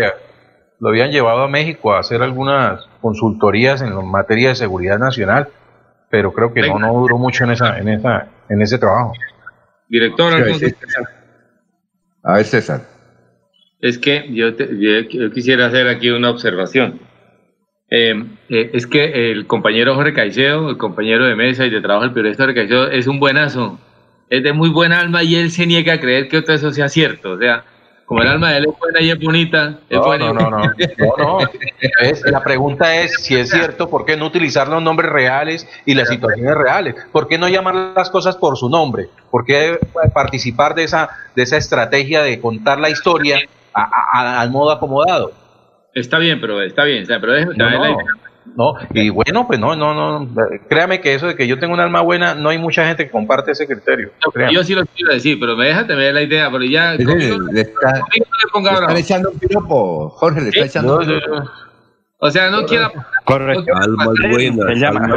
[0.80, 5.50] lo habían llevado a México a hacer algunas consultorías en materia de seguridad nacional,
[6.10, 9.14] pero creo que no, no duró mucho en esa, en esa, en ese trabajo.
[9.88, 10.34] Director,
[12.24, 12.82] a ver, César.
[13.82, 17.00] Es que yo, yo, quisiera hacer aquí una observación.
[17.90, 18.14] Eh,
[18.50, 22.14] eh, es que el compañero Jorge Caicedo, el compañero de mesa y de trabajo del
[22.14, 23.80] periodista Jorge Caicedo, es un buenazo,
[24.30, 26.90] es de muy buena alma y él se niega a creer que todo eso sea
[26.90, 27.32] cierto.
[27.32, 27.64] O sea,
[28.06, 30.34] como el alma de él es buena y es bonita, es no, buena.
[30.34, 30.68] No, no, no,
[31.18, 31.40] no,
[32.02, 35.94] Es, la pregunta es si es cierto, ¿por qué no utilizar los nombres reales y
[35.94, 36.96] las situaciones reales?
[37.12, 39.10] ¿Por qué no llamar las cosas por su nombre?
[39.32, 39.80] ¿Por qué
[40.14, 43.40] participar de esa, de esa estrategia de contar la historia
[44.14, 45.32] al modo acomodado?
[45.94, 47.56] Está bien, pero está bien, o sea, pero déjame,
[48.56, 50.28] no, y bueno, pues no, no, no.
[50.70, 53.12] Créame que eso de que yo tengo un alma buena, no hay mucha gente que
[53.12, 54.12] comparte ese criterio.
[54.52, 56.94] yo sí lo quiero decir, pero me deja tener la idea, pero ya.
[56.94, 61.50] Le, le, está, le, están echando un piropo, Jorge, le está echando un piropo.
[62.22, 62.92] O sea, no quiera.
[63.24, 63.74] Correcto.
[63.74, 64.08] Almas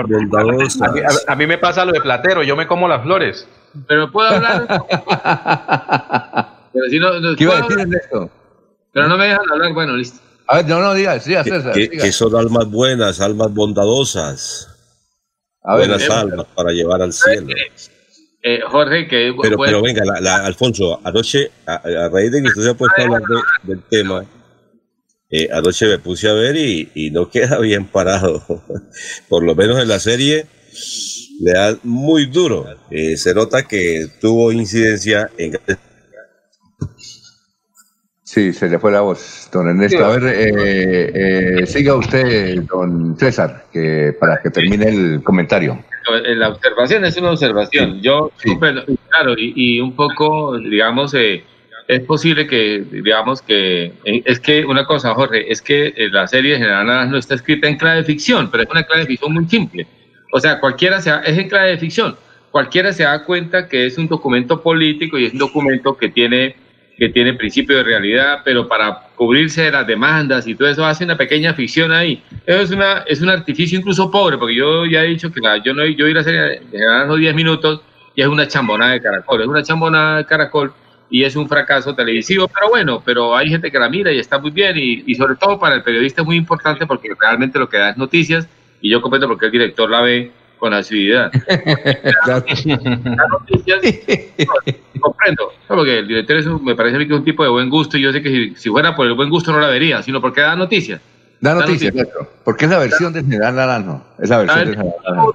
[0.08, 0.82] bondadosas.
[0.82, 3.48] A mí, a, a mí me pasa lo de platero, yo me como las flores.
[3.88, 4.66] Pero puedo hablar.
[6.72, 8.30] pero si no, no ¿Qué iba a decir en esto?
[8.92, 10.20] Pero no me dejan hablar, bueno, listo.
[10.48, 11.72] A ver, no, no, diga, sí, César.
[11.72, 14.68] Que, que, son almas buenas, almas bondadosas.
[15.62, 17.48] A ver, buenas eh, almas para llevar al cielo.
[18.42, 19.34] Eh, Jorge, que.
[19.40, 22.74] Pero, pero venga, la, la, Alfonso, anoche, a, a, raíz de que usted se ha
[22.74, 24.26] puesto a hablar de, del tema,
[25.30, 28.42] eh, anoche me puse a ver y, y no queda bien parado.
[29.28, 30.46] Por lo menos en la serie
[31.40, 32.66] le da muy duro.
[32.90, 35.58] Eh, se nota que tuvo incidencia en
[38.32, 40.02] Sí, se le fue la voz, don Ernesto.
[40.02, 41.10] A ver, eh,
[41.60, 45.84] eh, siga usted, don César, que para que termine el comentario.
[46.38, 48.00] La observación es una observación.
[48.00, 48.32] Yo,
[49.10, 51.44] claro, y, un poco, digamos, eh,
[51.88, 57.10] es posible que, digamos, que es que una cosa, Jorge, es que la serie General
[57.10, 59.86] no está escrita en clave de ficción, pero es una clave de ficción muy simple.
[60.32, 62.16] O sea, cualquiera sea, es en clave de ficción.
[62.50, 66.61] Cualquiera se da cuenta que es un documento político y es un documento que tiene
[66.96, 71.04] que tiene principio de realidad, pero para cubrirse de las demandas y todo eso hace
[71.04, 72.22] una pequeña ficción ahí.
[72.46, 75.74] Eso es, una, es un artificio incluso pobre, porque yo ya he dicho que yo
[75.74, 76.40] no yo ir a serie
[76.70, 77.80] de 10 minutos
[78.14, 80.72] y es una chambonada de caracol, es una chambonada de caracol
[81.10, 84.38] y es un fracaso televisivo, pero bueno, pero hay gente que la mira y está
[84.38, 87.68] muy bien y, y sobre todo para el periodista es muy importante porque realmente lo
[87.68, 88.48] que da es noticias
[88.80, 90.32] y yo comprendo porque el director la ve
[90.62, 91.32] con asiduidad.
[95.00, 97.68] comprendo, porque el director es me parece a mí que es un tipo de buen
[97.68, 100.20] gusto y yo sé que si, fuera por el buen gusto no la vería, sino
[100.20, 101.00] porque da noticias.
[101.40, 101.92] Da noticias,
[102.44, 104.06] porque es la versión de General Naranjo.
[104.20, 105.34] Es la versión de General Naranjo.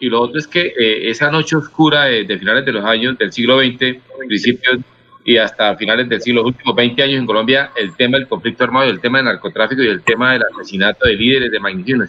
[0.00, 3.16] y lo otro es que eh, esa noche oscura de, de, finales de los años
[3.18, 4.80] del siglo XX, principios
[5.26, 8.62] y hasta finales del siglo, los últimos 20 años en Colombia, el tema del conflicto
[8.62, 12.06] armado, el tema del narcotráfico y el tema del asesinato de líderes de magnitud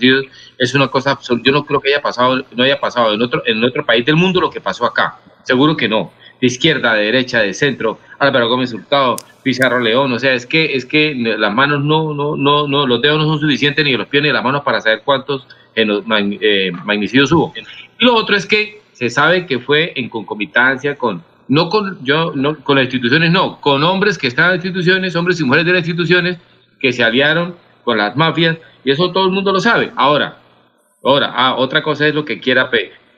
[0.55, 1.47] es una cosa absoluta.
[1.47, 4.17] Yo no creo que haya pasado, no haya pasado en otro, en otro país del
[4.17, 5.17] mundo lo que pasó acá.
[5.41, 6.11] Seguro que no.
[6.39, 10.75] De izquierda, de derecha, de centro, Álvaro Gómez Hurtado, Pizarro León, o sea, es que,
[10.75, 14.07] es que las manos no, no, no, no, los dedos no son suficientes, ni los
[14.07, 17.51] pies ni las manos para saber cuántos eh, magnicidios hubo.
[17.99, 22.33] Y lo otro es que se sabe que fue en concomitancia con no con yo
[22.35, 25.65] no con las instituciones no con hombres que están en las instituciones hombres y mujeres
[25.65, 26.37] de las instituciones
[26.79, 29.91] que se aliaron con las mafias y eso todo el mundo lo sabe.
[29.95, 30.37] Ahora
[31.03, 32.69] ahora ah, otra cosa es lo que quiera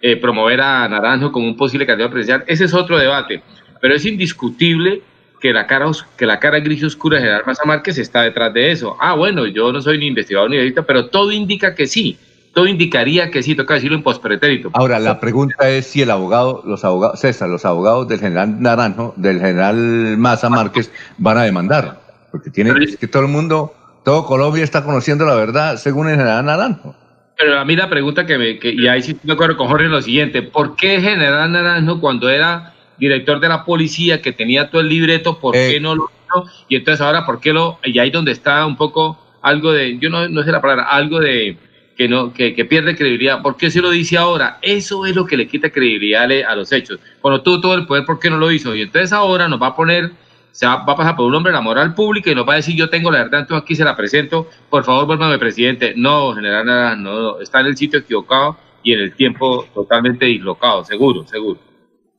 [0.01, 3.41] eh, promover a Naranjo como un posible candidato presidencial ese es otro debate
[3.81, 5.01] pero es indiscutible
[5.41, 8.71] que la cara que la cara gris oscura de General Maza Márquez está detrás de
[8.71, 8.97] eso.
[8.99, 12.17] Ah bueno yo no soy ni investigador ni periodista pero todo indica que sí
[12.53, 14.71] todo indicaría que sí, toca decirlo en pospretérito.
[14.73, 19.13] Ahora, la pregunta es si el abogado, los abogados, César, los abogados del general Naranjo,
[19.17, 21.99] del general Maza Márquez, van a demandar.
[22.31, 23.73] Porque tiene que todo el mundo,
[24.03, 26.95] todo Colombia está conociendo la verdad según el general Naranjo.
[27.37, 29.85] Pero a mí la pregunta que me, que, y ahí sí me acuerdo con Jorge
[29.85, 34.33] es lo siguiente, ¿por qué el general Naranjo cuando era director de la policía que
[34.33, 35.79] tenía todo el libreto, por qué eh.
[35.79, 36.45] no lo hizo?
[36.67, 40.09] Y entonces ahora, ¿por qué lo, y ahí donde está un poco algo de, yo
[40.09, 41.57] no, no sé la palabra, algo de,
[41.99, 43.41] que, no, que, que, pierde credibilidad.
[43.41, 44.57] ¿Por qué se lo dice ahora?
[44.61, 46.97] Eso es lo que le quita credibilidad a los hechos.
[47.19, 48.73] Cuando tuvo todo el poder, ¿por qué no lo hizo?
[48.73, 50.13] Y entonces ahora nos va a poner,
[50.53, 52.73] se va, a pasar por un hombre la moral pública y nos va a decir,
[52.73, 55.93] yo tengo la verdad, entonces aquí se la presento, por favor, vuélvame presidente.
[55.97, 60.85] No, general, nada, no, está en el sitio equivocado y en el tiempo totalmente dislocado,
[60.85, 61.59] seguro, seguro.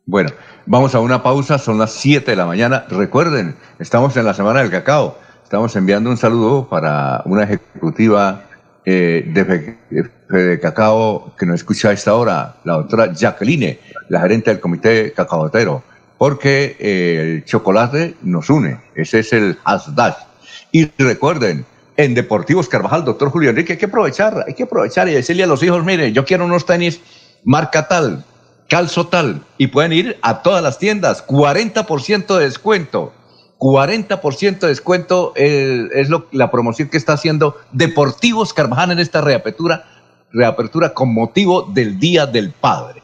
[0.04, 0.28] Bueno,
[0.66, 2.84] vamos a una pausa, son las 7 de la mañana.
[2.90, 5.16] Recuerden, estamos en la Semana del Cacao.
[5.42, 8.44] Estamos enviando un saludo para una ejecutiva
[8.84, 13.78] eh, de, cacao que nos escucha a esta hora, la doctora Jacqueline,
[14.08, 15.82] la gerente del comité cacaotero.
[16.20, 18.78] porque eh, el chocolate nos une.
[18.94, 20.18] Ese es el hashtag.
[20.70, 21.64] Y recuerden,
[21.96, 25.46] en Deportivos Carvajal, doctor Julio Enrique, hay que aprovechar, hay que aprovechar y decirle a
[25.46, 27.00] los hijos, mire, yo quiero unos tenis
[27.44, 28.24] marca tal,
[28.68, 33.14] calzo tal, y pueden ir a todas las tiendas, 40% de descuento.
[33.60, 39.84] 40% de descuento es lo, la promoción que está haciendo Deportivos Carvajal en esta reapertura,
[40.32, 43.02] reapertura con motivo del Día del Padre.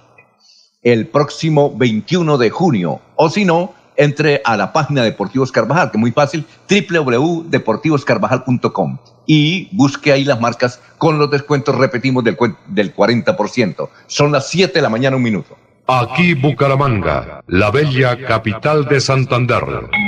[0.83, 3.03] El próximo 21 de junio.
[3.17, 9.69] O si no, entre a la página Deportivos Carvajal, que es muy fácil, www.deportivoscarvajal.com y
[9.77, 12.39] busque ahí las marcas con los descuentos, repetimos, del,
[12.69, 13.91] del 40%.
[14.07, 15.55] Son las 7 de la mañana, un minuto.
[15.89, 19.63] Aquí Bucaramanga, la bella capital de Santander.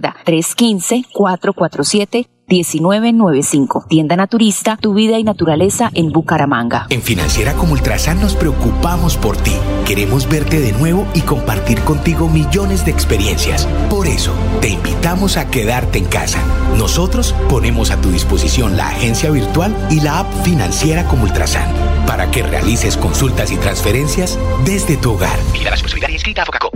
[0.00, 2.36] 315-447-1995.
[2.48, 3.86] 1995.
[3.88, 6.86] Tienda Naturista, tu vida y naturaleza en Bucaramanga.
[6.90, 9.52] En Financiera como Ultrasan nos preocupamos por ti.
[9.84, 13.66] Queremos verte de nuevo y compartir contigo millones de experiencias.
[13.90, 16.40] Por eso, te invitamos a quedarte en casa.
[16.76, 21.72] Nosotros ponemos a tu disposición la agencia virtual y la app Financiera como Ultrasan
[22.06, 25.36] para que realices consultas y transferencias desde tu hogar.
[25.52, 26.74] Vigilada Supersolidaria inscrita a Focacop.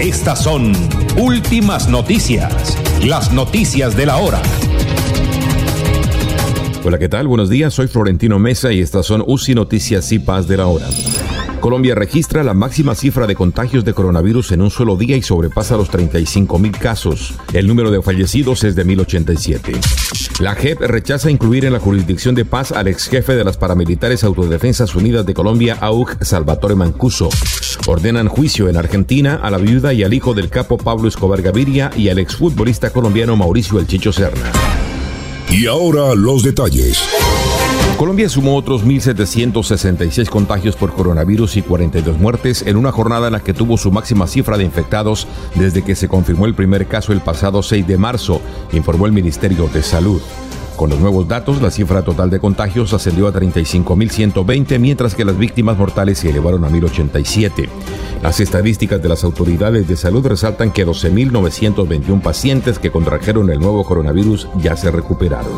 [0.00, 0.72] Estas son
[1.16, 4.40] últimas noticias, las noticias de la hora.
[6.84, 7.26] Hola, ¿qué tal?
[7.26, 10.86] Buenos días, soy Florentino Mesa y estas son UCI Noticias y Paz de la Hora.
[11.60, 15.76] Colombia registra la máxima cifra de contagios de coronavirus en un solo día y sobrepasa
[15.76, 17.34] los 35 mil casos.
[17.52, 19.72] El número de fallecidos es de 1087.
[20.40, 24.24] La JEP rechaza incluir en la jurisdicción de paz al ex jefe de las paramilitares
[24.24, 27.28] Autodefensas Unidas de Colombia, AUG, Salvatore Mancuso.
[27.86, 31.90] Ordenan juicio en Argentina a la viuda y al hijo del capo Pablo Escobar Gaviria
[31.96, 34.52] y al exfutbolista colombiano Mauricio El Chicho Serna.
[35.50, 37.02] Y ahora los detalles.
[37.98, 43.40] Colombia sumó otros 1.766 contagios por coronavirus y 42 muertes en una jornada en la
[43.40, 45.26] que tuvo su máxima cifra de infectados
[45.56, 49.68] desde que se confirmó el primer caso el pasado 6 de marzo, informó el Ministerio
[49.74, 50.22] de Salud.
[50.78, 55.36] Con los nuevos datos, la cifra total de contagios ascendió a 35.120, mientras que las
[55.36, 57.68] víctimas mortales se elevaron a 1.087.
[58.22, 63.84] Las estadísticas de las autoridades de salud resaltan que 12.921 pacientes que contrajeron el nuevo
[63.84, 65.50] coronavirus ya se recuperaron.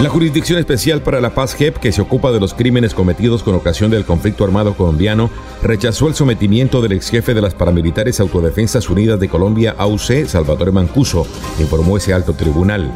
[0.00, 3.56] La Jurisdicción Especial para la Paz JEP, que se ocupa de los crímenes cometidos con
[3.56, 5.30] ocasión del conflicto armado colombiano,
[5.62, 10.72] rechazó el sometimiento del ex jefe de las paramilitares Autodefensas Unidas de Colombia, AUC, Salvatore
[10.72, 11.26] Mancuso,
[11.58, 12.90] informó ese alto tribunal.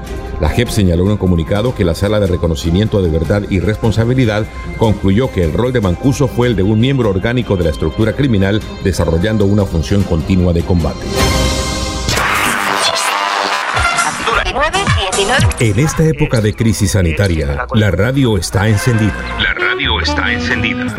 [0.44, 4.44] La JEP señaló en un comunicado que la Sala de Reconocimiento de Verdad y Responsabilidad
[4.76, 8.12] concluyó que el rol de Mancuso fue el de un miembro orgánico de la estructura
[8.12, 11.06] criminal desarrollando una función continua de combate.
[15.60, 19.16] En esta época de crisis sanitaria, la radio está encendida.
[19.40, 20.94] La radio está encendida.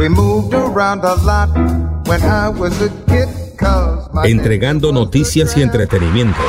[4.24, 6.42] Entregando noticias y entretenimiento.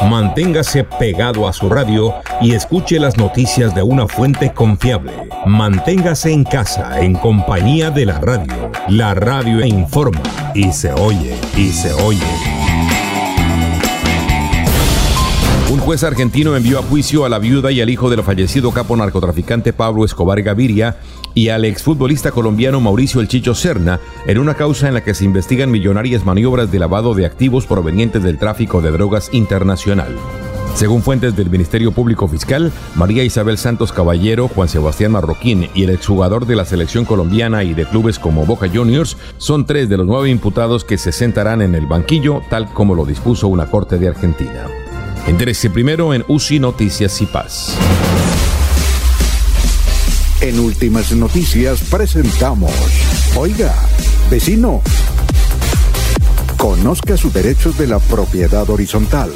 [0.00, 5.12] Manténgase pegado a su radio y escuche las noticias de una fuente confiable.
[5.46, 8.70] Manténgase en casa en compañía de la radio.
[8.88, 10.22] La radio informa
[10.54, 12.20] y se oye y se oye.
[15.70, 18.94] Un juez argentino envió a juicio a la viuda y al hijo del fallecido capo
[18.94, 20.96] narcotraficante Pablo Escobar Gaviria
[21.34, 25.24] y al exfutbolista colombiano Mauricio El Chicho Serna en una causa en la que se
[25.24, 30.16] investigan millonarias maniobras de lavado de activos provenientes del tráfico de drogas internacional.
[30.74, 35.90] Según fuentes del Ministerio Público Fiscal, María Isabel Santos Caballero, Juan Sebastián Marroquín y el
[35.90, 40.06] exjugador de la selección colombiana y de clubes como Boca Juniors son tres de los
[40.06, 44.08] nueve imputados que se sentarán en el banquillo, tal como lo dispuso una corte de
[44.08, 44.66] Argentina.
[45.26, 47.76] Entérese primero en UCI Noticias y Paz.
[50.42, 52.72] En Últimas Noticias presentamos,
[53.36, 53.72] oiga,
[54.28, 54.82] vecino,
[56.56, 59.32] conozca sus derechos de la propiedad horizontal.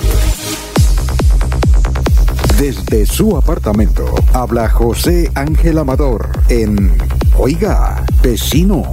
[2.59, 6.99] Desde su apartamento habla José Ángel Amador en
[7.39, 8.93] Oiga, vecino.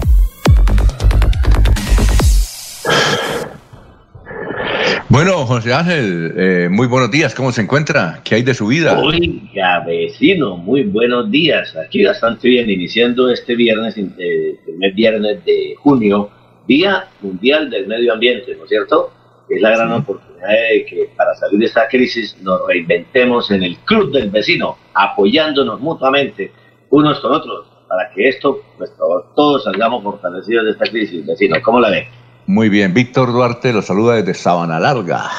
[5.13, 7.35] Bueno, José Ángel, eh, muy buenos días.
[7.35, 8.21] ¿Cómo se encuentra?
[8.23, 8.97] ¿Qué hay de su vida?
[8.97, 11.75] Oiga, vecino, muy buenos días.
[11.75, 16.31] Aquí bastante bien, iniciando este viernes, eh, primer viernes de junio,
[16.67, 19.11] Día Mundial del Medio Ambiente, ¿no es cierto?
[19.47, 23.77] Es la gran oportunidad de que para salir de esta crisis nos reinventemos en el
[23.85, 26.51] club del vecino, apoyándonos mutuamente
[26.89, 28.91] unos con otros, para que esto, pues
[29.35, 31.55] todos salgamos fortalecidos de esta crisis, vecino.
[31.61, 32.07] ¿Cómo la ve?
[32.45, 35.29] Muy bien, Víctor Duarte lo saluda desde Sabana Larga.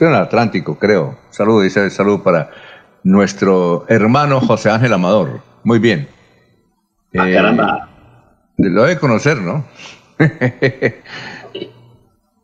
[0.00, 1.18] En el Atlántico, creo.
[1.28, 2.50] Saludo, dice saludo para
[3.02, 5.42] nuestro hermano José Ángel Amador.
[5.62, 6.08] Muy bien.
[7.18, 7.88] Ah, caramba.
[8.56, 9.66] Lo debe conocer, ¿no?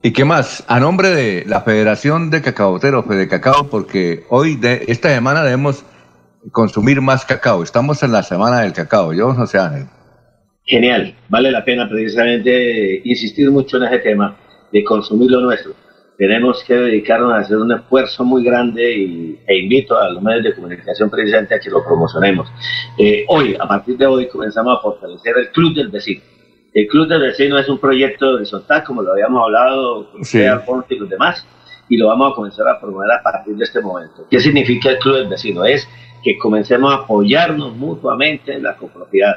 [0.02, 0.64] ¿Y qué más?
[0.68, 5.82] A nombre de la Federación de Cacaoteros, de Cacao, porque hoy, de, esta semana, debemos
[6.52, 7.62] consumir más cacao.
[7.62, 9.14] Estamos en la semana del cacao.
[9.14, 9.88] Yo, José Ángel.
[10.66, 14.36] Genial, vale la pena precisamente insistir mucho en ese tema
[14.72, 15.74] de consumir lo nuestro.
[16.18, 20.42] Tenemos que dedicarnos a hacer un esfuerzo muy grande y, e invito a los medios
[20.42, 22.48] de comunicación precisamente a que lo promocionemos.
[22.98, 26.22] Eh, hoy, a partir de hoy, comenzamos a fortalecer el Club del Vecino.
[26.74, 30.42] El Club del Vecino es un proyecto horizontal, como lo habíamos hablado con sí.
[30.42, 31.46] Alfonso y los demás,
[31.88, 34.26] y lo vamos a comenzar a promover a partir de este momento.
[34.28, 35.64] ¿Qué significa el Club del Vecino?
[35.64, 35.86] Es
[36.24, 39.36] que comencemos a apoyarnos mutuamente en la copropiedad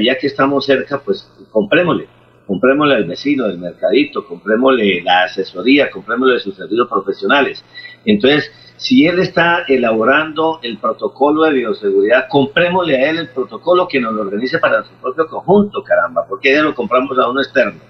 [0.00, 2.08] ya que estamos cerca, pues comprémosle,
[2.46, 7.64] comprémosle al vecino del mercadito, comprémosle la asesoría, comprémosle sus servicios profesionales.
[8.04, 14.00] Entonces, si él está elaborando el protocolo de bioseguridad, comprémosle a él el protocolo que
[14.00, 17.80] nos lo organice para su propio conjunto, caramba, porque ya lo compramos a uno externo.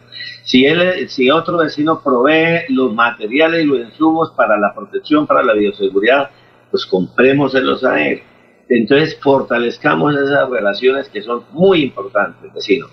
[0.44, 5.42] Si, él, si otro vecino provee los materiales y los insumos para la protección, para
[5.42, 6.30] la bioseguridad,
[6.70, 8.22] pues comprémoselos a él.
[8.68, 12.86] Entonces, fortalezcamos esas relaciones que son muy importantes, vecino.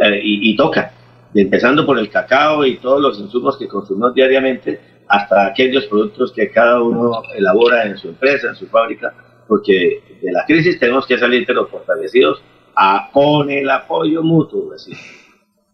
[0.00, 0.92] Eh, y, y, toca,
[1.34, 6.50] empezando por el cacao y todos los insumos que consumimos diariamente, hasta aquellos productos que
[6.50, 9.14] cada uno elabora en su empresa, en su fábrica,
[9.46, 12.42] porque de la crisis tenemos que salir pero fortalecidos
[12.74, 14.98] a, con el apoyo mutuo, vecino.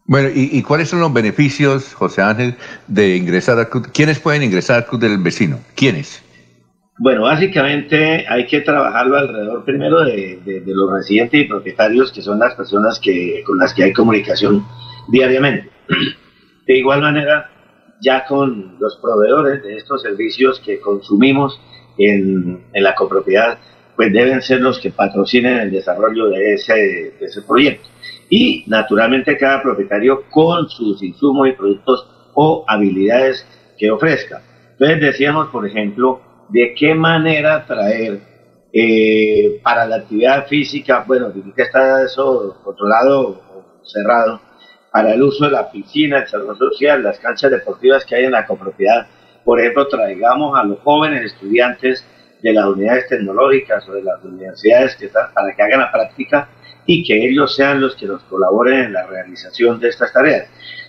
[0.05, 2.55] Bueno, ¿y, ¿y, cuáles son los beneficios, José Ángel,
[2.87, 3.87] de ingresar al club?
[3.93, 5.59] ¿Quiénes pueden ingresar al club del vecino?
[5.73, 6.21] ¿Quiénes?
[7.03, 12.53] Bueno, básicamente hay que trabajarlo alrededor primero de, los residentes y propietarios, que son las
[12.53, 14.63] personas que, con las que hay comunicación
[15.07, 15.71] diariamente.
[16.67, 17.49] De igual manera,
[18.01, 21.59] ya con los proveedores de estos servicios que consumimos
[21.97, 23.57] en, en la copropiedad,
[23.95, 26.73] pues deben ser los que patrocinen el desarrollo de ese,
[27.19, 27.89] de ese proyecto.
[28.29, 33.43] Y naturalmente cada propietario con sus insumos y productos o habilidades
[33.79, 34.43] que ofrezca.
[34.73, 36.21] Entonces decíamos, por ejemplo,
[36.51, 38.19] de qué manera traer
[38.73, 44.41] eh, para la actividad física, bueno, que está eso controlado o cerrado,
[44.91, 48.31] para el uso de la piscina, el salón social, las canchas deportivas que hay en
[48.31, 49.07] la copropiedad.
[49.45, 52.05] Por ejemplo, traigamos a los jóvenes estudiantes
[52.41, 56.49] de las unidades tecnológicas o de las universidades que están, para que hagan la práctica
[56.85, 60.47] y que ellos sean los que nos colaboren en la realización de estas tareas.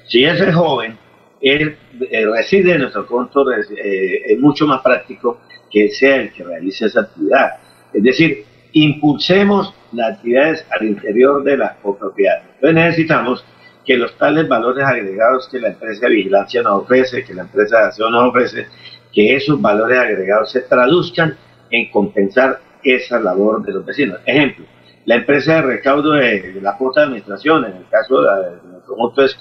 [0.09, 0.99] Si ese joven
[1.43, 1.77] él
[2.11, 5.41] eh, reside en nuestro conto, eh, es mucho más práctico
[5.71, 7.57] que sea el que realice esa actividad.
[7.93, 12.43] Es decir, impulsemos las actividades al interior de la copropiedad.
[12.55, 13.45] Entonces necesitamos
[13.85, 17.79] que los tales valores agregados que la empresa de vigilancia nos ofrece, que la empresa
[17.79, 18.67] de acción nos ofrece,
[19.13, 21.37] que esos valores agregados se traduzcan
[21.71, 24.21] en compensar esa labor de los vecinos.
[24.25, 24.65] Ejemplo,
[25.05, 29.25] la empresa de recaudo de, la cuota de administración, en el caso de, de conjunto
[29.25, 29.35] es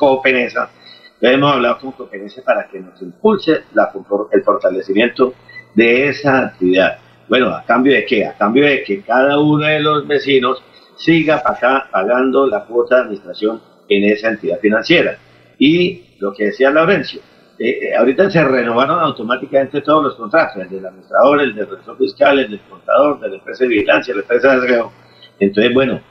[1.22, 3.64] hemos hablado con Copenesa para que nos impulse
[4.32, 5.34] el fortalecimiento
[5.76, 6.98] de esa actividad.
[7.30, 8.26] Bueno, ¿a cambio de qué?
[8.26, 10.64] A cambio de que cada uno de los vecinos
[10.96, 11.42] siga
[11.92, 15.18] pagando la cuota de administración en esa entidad financiera.
[15.58, 17.22] Y lo que decía Laurencio,
[17.60, 21.96] eh, eh, ahorita se renovaron automáticamente todos los contratos, el del administrador, el del registro
[21.96, 24.92] fiscal, el del contador, de la empresa de vigilancia, la empresa de aseo.
[25.40, 26.02] Entonces, bueno,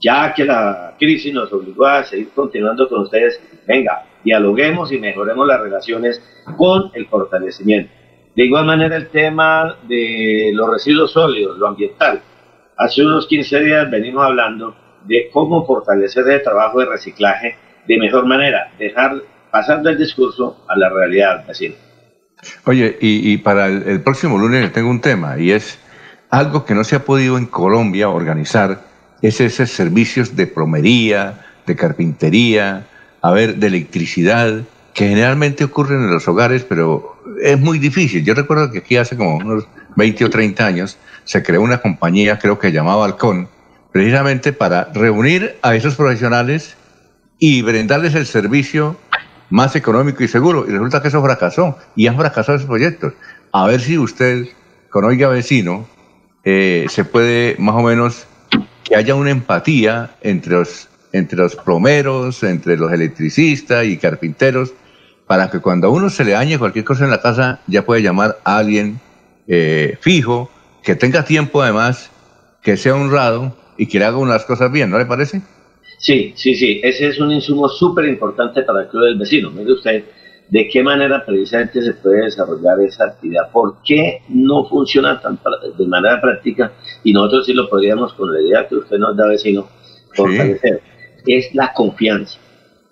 [0.00, 5.46] ya que la crisis nos obligó a seguir continuando con ustedes, venga, dialoguemos y mejoremos
[5.46, 6.22] las relaciones
[6.56, 7.92] con el fortalecimiento.
[8.34, 12.20] De igual manera, el tema de los residuos sólidos, lo ambiental.
[12.76, 14.74] Hace unos 15 días venimos hablando
[15.04, 17.56] de cómo fortalecer el trabajo de reciclaje
[17.86, 21.76] de mejor manera, dejar pasar del discurso a la realidad, así.
[22.64, 25.78] Oye, y, para el, próximo lunes tengo un tema, y es
[26.30, 28.80] algo que no se ha podido en Colombia organizar,
[29.22, 32.86] es esos servicios de plomería, de carpintería,
[33.24, 38.22] a ver, de electricidad, que generalmente ocurren en los hogares, pero es muy difícil.
[38.22, 42.38] Yo recuerdo que aquí hace como unos 20 o 30 años se creó una compañía,
[42.38, 43.48] creo que llamaba Halcón,
[43.92, 46.76] precisamente para reunir a esos profesionales
[47.38, 48.98] y brindarles el servicio
[49.48, 50.66] más económico y seguro.
[50.68, 53.14] Y resulta que eso fracasó y han fracasado esos proyectos.
[53.52, 54.48] A ver si usted,
[54.90, 55.86] con Oiga Vecino,
[56.44, 58.26] eh, se puede más o menos
[58.84, 64.74] que haya una empatía entre los, entre los plomeros, entre los electricistas y carpinteros,
[65.28, 68.02] para que cuando a uno se le dañe cualquier cosa en la casa, ya puede
[68.02, 69.00] llamar a alguien
[69.46, 70.50] eh, fijo,
[70.82, 72.10] que tenga tiempo además,
[72.62, 75.40] que sea honrado y que le haga unas cosas bien, ¿no le parece?
[75.98, 79.52] Sí, sí, sí, ese es un insumo súper importante para el club del vecino.
[79.52, 80.04] Mire usted
[80.50, 85.38] de qué manera precisamente se puede desarrollar esa actividad, por qué no funciona tan
[85.78, 86.72] de manera práctica
[87.04, 89.68] y nosotros sí lo podríamos con la idea que usted nos da vecino
[90.12, 90.93] fortalecer.
[91.26, 92.38] Es la confianza.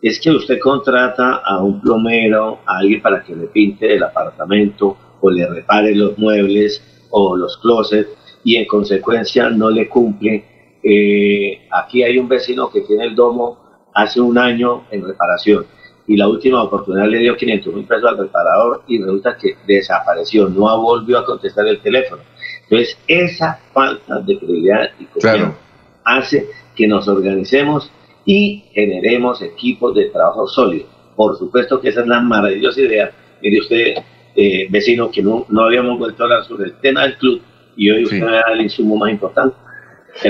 [0.00, 4.96] Es que usted contrata a un plomero, a alguien para que le pinte el apartamento
[5.20, 8.10] o le repare los muebles o los closets
[8.42, 10.52] y en consecuencia no le cumple
[10.82, 13.58] eh, aquí hay un vecino que tiene el domo
[13.94, 15.64] hace un año en reparación
[16.08, 20.48] y la última oportunidad le dio 500 mil pesos al reparador y resulta que desapareció,
[20.48, 22.22] no volvió a contestar el teléfono.
[22.64, 25.56] Entonces, esa falta de credibilidad y confianza
[26.04, 27.92] hace que nos organicemos
[28.24, 30.88] y generemos equipos de trabajo sólidos.
[31.16, 33.10] Por supuesto que esa es la maravillosa idea.
[33.42, 33.94] Mire usted,
[34.36, 37.42] eh, vecino, que no, no habíamos vuelto a hablar sobre el tema del club
[37.76, 39.56] y hoy usted me da el insumo más importante.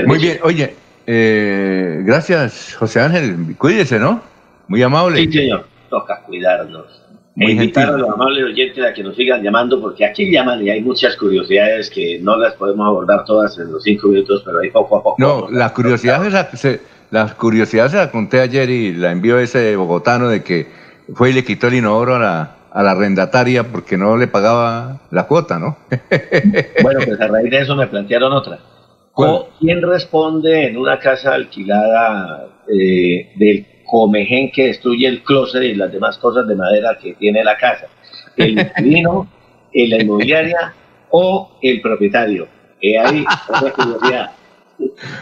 [0.05, 0.75] Muy bien, oye,
[1.05, 4.21] eh, gracias José Ángel, cuídese, ¿no?
[4.67, 5.17] Muy amable.
[5.19, 7.01] Sí, señor, toca cuidarnos.
[7.35, 10.65] Muy e invitar a los amables oyentes a que nos sigan llamando, porque aquí llaman
[10.65, 14.59] y hay muchas curiosidades que no las podemos abordar todas en los cinco minutos, pero
[14.59, 15.15] ahí poco a poco.
[15.17, 16.21] No, la curiosidad,
[16.53, 16.79] se,
[17.13, 20.65] la curiosidad se la conté ayer y la envió ese bogotano de que
[21.13, 25.01] fue y le quitó el inodoro a la, a la arrendataria porque no le pagaba
[25.11, 25.77] la cuota, ¿no?
[26.81, 28.57] bueno, pues a raíz de eso me plantearon otra.
[29.59, 35.91] ¿Quién responde en una casa alquilada eh, del comején que destruye el closet y las
[35.91, 37.89] demás cosas de madera que tiene la casa?
[38.35, 39.27] ¿El inquilino,
[39.71, 40.73] la inmobiliaria
[41.11, 42.47] o el propietario?
[42.99, 43.23] ahí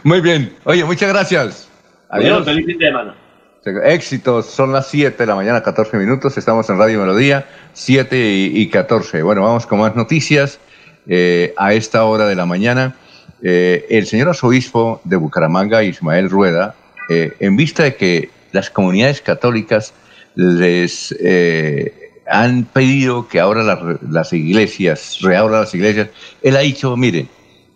[0.06, 0.56] Muy bien.
[0.64, 1.71] Oye, muchas gracias.
[2.12, 2.46] Adiós.
[2.46, 3.16] feliz fin de semana.
[3.86, 6.38] Éxitos, son las 7 de la mañana, 14 minutos.
[6.38, 9.22] Estamos en Radio Melodía, 7 y, 14.
[9.22, 10.60] Bueno, vamos con más noticias
[11.08, 12.96] eh, a esta hora de la mañana.
[13.44, 16.76] Eh, el señor arzobispo de Bucaramanga, Ismael Rueda,
[17.10, 19.94] eh, en vista de que las comunidades católicas
[20.36, 21.94] les eh,
[22.28, 23.64] han pedido que ahora
[24.02, 26.10] las, iglesias, reabran las iglesias,
[26.42, 27.28] él ha dicho, mire,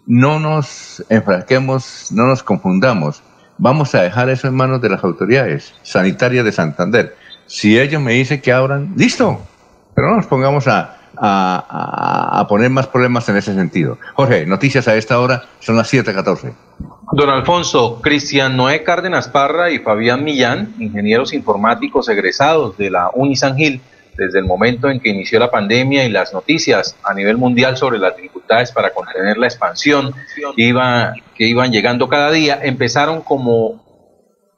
[0.05, 3.21] no nos enfrasquemos, no nos confundamos,
[3.57, 7.15] vamos a dejar eso en manos de las autoridades sanitarias de Santander.
[7.45, 9.39] Si ellos me dicen que abran, listo,
[9.93, 13.97] pero no nos pongamos a, a, poner más problemas en ese sentido.
[14.15, 16.53] Jorge, noticias a esta hora, son las 7.14.
[17.13, 23.55] Don Alfonso, Cristian Noé Cárdenas Parra y Fabián Millán, ingenieros informáticos egresados de la Unisan
[23.55, 23.81] Gil,
[24.17, 27.99] desde el momento en que inició la pandemia y las noticias a nivel mundial sobre
[27.99, 30.13] las dificultades para contener la expansión
[30.55, 33.83] que, iba, que iban llegando cada día, empezaron como,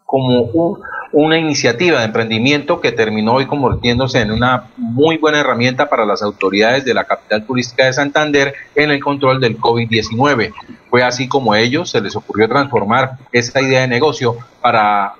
[0.06, 0.80] como un,
[1.12, 6.22] una iniciativa de emprendimiento que terminó hoy convirtiéndose en una muy buena herramienta para las
[6.22, 10.54] autoridades de la capital turística de Santander en el control del COVID-19.
[10.90, 15.14] Fue así como a ellos se les ocurrió transformar esta idea de negocio para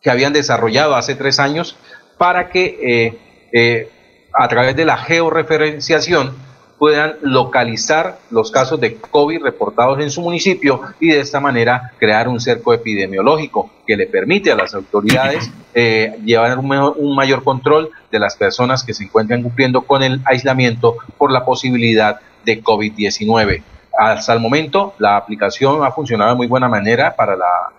[0.00, 1.76] que habían desarrollado hace tres años
[2.18, 3.88] para que eh, eh,
[4.32, 6.34] a través de la georreferenciación
[6.82, 12.26] puedan localizar los casos de COVID reportados en su municipio y de esta manera crear
[12.26, 18.18] un cerco epidemiológico que le permite a las autoridades eh, llevar un, mayor control de
[18.18, 23.62] las personas que se encuentran cumpliendo con el aislamiento por la posibilidad de COVID-19.
[23.96, 27.70] Hasta el momento, la aplicación ha funcionado de muy buena manera para la,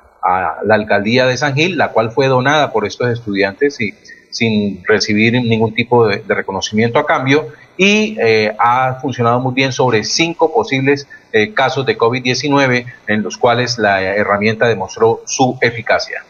[0.64, 3.94] la alcaldía de San Gil, la cual fue donada por estos estudiantes y
[4.34, 7.48] sin recibir ningún tipo de, reconocimiento a cambio
[7.78, 13.38] y eh, ha funcionado muy bien sobre cinco posibles eh, casos de COVID-19 en los
[13.38, 16.24] cuales la herramienta demostró su eficacia.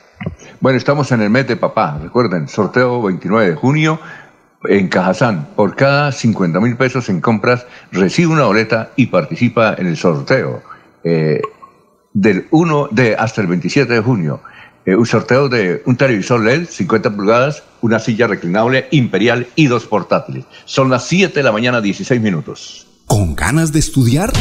[0.59, 3.99] Bueno, estamos en el mes de papá, recuerden, sorteo 29 de junio
[4.65, 5.47] en Cajazán.
[5.55, 10.61] Por cada 50 mil pesos en compras recibe una boleta y participa en el sorteo
[11.03, 11.41] eh,
[12.13, 14.41] del 1 de hasta el 27 de junio.
[14.85, 19.85] Eh, un sorteo de un televisor LED 50 pulgadas, una silla reclinable imperial y dos
[19.85, 20.45] portátiles.
[20.65, 22.87] Son las 7 de la mañana, 16 minutos.
[23.07, 24.33] ¿Con ganas de estudiar?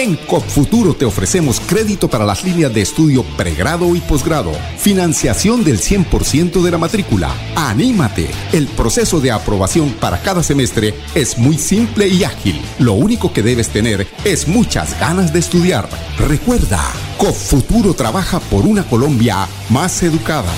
[0.00, 5.78] En CopFuturo te ofrecemos crédito para las líneas de estudio pregrado y posgrado, financiación del
[5.78, 7.30] 100% de la matrícula.
[7.54, 8.30] ¡Anímate!
[8.54, 12.62] El proceso de aprobación para cada semestre es muy simple y ágil.
[12.78, 15.86] Lo único que debes tener es muchas ganas de estudiar.
[16.16, 16.80] Recuerda,
[17.18, 20.50] CopFuturo trabaja por una Colombia más educada.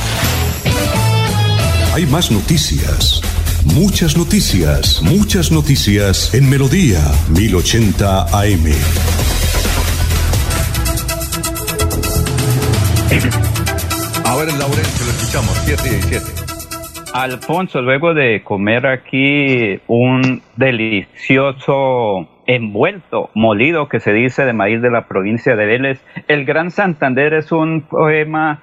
[1.94, 3.20] Hay más noticias.
[3.64, 6.98] Muchas noticias, muchas noticias en Melodía
[7.30, 8.66] 1080 AM.
[14.24, 16.24] A ver, Laurencio, lo escuchamos, 7 y 7.
[17.14, 24.90] Alfonso, luego de comer aquí un delicioso envuelto, molido, que se dice de maíz de
[24.90, 28.60] la provincia de Vélez, El Gran Santander es un poema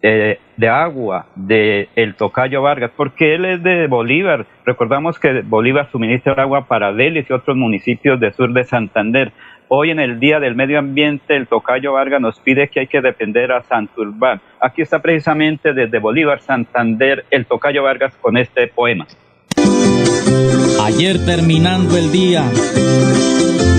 [0.00, 4.46] de agua de el Tocayo Vargas, porque él es de Bolívar.
[4.64, 9.32] Recordamos que Bolívar suministra agua para Vélez y otros municipios del sur de Santander.
[9.68, 13.00] Hoy en el Día del Medio Ambiente, el Tocayo Vargas nos pide que hay que
[13.00, 14.40] defender a Santurbán.
[14.60, 19.06] Aquí está precisamente desde Bolívar, Santander, el Tocayo Vargas con este poema.
[20.84, 22.44] Ayer terminando el día,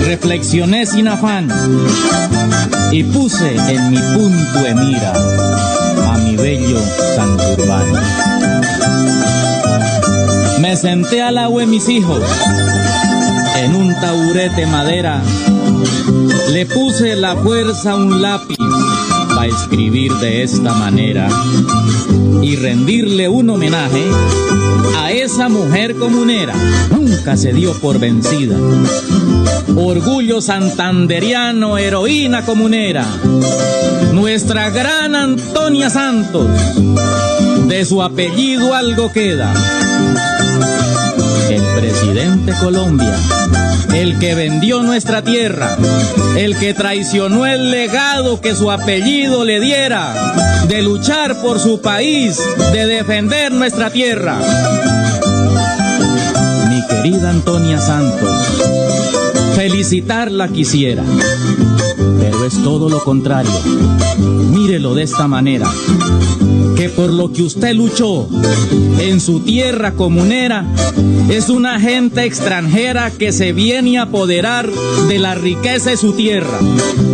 [0.06, 1.48] reflexioné sin afán
[2.92, 5.77] y puse en mi punto de mira
[6.38, 6.80] bello
[7.14, 7.86] Santurbán.
[10.60, 12.22] Me senté al agua de mis hijos
[13.56, 15.20] en un taburete madera,
[16.52, 18.67] le puse la fuerza a un lápiz
[19.38, 21.28] para escribir de esta manera
[22.42, 24.02] y rendirle un homenaje
[24.98, 26.54] a esa mujer comunera.
[26.90, 28.56] Nunca se dio por vencida.
[29.76, 33.06] Orgullo santanderiano, heroína comunera.
[34.12, 36.48] Nuestra gran Antonia Santos.
[37.68, 39.54] De su apellido algo queda.
[41.50, 43.16] El presidente Colombia
[43.94, 45.76] el que vendió nuestra tierra,
[46.36, 50.14] el que traicionó el legado que su apellido le diera,
[50.68, 52.38] de luchar por su país,
[52.72, 54.38] de defender nuestra tierra.
[56.68, 58.62] Mi querida Antonia Santos,
[59.56, 61.02] felicitarla quisiera,
[62.48, 63.50] es todo lo contrario.
[64.50, 65.70] Mírelo de esta manera
[66.78, 68.28] que por lo que usted luchó
[69.00, 70.64] en su tierra comunera
[71.28, 74.70] es una gente extranjera que se viene a apoderar
[75.08, 76.58] de la riqueza de su tierra.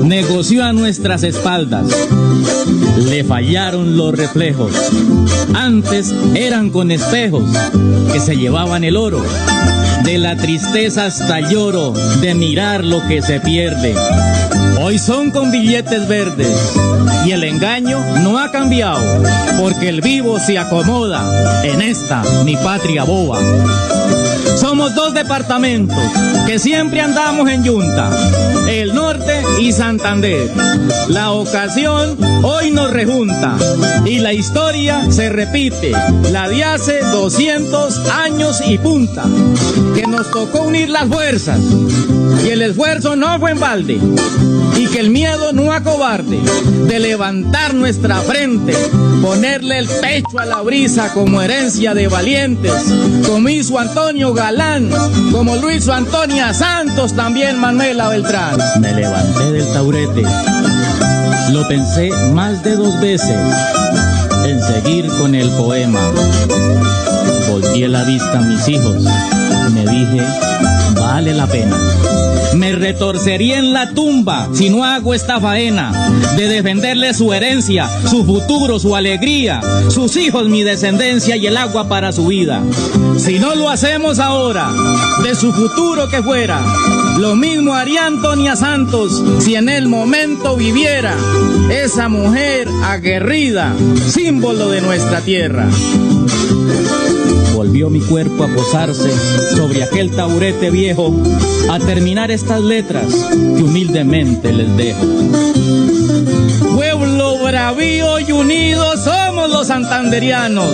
[0.05, 1.87] Negoció a nuestras espaldas.
[3.09, 4.71] Le fallaron los reflejos.
[5.55, 7.45] Antes eran con espejos
[8.13, 9.23] que se llevaban el oro.
[10.05, 13.95] De la tristeza hasta lloro de mirar lo que se pierde.
[14.81, 16.77] Hoy son con billetes verdes
[17.27, 19.03] y el engaño no ha cambiado
[19.59, 23.39] porque el vivo se acomoda en esta mi patria boba.
[24.75, 25.97] Somos dos departamentos
[26.49, 28.11] que siempre andamos en yunta,
[28.69, 30.51] el norte y Santander.
[31.11, 33.57] La ocasión hoy nos rejunta
[34.05, 35.93] y la historia se repite,
[36.33, 39.23] la de hace 200 años y punta,
[39.95, 41.61] que nos tocó unir las fuerzas
[42.45, 44.01] y el esfuerzo no fue en balde
[44.77, 46.41] y que el miedo no acobarde
[46.89, 48.75] de levantar nuestra frente,
[49.23, 52.73] ponerle el pecho a la brisa como herencia de valientes,
[53.27, 54.64] como hizo Antonio Galán,
[55.33, 58.57] como hizo Antonia Santos, también Manuela Beltrán.
[58.81, 60.23] Me levanté del taurete,
[61.51, 63.37] lo pensé más de dos veces
[64.45, 66.01] en seguir con el poema.
[67.51, 69.03] Volví la vista a mis hijos,
[69.73, 70.23] me dije,
[70.95, 71.77] vale la pena.
[72.57, 75.93] Me retorcería en la tumba si no hago esta faena
[76.37, 81.89] de defenderle su herencia, su futuro, su alegría, sus hijos, mi descendencia y el agua
[81.89, 82.63] para su vida.
[83.19, 84.71] Si no lo hacemos ahora,
[85.23, 86.61] de su futuro que fuera,
[87.19, 91.15] lo mismo haría Antonia Santos si en el momento viviera
[91.71, 93.75] esa mujer aguerrida,
[94.07, 95.69] símbolo de nuestra tierra.
[97.65, 99.11] Volvió mi cuerpo a posarse
[99.57, 101.15] sobre aquel taburete viejo
[101.71, 105.07] a terminar estas letras que humildemente les dejo.
[106.75, 109.24] Pueblo bravío y unidos somos
[109.55, 110.69] los santanderianos.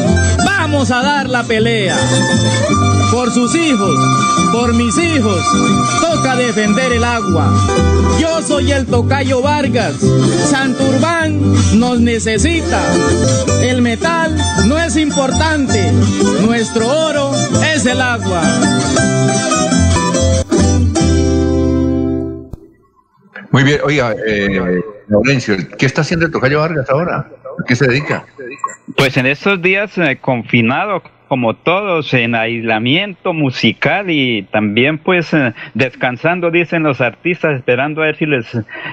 [0.45, 1.97] Vamos a dar la pelea.
[3.13, 3.95] Por sus hijos,
[4.53, 5.43] por mis hijos,
[6.01, 7.53] toca defender el agua.
[8.19, 9.97] Yo soy el tocayo Vargas.
[10.51, 11.41] Santurbán
[11.79, 12.81] nos necesita.
[13.61, 14.35] El metal
[14.67, 15.93] no es importante.
[16.41, 17.33] Nuestro oro
[17.75, 18.43] es el agua.
[23.51, 27.29] Muy bien, oiga, eh, Laurencio, ¿qué está haciendo el Tocayo Vargas ahora?
[27.59, 28.25] ¿A qué se dedica?
[28.97, 35.55] Pues en estos días eh, confinado como todos en aislamiento musical y también pues eh,
[35.75, 38.47] descansando dicen los artistas esperando a ver si les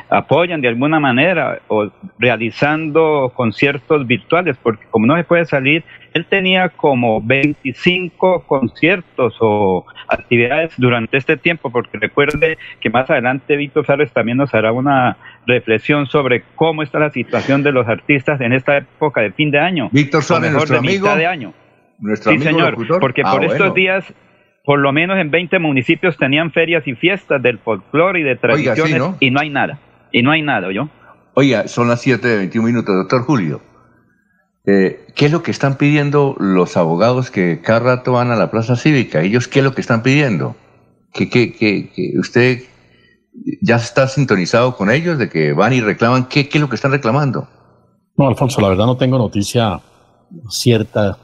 [0.10, 1.90] apoyan de alguna manera o
[2.20, 9.86] realizando conciertos virtuales porque como no se puede salir él tenía como 25 conciertos o
[10.08, 15.18] actividades durante este tiempo porque recuerde que más adelante Víctor Sárez también nos hará una
[15.48, 19.60] reflexión sobre cómo está la situación de los artistas en esta época de fin de
[19.60, 21.54] año Víctor Suárez nuestro de amigo de año
[22.00, 23.00] nuestro sí, amigo señor, locutor.
[23.00, 23.54] porque Ah, por bueno.
[23.54, 24.06] estos días,
[24.64, 28.56] por lo menos en 20 municipios tenían ferias y fiestas del folclore y de Oiga,
[28.56, 29.18] sí, tradiciones ¿no?
[29.20, 29.80] y no hay nada.
[30.12, 30.90] Y no hay nada, ¿yo?
[31.34, 33.62] Oiga, son las 7 de 21 minutos, doctor Julio.
[34.66, 38.52] Eh, ¿Qué es lo que están pidiendo los abogados que cada rato van a la
[38.52, 39.22] plaza cívica?
[39.22, 40.56] ¿Ellos qué es lo que están pidiendo?
[41.14, 42.60] ¿Que, que, que, que usted
[43.62, 46.28] ya está sintonizado con ellos de que van y reclaman?
[46.28, 47.48] ¿Qué, qué es lo que están reclamando?
[48.18, 49.80] No, Alfonso, la verdad no tengo noticia
[50.50, 51.18] cierta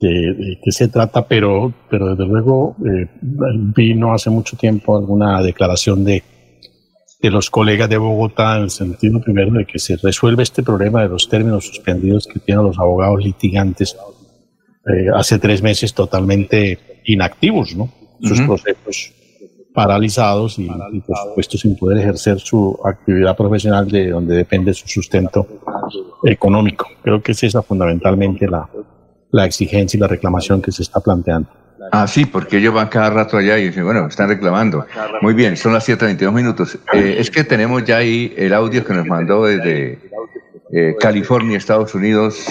[0.00, 5.40] de, de qué se trata, pero, pero desde luego eh, vino hace mucho tiempo alguna
[5.42, 6.22] declaración de,
[7.20, 11.02] de los colegas de Bogotá en el sentido primero de que se resuelve este problema
[11.02, 13.96] de los términos suspendidos que tienen los abogados litigantes
[14.86, 17.92] eh, hace tres meses totalmente inactivos, ¿no?
[18.20, 19.12] Sus procesos
[19.74, 24.88] paralizados y, y, por supuesto sin poder ejercer su actividad profesional de donde depende su
[24.88, 25.46] sustento
[26.24, 26.88] económico.
[27.02, 28.68] Creo que es esa fundamentalmente la,
[29.30, 31.48] la exigencia y la reclamación que se está planteando.
[31.92, 34.84] Ah, sí, porque ellos van cada rato allá y dicen, bueno, están reclamando.
[35.22, 36.78] Muy bien, son las 7.22 minutos.
[36.92, 39.98] Eh, es que tenemos ya ahí el audio que nos mandó desde
[40.72, 42.44] eh, California, Estados Unidos,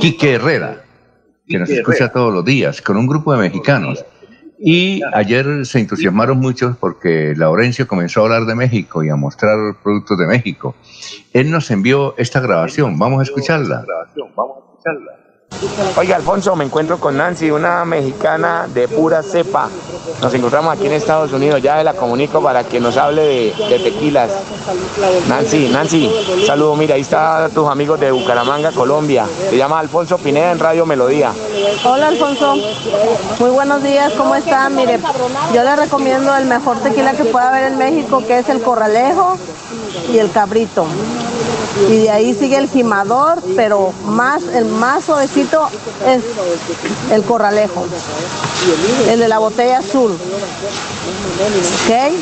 [0.00, 0.82] Quique Herrera,
[1.46, 4.04] que nos escucha todos los días, con un grupo de mexicanos.
[4.60, 9.56] Y ayer se entusiasmaron muchos porque Laurencio comenzó a hablar de México y a mostrar
[9.82, 10.74] productos de México.
[11.32, 13.84] Él nos envió esta grabación, vamos a escucharla.
[15.96, 19.68] Oiga, Alfonso, me encuentro con Nancy, una mexicana de pura cepa.
[20.22, 24.30] Nos encontramos aquí en Estados Unidos, ya la comunico para que nos hable de, tequilas.
[25.28, 26.10] Nancy, Nancy,
[26.46, 29.26] saludo, mira, ahí está tus amigos de Bucaramanga, Colombia.
[29.50, 31.32] Se llama Alfonso Pineda en Radio Melodía.
[31.84, 32.54] Hola Alfonso,
[33.40, 34.76] muy buenos días, ¿cómo están?
[34.76, 35.00] Mire,
[35.54, 39.36] yo les recomiendo el mejor tequila que pueda haber en México, que es el Corralejo
[40.12, 40.86] y el Cabrito.
[41.88, 45.68] Y de ahí sigue el Jimador, pero más, el más suavecito
[46.06, 46.22] es
[47.12, 47.86] el Corralejo,
[49.08, 50.12] el de la botella azul.
[51.84, 52.14] ¿Ok?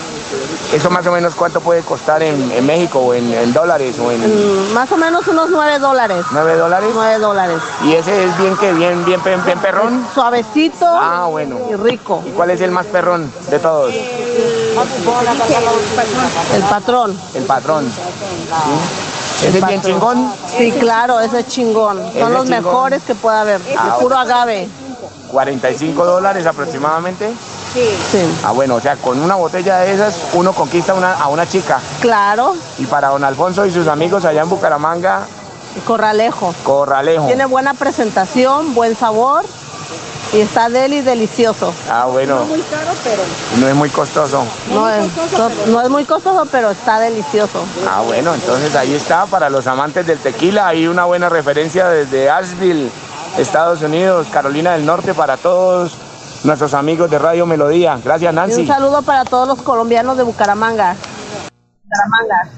[0.75, 4.11] ¿Eso más o menos cuánto puede costar en, en México o en, en dólares o
[4.11, 6.25] en Mm, Más o menos unos 9 dólares.
[6.33, 6.91] 9 dólares?
[6.93, 7.59] 9 dólares.
[7.85, 10.05] ¿Y ese es bien que bien, bien, bien, bien perrón?
[10.13, 11.59] Suavecito Ah, bueno.
[11.71, 12.23] y rico.
[12.27, 13.95] ¿Y cuál es el más perrón de todos?
[16.55, 17.17] El patrón.
[17.35, 17.85] El patrón.
[17.87, 19.16] ¿Sí?
[19.45, 20.33] ¿Ese es bien chingón?
[20.57, 22.01] Sí, claro, ese es chingón.
[22.07, 22.65] Ese Son los chingón.
[22.65, 23.61] mejores que pueda haber.
[23.77, 24.69] Ah, puro agave.
[25.29, 27.33] 45 dólares aproximadamente.
[27.75, 28.19] Sí.
[28.43, 31.79] Ah, bueno, o sea, con una botella de esas uno conquista una, a una chica.
[32.01, 32.55] Claro.
[32.79, 35.27] Y para don Alfonso y sus amigos allá en Bucaramanga,
[35.85, 36.55] Corralejo.
[36.65, 37.27] Corralejo.
[37.27, 39.45] Tiene buena presentación, buen sabor
[40.37, 41.73] y está deli delicioso.
[41.91, 42.37] Ah, bueno.
[42.41, 43.23] No muy caro, pero
[43.59, 44.45] No es muy costoso.
[44.73, 47.65] no es, no, no es muy costoso, pero está delicioso.
[47.89, 52.29] Ah, bueno, entonces ahí está, para los amantes del tequila, hay una buena referencia desde
[52.29, 52.91] Asheville,
[53.39, 55.93] Estados Unidos, Carolina del Norte, para todos
[56.45, 57.99] nuestros amigos de Radio Melodía.
[58.05, 58.61] Gracias, Y Nancy.
[58.63, 60.95] un saludo para todos los colombianos de Bucaramanga.
[61.85, 62.51] Bucaramanga.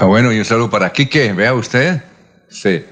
[0.00, 2.02] Ah, bueno, y un saludo para Quique, vea usted.
[2.48, 2.86] Se,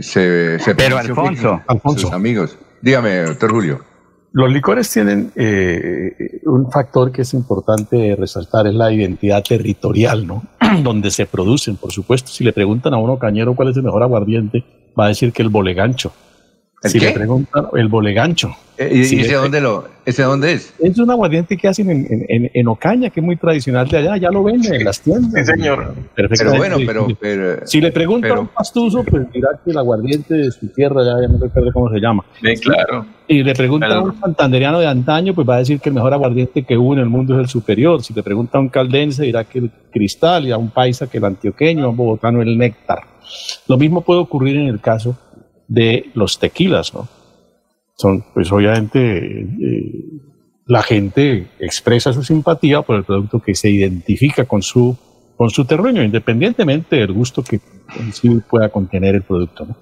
[0.00, 1.60] se, se Pero, Alfonso.
[1.68, 2.56] Quique, Sus amigos.
[2.84, 3.80] Dígame, doctor Julio.
[4.32, 10.42] Los licores tienen eh, un factor que es importante resaltar, es la identidad territorial, ¿no?
[10.82, 12.30] Donde se producen, por supuesto.
[12.30, 14.66] Si le preguntan a uno cañero cuál es el mejor aguardiente,
[15.00, 16.12] va a decir que el bolegancho.
[16.84, 18.54] Si le preguntan, el bolegancho.
[18.76, 20.74] Eh, ¿Y, ese, dónde lo, ese dónde es?
[20.80, 24.16] Es un aguardiente que hacen en, en, en, Ocaña, que es muy tradicional de allá,
[24.16, 25.32] ya lo venden en las tiendas.
[25.32, 25.94] Sí, señor.
[26.16, 30.34] Pero bueno, pero, pero si le preguntan a un pastuso, pues dirá que el aguardiente
[30.34, 32.24] de su tierra, ya, ya no recuerdo cómo se llama.
[32.42, 33.06] Sí, claro.
[33.28, 36.12] Y le preguntan a un santanderiano de antaño, pues va a decir que el mejor
[36.12, 38.02] aguardiente que hubo en el mundo es el superior.
[38.02, 41.18] Si le pregunta a un caldense, dirá que el cristal, y a un paisa que
[41.18, 42.98] el antioqueño, a un bogotano el néctar.
[43.68, 45.16] Lo mismo puede ocurrir en el caso
[45.68, 47.08] de los tequilas, ¿no?
[47.96, 50.04] Son, pues obviamente, eh,
[50.66, 54.96] la gente expresa su simpatía por el producto que se identifica con su,
[55.36, 57.60] con su terruño, independientemente del gusto que
[57.98, 59.76] en sí pueda contener el producto, ¿no?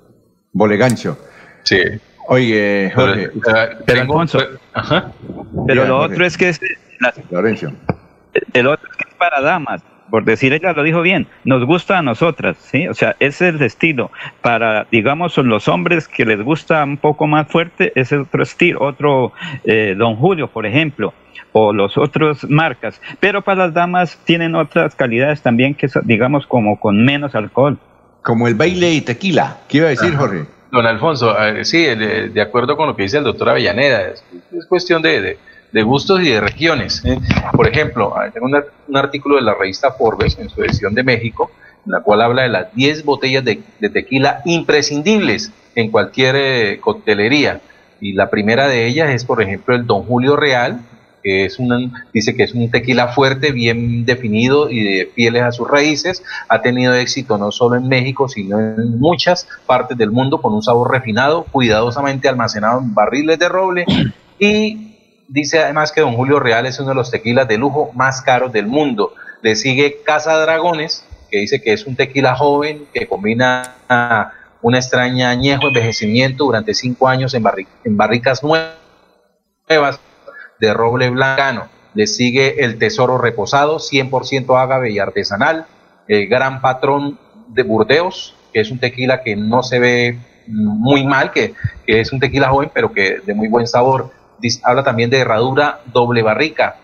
[0.53, 1.19] Bolegancho.
[1.63, 1.79] Sí.
[2.29, 3.31] Oye, Jorge.
[3.87, 4.39] Pero, Alfonso,
[4.75, 5.13] ajá.
[5.67, 6.61] pero lo otro es que es.
[8.53, 9.83] El otro es que es para damas
[10.13, 12.87] por decir ella lo dijo bien, nos gusta a nosotras, ¿sí?
[12.87, 14.11] O sea, ese es el estilo.
[14.43, 18.83] Para, digamos, los hombres que les gusta un poco más fuerte, ese es otro estilo,
[18.83, 19.33] otro
[19.65, 21.15] eh, Don Julio, por ejemplo,
[21.53, 23.01] o los otros marcas.
[23.21, 27.79] Pero para las damas tienen otras calidades también que, digamos, como con menos alcohol.
[28.21, 29.61] Como el baile y tequila.
[29.67, 30.45] ¿Qué iba a decir, Jorge?
[30.71, 34.23] Don Alfonso, eh, sí, de, acuerdo con lo que dice el doctor Avellaneda, es,
[34.69, 35.39] cuestión de de
[35.81, 37.03] gustos y de regiones.
[37.07, 37.19] ¿eh?
[37.53, 41.51] Por ejemplo, tengo un artículo de la revista Forbes en su edición de México,
[41.87, 47.63] en la cual habla de las 10 botellas de, tequila imprescindibles en cualquier eh, coctelería.
[48.01, 50.81] Y la primera de ellas es, por ejemplo, el Don Julio Real,
[51.23, 55.53] que es un, dice que es un tequila fuerte, bien definido y de fieles a
[55.53, 56.23] sus raíces.
[56.49, 60.63] Ha tenido éxito no solo en México, sino en muchas partes del mundo con un
[60.63, 63.85] sabor refinado, cuidadosamente almacenado en barriles de roble
[64.39, 64.92] y
[65.33, 68.53] Dice además que Don Julio Real es uno de los tequilas de lujo más caros
[68.53, 69.15] del mundo.
[69.41, 73.77] Le sigue Casa Dragones, que dice que es un tequila joven que combina
[74.61, 77.43] una extraña añejo envejecimiento durante cinco años en,
[77.97, 80.01] barricas nuevas
[80.61, 81.67] de roble blancano.
[81.95, 85.65] Le sigue el Tesoro Reposado, 100% ágave y artesanal.
[86.09, 87.19] El Gran Patrón
[87.49, 91.55] de Burdeos, que es un tequila que no se ve muy mal, que,
[91.87, 94.11] que es un tequila joven, pero que de muy buen sabor
[94.63, 96.77] habla también de Herradura doble barrica.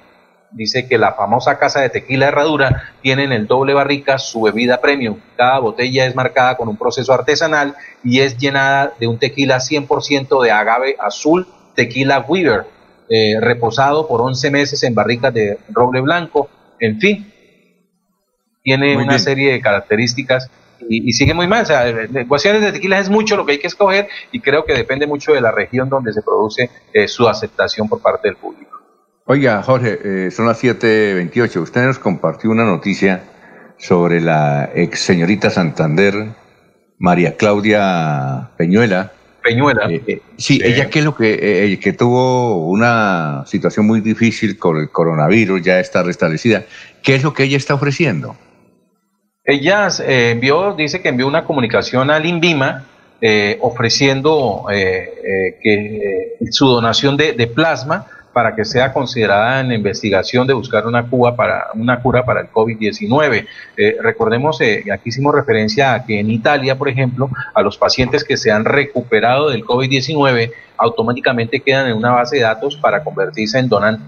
[0.51, 4.81] Dice que la famosa casa de tequila Herradura tiene en el doble barrica su bebida
[4.81, 5.19] premium.
[5.37, 10.43] Cada botella es marcada con un proceso artesanal y es llenada de un tequila 100%
[10.43, 12.65] de agave azul, tequila Weaver,
[13.11, 16.49] eh, reposado por 11 meses en barricas de roble blanco.
[16.81, 17.31] En fin,
[18.63, 20.51] tiene una serie de características
[20.89, 21.63] y, sigue muy mal.
[21.63, 24.75] O sea, ecuaciones de tequila es mucho lo que hay que escoger y creo que
[24.75, 28.79] depende mucho de la región donde se produce eh, su aceptación por parte del público.
[29.25, 31.61] Oiga, Jorge, eh, son las 7.28.
[31.61, 33.23] Usted nos compartió una noticia
[33.77, 36.35] sobre la ex señorita Santander,
[36.99, 39.13] María Claudia Peñuela.
[39.43, 39.89] Peñuela.
[39.91, 44.91] Eh, sí, ella que es lo que, que tuvo una situación muy difícil con el
[44.91, 46.65] coronavirus, ya está restablecida.
[47.03, 48.37] ¿Qué es lo que ella está ofreciendo?
[49.49, 52.85] Ella eh, envió, dice que envió una comunicación al INVIMA
[53.19, 58.05] eh, ofreciendo eh, que su donación de, plasma
[58.35, 62.43] para que sea considerada en la investigación de buscar una cura para, una cura para
[62.43, 63.47] el COVID-19.
[64.03, 68.51] recordemos, aquí hicimos referencia a que en Italia, por ejemplo, a los pacientes que se
[68.51, 74.05] han recuperado del COVID-19 automáticamente quedan en una base de datos para convertirse en donantes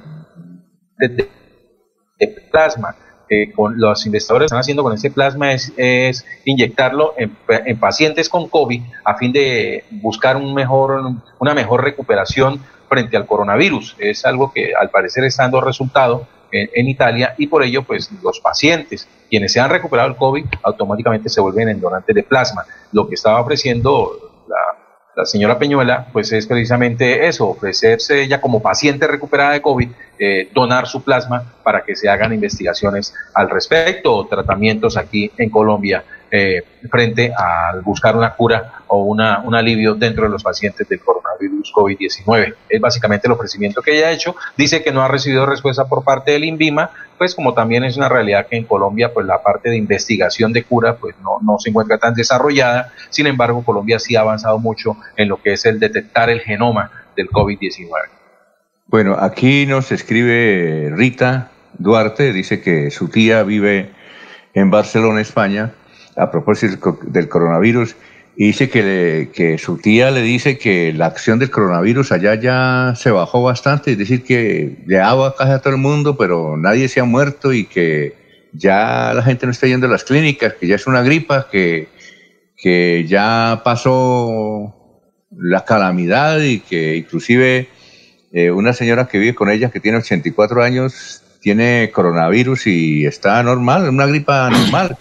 [0.99, 2.95] de plasma
[3.55, 9.15] con los investigadores están haciendo con ese plasma es, inyectarlo en, pacientes con COVID a
[9.17, 11.01] fin de buscar un mejor,
[11.39, 13.97] una mejor recuperación frente al coronavirus.
[13.99, 18.11] Es algo que al parecer está dando resultado en, en, Italia y por ello pues
[18.23, 22.65] los pacientes quienes se han recuperado el COVID automáticamente se vuelven en donantes de plasma.
[22.91, 24.30] Lo que estaba ofreciendo
[25.17, 30.49] la señora Peñuela, pues es precisamente eso, ofrecerse ella como paciente recuperada de COVID, eh,
[30.53, 36.05] donar su plasma para que se hagan investigaciones al respecto o tratamientos aquí en Colombia
[36.31, 41.01] eh, frente a buscar una cura o una, un alivio dentro de los pacientes del
[41.01, 42.55] coronavirus COVID-19.
[42.69, 44.37] Es básicamente el ofrecimiento que ella ha hecho.
[44.57, 48.09] Dice que no ha recibido respuesta por parte del INVIMA, pues como también es una
[48.09, 51.69] realidad que en Colombia pues la parte de investigación de cura pues no, no se
[51.69, 52.95] encuentra tan desarrollada.
[53.11, 56.91] Sin embargo, Colombia sí ha avanzado mucho en lo que es el detectar el genoma
[57.15, 57.91] del COVID-19.
[58.87, 63.91] Bueno, aquí nos escribe Rita Duarte, dice que su tía vive
[64.55, 65.73] en Barcelona, España,
[66.17, 67.97] a propósito del coronavirus,
[68.41, 72.95] y dice que, que su tía le dice que la acción del coronavirus allá ya
[72.97, 76.89] se bajó bastante, es decir, que le daba casi a todo el mundo, pero nadie
[76.89, 78.15] se ha muerto y que
[78.55, 81.89] ya la gente no está yendo a las clínicas, que ya es una gripa, que,
[82.57, 84.75] que ya pasó
[85.37, 87.69] la calamidad y que inclusive
[88.33, 93.43] eh, una señora que vive con ella que tiene 84 años tiene coronavirus y está
[93.43, 94.97] normal, una gripa normal,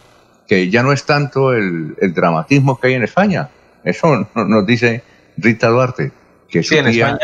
[0.49, 3.47] que ya no es tanto el, el dramatismo que hay en España.
[3.83, 5.03] Eso nos dice
[5.37, 6.11] Rita Duarte,
[6.49, 7.17] que Sí, en tía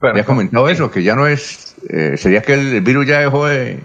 [0.00, 0.24] España.
[0.26, 3.78] comentado eso, que ya no es, eh, sería que el, virus ya dejó de...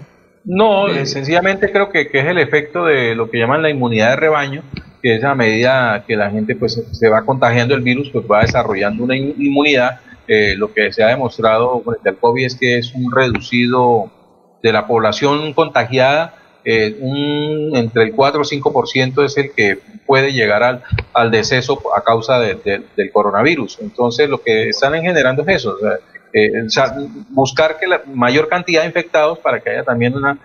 [0.44, 4.16] No, sencillamente creo que, que es el efecto de lo que llaman la inmunidad de
[4.16, 4.62] rebaño,
[5.00, 8.42] que es a medida que la gente pues se va contagiando el virus, pues va
[8.42, 10.00] desarrollando una in- inmunidad.
[10.26, 14.10] Eh, lo que se ha demostrado frente al COVID es que es un reducido
[14.62, 16.34] de la población contagiada,
[16.64, 20.82] eh, un, entre el 4 o 5% es el que puede llegar al,
[21.12, 23.78] al deceso a causa de- de- del coronavirus.
[23.82, 25.76] Entonces, lo que están generando es eso,
[26.32, 26.50] eh,
[27.30, 30.38] buscar que la mayor cantidad de infectados para que haya también una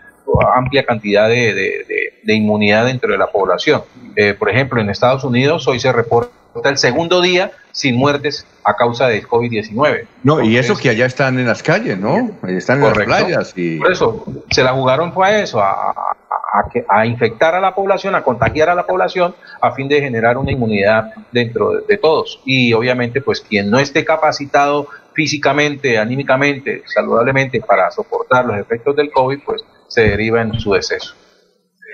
[0.56, 1.86] amplia cantidad de, de-
[2.30, 3.84] de- inmunidad dentro de la población.
[4.16, 6.32] Eh, por ejemplo, en Estados Unidos hoy se reporta
[6.70, 10.08] el segundo día sin muertes a causa del COVID-19.
[10.24, 12.32] No, y eso que allá están en las calles, ¿no?
[12.48, 13.12] Están en Correcto.
[13.12, 13.78] las playas y...
[13.80, 16.16] Por eso, se la jugaron fue a eso, a, a-
[16.52, 20.02] a que- a infectar a la población, a contagiar a la población, a fin de
[20.02, 22.42] generar una inmunidad dentro de, de todos.
[22.46, 29.12] Y obviamente, pues quien no esté capacitado físicamente, anímicamente, saludablemente para soportar los efectos del
[29.12, 31.14] COVID, pues se deriva en su deceso.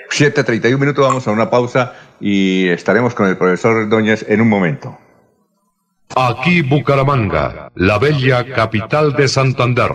[0.09, 4.97] 7.31 minutos, vamos a una pausa y estaremos con el profesor Ordóñez en un momento.
[6.15, 9.91] Aquí Bucaramanga, la bella capital de Santander.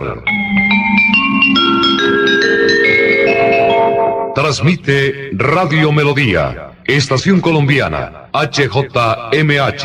[4.35, 9.83] Transmite Radio Melodía, Estación Colombiana, HJMH,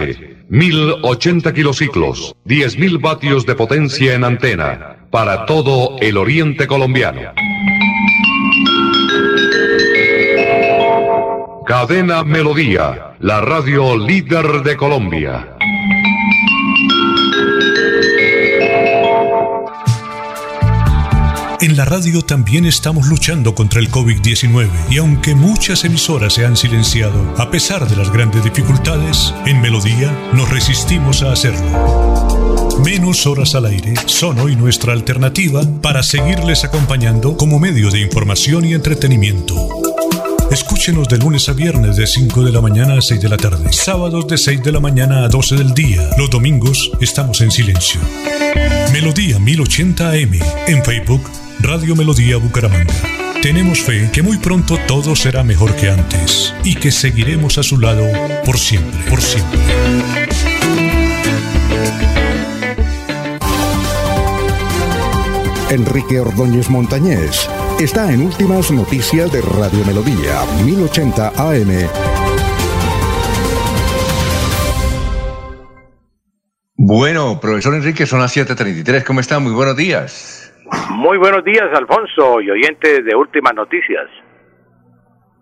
[0.48, 7.32] 1080 kilociclos, 10.000 vatios de potencia en antena, para todo el oriente colombiano.
[11.66, 15.56] Cadena Melodía, la radio líder de Colombia.
[21.60, 26.56] En la radio también estamos luchando contra el COVID-19 y aunque muchas emisoras se han
[26.56, 32.78] silenciado, a pesar de las grandes dificultades, en Melodía nos resistimos a hacerlo.
[32.84, 38.64] Menos horas al aire son hoy nuestra alternativa para seguirles acompañando como medio de información
[38.64, 39.95] y entretenimiento.
[40.50, 43.72] Escúchenos de lunes a viernes de 5 de la mañana a 6 de la tarde,
[43.72, 46.08] sábados de 6 de la mañana a 12 del día.
[46.16, 48.00] Los domingos estamos en silencio.
[48.92, 50.34] Melodía 1080 AM
[50.68, 51.22] en Facebook,
[51.60, 52.94] Radio Melodía Bucaramanga.
[53.42, 57.78] Tenemos fe que muy pronto todo será mejor que antes y que seguiremos a su
[57.78, 58.06] lado
[58.44, 59.60] por siempre, por siempre.
[65.70, 67.48] Enrique Ordóñez Montañés
[67.80, 71.88] está en Últimas Noticias de Radio Melodía, 1080 AM.
[76.78, 79.38] Bueno, profesor Enrique, son las 7.33, ¿cómo está?
[79.40, 80.54] Muy buenos días.
[80.90, 84.06] Muy buenos días, Alfonso y oyentes de Últimas Noticias.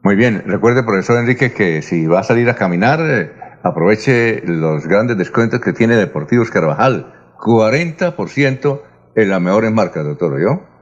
[0.03, 3.31] Muy bien, recuerde, profesor Enrique, que si va a salir a caminar, eh,
[3.63, 7.13] aproveche los grandes descuentos que tiene Deportivos Carvajal.
[7.39, 8.83] 40%
[9.15, 10.74] en las mejores marcas, doctor, ¿yo?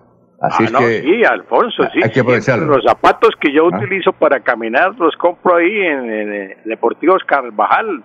[0.43, 2.01] Así Ah, es no, que sí, Alfonso, sí.
[2.03, 2.67] hay que aprovecharlo.
[2.67, 3.77] Los zapatos que yo Ah.
[3.79, 8.03] utilizo para caminar los compro ahí en, en, Deportivos Carvajal.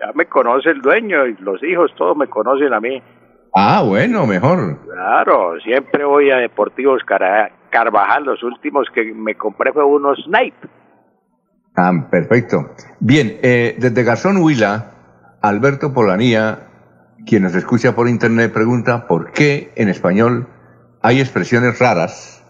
[0.00, 3.00] Ya me conoce el dueño y los hijos, todos me conocen a mí.
[3.54, 4.78] Ah, bueno, mejor.
[4.84, 8.24] Claro, siempre voy a Deportivos Cara- Carvajal.
[8.24, 10.68] Los últimos que me compré fue unos Snipe.
[11.76, 12.70] Ah, perfecto.
[13.00, 14.92] Bien, eh, desde Garzón Huila,
[15.40, 16.58] Alberto Polanía,
[17.26, 20.48] quien nos escucha por internet, pregunta por qué en español
[21.06, 22.42] hay expresiones raras,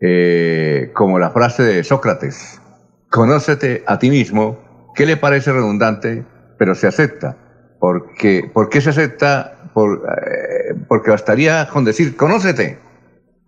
[0.00, 2.60] eh, como la frase de Sócrates,
[3.08, 6.26] conócete a ti mismo, ¿qué le parece redundante,
[6.58, 7.36] pero se acepta?
[7.78, 9.70] Porque, ¿Por qué se acepta?
[9.72, 12.80] Eh, porque bastaría con decir, conócete,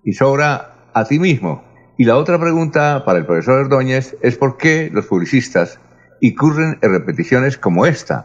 [0.04, 1.64] y sobra a ti mismo.
[1.98, 5.80] Y la otra pregunta para el profesor Ordóñez es por qué los publicistas
[6.20, 8.24] incurren en repeticiones como esta.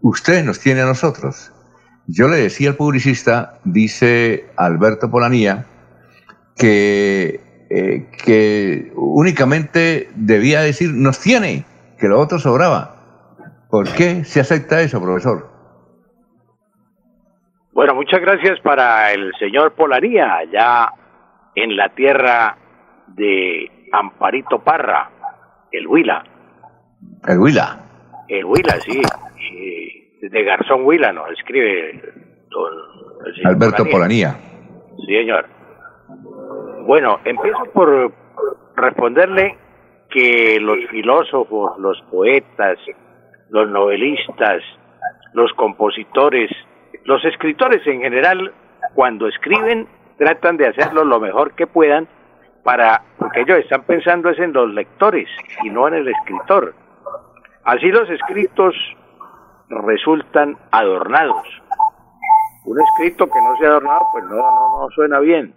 [0.00, 1.52] Usted nos tiene a nosotros.
[2.10, 5.66] Yo le decía al publicista, dice Alberto Polanía,
[6.56, 11.66] que, eh, que únicamente debía decir nos tiene,
[11.98, 12.94] que lo otro sobraba.
[13.68, 15.50] ¿Por qué se acepta eso, profesor?
[17.72, 20.88] Bueno, muchas gracias para el señor Polaría, allá
[21.54, 22.56] en la tierra
[23.08, 25.10] de Amparito Parra,
[25.70, 26.24] el Huila.
[27.26, 27.80] El Huila.
[28.28, 29.02] El Huila, sí.
[30.20, 32.02] De Garzón Huila nos escribe
[32.50, 32.72] don
[33.44, 34.36] Alberto Polanía.
[34.96, 35.46] Sí, señor.
[36.86, 38.12] Bueno, empiezo por
[38.74, 39.56] responderle
[40.10, 42.78] que los filósofos, los poetas,
[43.50, 44.62] los novelistas,
[45.34, 46.50] los compositores,
[47.04, 48.52] los escritores en general,
[48.94, 49.86] cuando escriben,
[50.16, 52.08] tratan de hacerlo lo mejor que puedan
[52.64, 55.28] para, porque ellos están pensando es en los lectores
[55.62, 56.74] y no en el escritor.
[57.64, 58.74] Así los escritos
[59.68, 61.46] resultan adornados.
[62.64, 65.54] Un escrito que no sea adornado, pues no, no, no suena bien.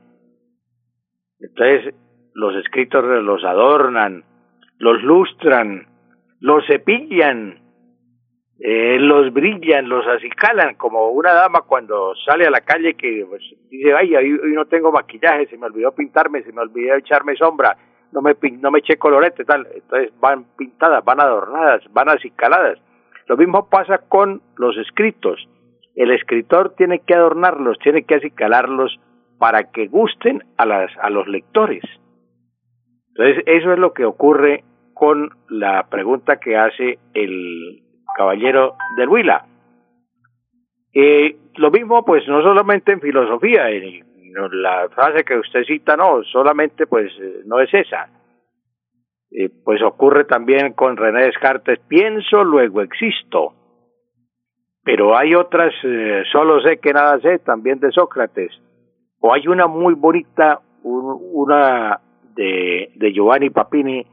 [1.40, 1.94] Entonces,
[2.34, 4.24] los escritos los adornan,
[4.78, 5.88] los lustran,
[6.40, 7.60] los cepillan,
[8.60, 13.42] eh, los brillan, los acicalan, como una dama cuando sale a la calle que pues,
[13.70, 17.36] dice, ay, hoy, hoy no tengo maquillaje, se me olvidó pintarme, se me olvidó echarme
[17.36, 17.76] sombra,
[18.12, 19.68] no me, no me eché colorete, tal.
[19.74, 22.78] Entonces van pintadas, van adornadas, van acicaladas.
[23.32, 25.48] Lo mismo pasa con los escritos.
[25.95, 28.99] El escritor tiene que adornarlos, tiene que acicalarlos
[29.40, 31.82] para que gusten a, las, a los lectores.
[33.08, 37.82] Entonces, eso es lo que ocurre con la pregunta que hace el
[38.18, 39.45] caballero del Huila.
[40.94, 44.03] Eh, lo mismo, pues, no solamente en filosofía, en,
[44.62, 48.10] la frase que usted cita, no, solamente, pues, eh, no es esa.
[49.64, 53.53] Pues ocurre también con René Descartes, pienso, luego existo.
[54.84, 58.52] Pero hay otras, eh, solo sé que nada sé, también de Sócrates.
[59.20, 62.02] O hay una muy bonita, un- una
[62.36, 64.06] de, de Giovanni Papini,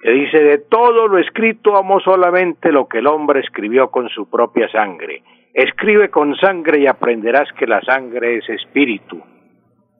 [0.00, 4.28] que dice, de todo lo escrito amo solamente lo que el hombre escribió con su
[4.30, 5.22] propia sangre.
[5.54, 9.20] Escribe con sangre y aprenderás que la sangre es espíritu.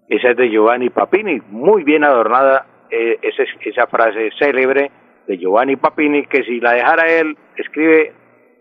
[0.09, 4.90] Esa es de Giovanni Papini, muy bien adornada eh, esa, esa frase célebre
[5.27, 8.12] de Giovanni Papini, que si la dejara él, escribe,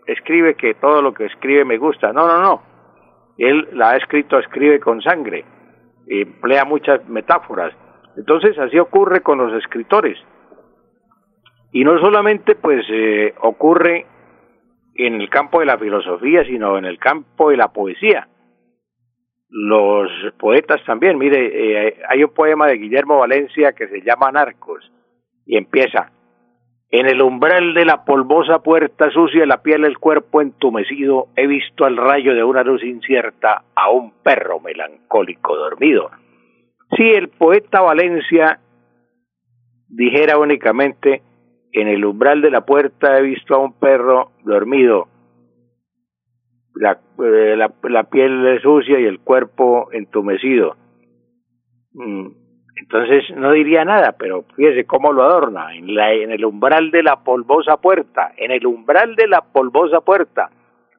[0.06, 2.12] escribe que todo lo que escribe me gusta.
[2.12, 2.62] No, no, no.
[3.38, 5.44] Él la ha escrito, escribe con sangre,
[6.06, 7.74] emplea muchas metáforas.
[8.16, 10.18] Entonces así ocurre con los escritores.
[11.72, 14.06] Y no solamente pues eh, ocurre
[14.94, 18.26] en el campo de la filosofía, sino en el campo de la poesía.
[19.50, 24.92] Los poetas también, mire, eh, hay un poema de Guillermo Valencia que se llama Narcos
[25.46, 26.10] y empieza,
[26.90, 31.84] en el umbral de la polvosa puerta sucia, la piel, el cuerpo entumecido, he visto
[31.84, 36.10] al rayo de una luz incierta a un perro melancólico dormido.
[36.96, 38.60] Si el poeta Valencia
[39.88, 41.22] dijera únicamente,
[41.72, 45.08] en el umbral de la puerta he visto a un perro dormido,
[46.78, 50.76] la, eh, la, la piel sucia y el cuerpo entumecido.
[51.92, 52.28] Mm,
[52.76, 57.02] Entonces no diría nada, pero fíjese cómo lo adorna, en, la, en el umbral de
[57.02, 60.50] la polvosa puerta, en el umbral de la polvosa puerta,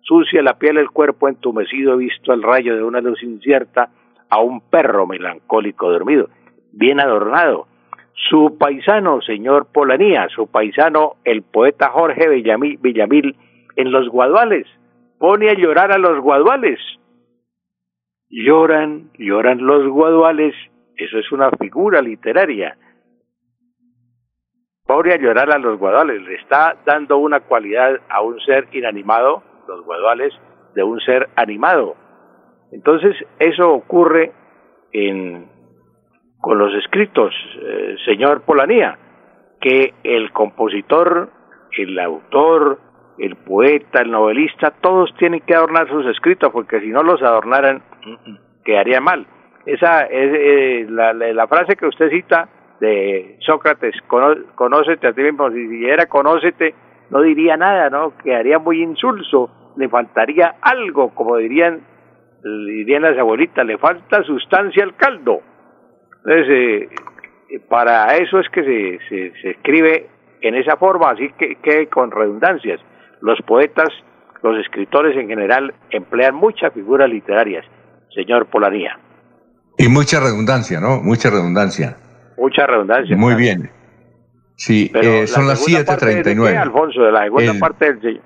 [0.01, 3.89] sucia la piel, el cuerpo entumecido, visto el rayo de una luz incierta
[4.29, 6.29] a un perro melancólico dormido,
[6.73, 7.67] bien adornado.
[8.29, 13.37] Su paisano, señor Polanía, su paisano, el poeta Jorge Villamil, Villamil
[13.77, 14.67] en los Guaduales,
[15.19, 16.79] pone a llorar a los Guaduales.
[18.29, 20.55] Lloran, lloran los Guaduales,
[20.95, 22.77] eso es una figura literaria.
[24.85, 29.43] Pone a llorar a los Guaduales, le está dando una cualidad a un ser inanimado,
[29.67, 30.33] los Guaduales,
[30.73, 31.95] de un ser animado.
[32.71, 34.31] Entonces, eso ocurre
[34.93, 35.49] en,
[36.39, 38.97] con los escritos, eh, señor Polanía,
[39.59, 41.29] que el compositor,
[41.77, 42.79] el autor,
[43.19, 47.81] el poeta, el novelista, todos tienen que adornar sus escritos, porque si no los adornaran,
[48.63, 49.25] quedaría mal.
[49.65, 52.47] Esa es eh, la, frase que usted cita
[52.79, 56.73] de Sócrates, cono, conócete a ti mismo, si dijera conócete,
[57.09, 58.13] no diría nada, ¿no?
[58.17, 61.81] Quedaría muy insulso, le faltaría algo, como dirían,
[62.43, 65.41] dirían las abuelitas, le falta sustancia al caldo.
[66.25, 66.89] Entonces,
[67.49, 70.07] eh, para eso es que se, se, se escribe
[70.41, 72.79] en esa forma, así que, que con redundancias.
[73.21, 73.89] Los poetas,
[74.43, 77.65] los escritores en general, emplean muchas figuras literarias,
[78.13, 78.97] señor Polanía.
[79.77, 81.01] Y mucha redundancia, ¿no?
[81.01, 81.97] Mucha redundancia.
[82.37, 83.15] Mucha redundancia.
[83.17, 83.37] Muy claro.
[83.39, 83.71] bien.
[84.55, 86.57] Sí, Pero eh, la son las segunda parte de qué, 7.39.
[86.57, 88.21] Alfonso, de la segunda El- parte del señor.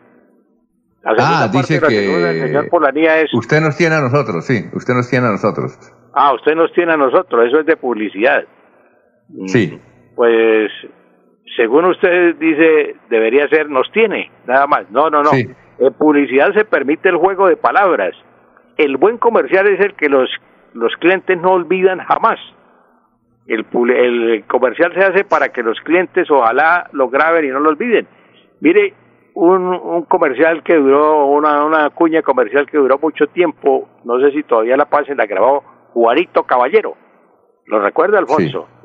[1.05, 1.89] Ah, dice del
[2.47, 5.77] señor que Polanía es, usted nos tiene a nosotros, sí, usted nos tiene a nosotros.
[6.13, 8.43] ah, usted nos tiene a nosotros, eso es de publicidad.
[9.29, 9.79] Mm, Sí,
[10.15, 10.71] Pues,
[11.55, 14.89] según usted dice, debería ser, nos tiene, nada más.
[14.91, 15.31] No, no, no.
[15.31, 15.47] Sí.
[15.79, 18.15] En publicidad se permite el juego de palabras.
[18.77, 20.29] El buen comercial es el que los,
[20.73, 22.39] los clientes no olvidan jamás.
[23.45, 27.69] El, el comercial se hace para que los clientes ojalá lo graben y no lo
[27.69, 28.07] olviden.
[28.61, 28.93] Mire,
[29.33, 34.31] un, un comercial que duró, una, una cuña comercial que duró mucho tiempo, no sé
[34.31, 35.63] si todavía la pasen, la grabó
[35.93, 36.95] Juanito Caballero.
[37.65, 38.67] ¿Lo recuerda, Alfonso?
[38.69, 38.82] sí,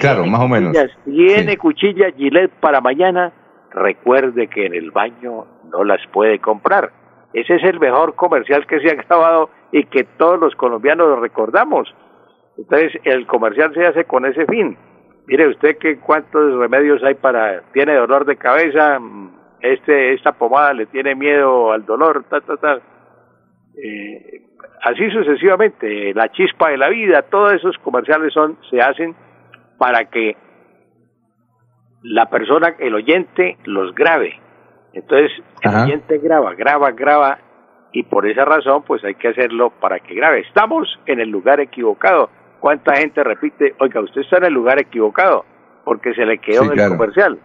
[0.00, 0.76] claro, más o menos.
[1.04, 3.32] Tiene cuchillas Gillette para mañana.
[3.70, 6.90] Recuerde que en el baño no las puede comprar.
[7.32, 11.20] Ese es el mejor comercial que se ha grabado y que todos los colombianos lo
[11.20, 11.92] recordamos.
[12.58, 14.76] Entonces, el comercial se hace con ese fin.
[15.26, 18.98] Mire usted que cuántos remedios hay para, tiene dolor de cabeza,
[19.60, 22.80] este, esta pomada le tiene miedo al dolor, ta, ta, ta.
[23.76, 24.42] Eh,
[24.82, 29.14] así sucesivamente, la chispa de la vida, todos esos comerciales son, se hacen
[29.82, 30.36] para que
[32.04, 34.40] la persona, el oyente, los grabe.
[34.92, 37.38] Entonces, el oyente graba, graba, graba,
[37.92, 40.42] y por esa razón, pues hay que hacerlo para que grabe.
[40.46, 42.30] Estamos en el lugar equivocado.
[42.60, 45.44] ¿Cuánta gente repite, oiga, usted está en el lugar equivocado?
[45.84, 47.40] Porque se le quedó en el comercial.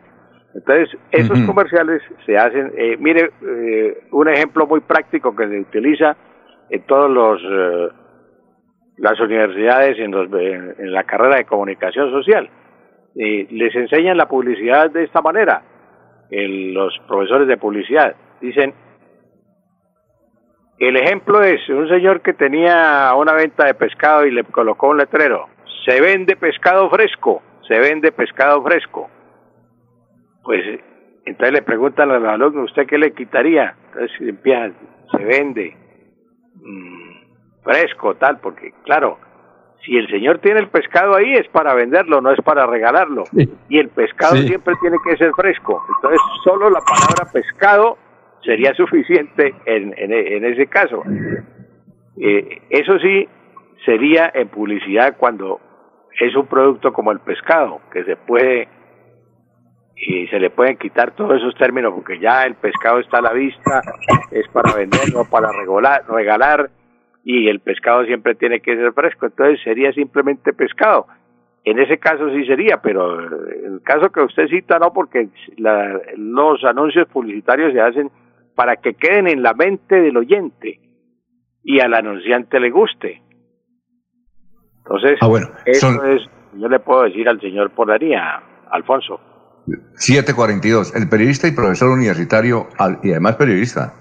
[0.53, 6.15] Entonces, esos comerciales se hacen, eh, mire, eh, un ejemplo muy práctico que se utiliza
[6.69, 7.89] en todos los eh,
[8.97, 12.49] las universidades en, los, en la carrera de comunicación social.
[13.15, 15.61] les enseñan la publicidad de esta manera.
[16.29, 18.73] los profesores de publicidad dicen,
[20.79, 24.97] el ejemplo es un señor que tenía una venta de pescado y le colocó un
[24.97, 25.47] letrero,
[25.85, 29.09] se vende pescado fresco, se vende pescado fresco.
[30.43, 30.61] Pues
[31.25, 33.75] entonces le preguntan al alumno, ¿usted qué le quitaría?
[33.87, 34.71] Entonces empieza,
[35.11, 35.75] se vende,
[36.63, 37.06] Mm,
[37.67, 39.19] fresco, tal, porque claro,
[39.85, 43.23] si el señor tiene el pescado ahí es para venderlo, no es para regalarlo.
[43.69, 45.83] Y el pescado siempre tiene que ser fresco.
[45.95, 47.97] Entonces, solo la palabra pescado
[48.43, 51.03] sería suficiente en, en, ese caso.
[52.19, 53.27] Eh, eso sí,
[53.85, 55.59] sería en publicidad cuando
[56.19, 58.67] es un producto como el pescado, que se puede
[59.95, 63.33] y se le pueden quitar todos esos términos porque ya el pescado está a la
[63.33, 63.81] vista,
[64.31, 66.69] es para venderlo, para regalar, regalar
[67.29, 71.07] y el pescado siempre tiene que ser fresco, entonces sería simplemente pescado.
[71.65, 75.27] En ese caso sí sería, pero el caso que usted cita no, porque
[76.15, 78.09] los anuncios publicitarios se hacen
[78.55, 80.79] para que queden en la mente del oyente
[81.63, 83.21] y al anunciante le guste.
[84.77, 86.21] Entonces, ah, bueno, eso es,
[86.53, 88.41] yo le puedo decir al señor Polaría,
[88.71, 89.19] Alfonso.
[89.95, 90.95] 742.
[90.95, 92.69] El periodista y profesor universitario,
[93.03, 93.93] y además periodista,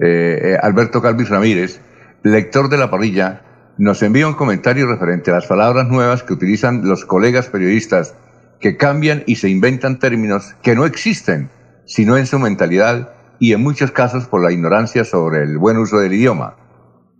[0.00, 1.80] eh, eh, Alberto Calvis Ramírez,
[2.22, 3.42] lector de la parrilla,
[3.78, 8.16] nos envía un comentario referente a las palabras nuevas que utilizan los colegas periodistas
[8.60, 11.50] que cambian y se inventan términos que no existen,
[11.84, 15.98] sino en su mentalidad y en muchos casos por la ignorancia sobre el buen uso
[15.98, 16.56] del idioma.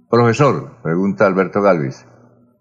[0.08, 2.06] Profesor, pregunta Alberto Galvis,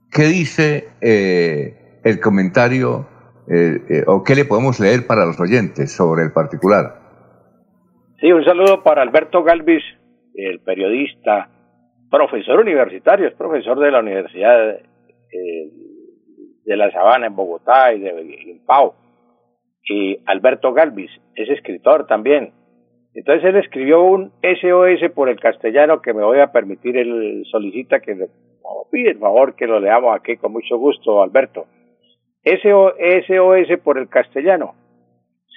[0.09, 3.07] ¿qué dice eh, el comentario
[3.47, 6.95] eh, eh, o qué le podemos leer para los oyentes sobre el particular.
[8.19, 9.83] Sí, un saludo para Alberto Galvis,
[10.35, 11.49] el periodista,
[12.11, 15.71] profesor universitario, es profesor de la Universidad eh,
[16.65, 18.93] de La Sabana en Bogotá y de Pau.
[19.83, 22.51] Y Alberto Galvis es escritor también.
[23.13, 27.99] Entonces él escribió un SOS por el castellano que me voy a permitir, él solicita
[27.99, 28.27] que le
[28.91, 31.65] pide el favor que lo leamos aquí con mucho gusto, Alberto.
[32.43, 34.75] SOS por el castellano.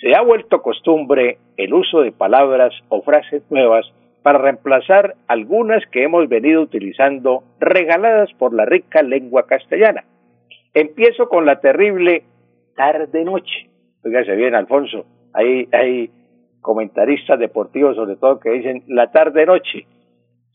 [0.01, 3.86] Se ha vuelto costumbre el uso de palabras o frases nuevas
[4.24, 10.05] para reemplazar algunas que hemos venido utilizando regaladas por la rica lengua castellana.
[10.72, 12.22] Empiezo con la terrible
[12.74, 13.68] tarde-noche.
[14.02, 16.10] Fíjese bien, Alfonso, hay, hay
[16.62, 19.86] comentaristas deportivos sobre todo que dicen la tarde-noche.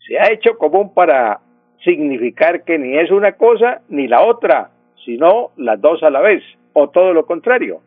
[0.08, 1.40] Se ha hecho común para
[1.84, 4.72] significar que ni es una cosa ni la otra,
[5.06, 6.42] sino las dos a la vez,
[6.74, 7.82] o todo lo contrario.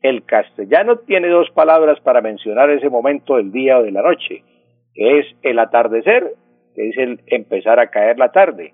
[0.00, 4.44] El castellano tiene dos palabras para mencionar ese momento del día o de la noche,
[4.94, 6.34] que es el atardecer,
[6.74, 8.72] que es el empezar a caer la tarde,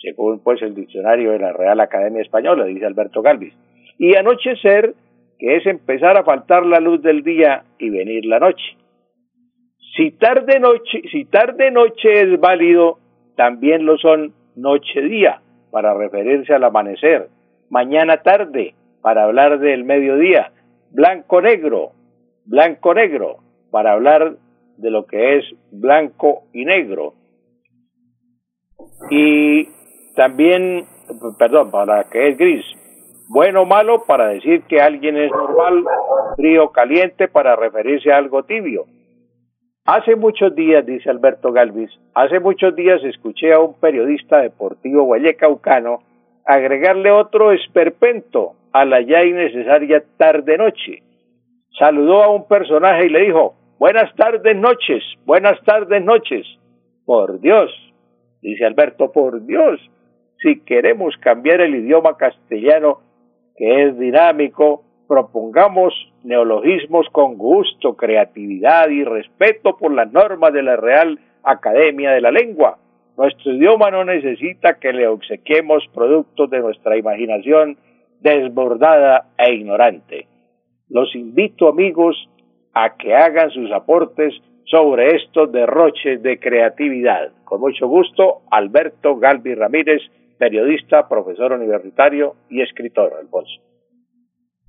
[0.00, 3.54] según pues el diccionario de la Real Academia Española, dice Alberto Galvis,
[3.98, 4.94] y anochecer,
[5.38, 8.76] que es empezar a faltar la luz del día y venir la noche.
[9.96, 12.98] Si tarde noche, si tarde noche es válido,
[13.36, 15.40] también lo son noche día
[15.70, 17.28] para referirse al amanecer,
[17.70, 20.52] mañana tarde para hablar del mediodía,
[20.90, 21.92] blanco negro,
[22.44, 23.38] blanco negro
[23.70, 24.36] para hablar
[24.82, 27.14] de lo que es blanco y negro.
[29.10, 29.68] Y
[30.16, 30.84] también,
[31.38, 32.64] perdón, para que es gris,
[33.28, 35.84] bueno o malo para decir que alguien es normal,
[36.36, 38.84] frío caliente para referirse a algo tibio.
[39.84, 46.00] Hace muchos días, dice Alberto Galvis, hace muchos días escuché a un periodista deportivo vallecaucano
[46.44, 51.02] agregarle otro esperpento a la ya innecesaria tarde-noche.
[51.78, 56.46] Saludó a un personaje y le dijo, buenas tardes noches, buenas tardes noches.
[57.04, 57.68] Por Dios,
[58.40, 59.80] dice Alberto, por Dios,
[60.40, 63.00] si queremos cambiar el idioma castellano,
[63.56, 65.92] que es dinámico, propongamos
[66.22, 72.30] neologismos con gusto, creatividad y respeto por las normas de la Real Academia de la
[72.30, 72.78] Lengua.
[73.16, 77.76] Nuestro idioma no necesita que le obsequiemos productos de nuestra imaginación
[78.20, 80.28] desbordada e ignorante.
[80.88, 82.28] Los invito, amigos,
[82.74, 84.34] a que hagan sus aportes
[84.64, 87.32] sobre estos derroches de creatividad.
[87.44, 90.00] Con mucho gusto, Alberto Galvi Ramírez,
[90.38, 93.60] periodista, profesor universitario y escritor, Alfonso.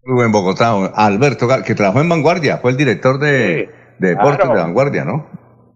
[0.06, 3.70] Muy en Bogotá, Alberto Gal, que trabajó en Vanguardia, fue el director de,
[4.00, 5.26] de deportes de Vanguardia, ¿no?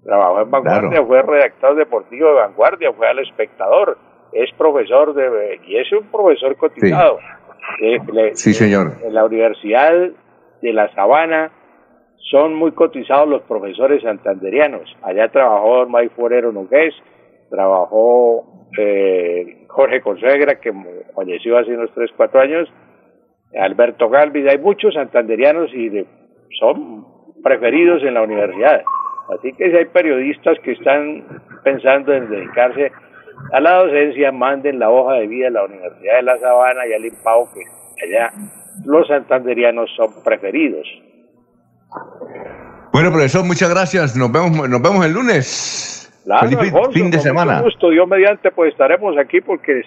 [0.04, 3.98] Trabajó en Vanguardia, fue redactor deportivo de Vanguardia, fue al espectador,
[4.34, 7.20] es profesor de, y es un profesor cotizado.
[8.34, 8.94] Sí, señor.
[9.04, 9.94] En la Universidad
[10.62, 11.52] de La Sabana
[12.30, 14.96] son muy cotizados los profesores santanderianos.
[15.02, 16.94] Allá trabajó May Forero Nogués,
[17.50, 20.74] trabajó eh, Jorge Consuegra, que
[21.16, 22.70] falleció hace unos 3, 4 años,
[23.56, 26.06] Alberto Galvis, hay muchos santanderianos y
[26.60, 27.06] son
[27.44, 28.84] preferidos en la universidad.
[29.30, 32.92] Así que si hay periodistas que están pensando en dedicarse
[33.52, 36.94] a la docencia, manden la hoja de vida a la Universidad de La Sabana y
[36.94, 38.32] al IMPAO, que allá
[38.86, 40.88] los santanderianos son preferidos.
[42.92, 44.16] Bueno, profesor, muchas gracias.
[44.16, 46.12] Nos vemos, nos vemos el lunes.
[46.40, 47.62] Feliz fin de semana.
[47.62, 49.84] Mucho Dios mediante, pues estaremos aquí porque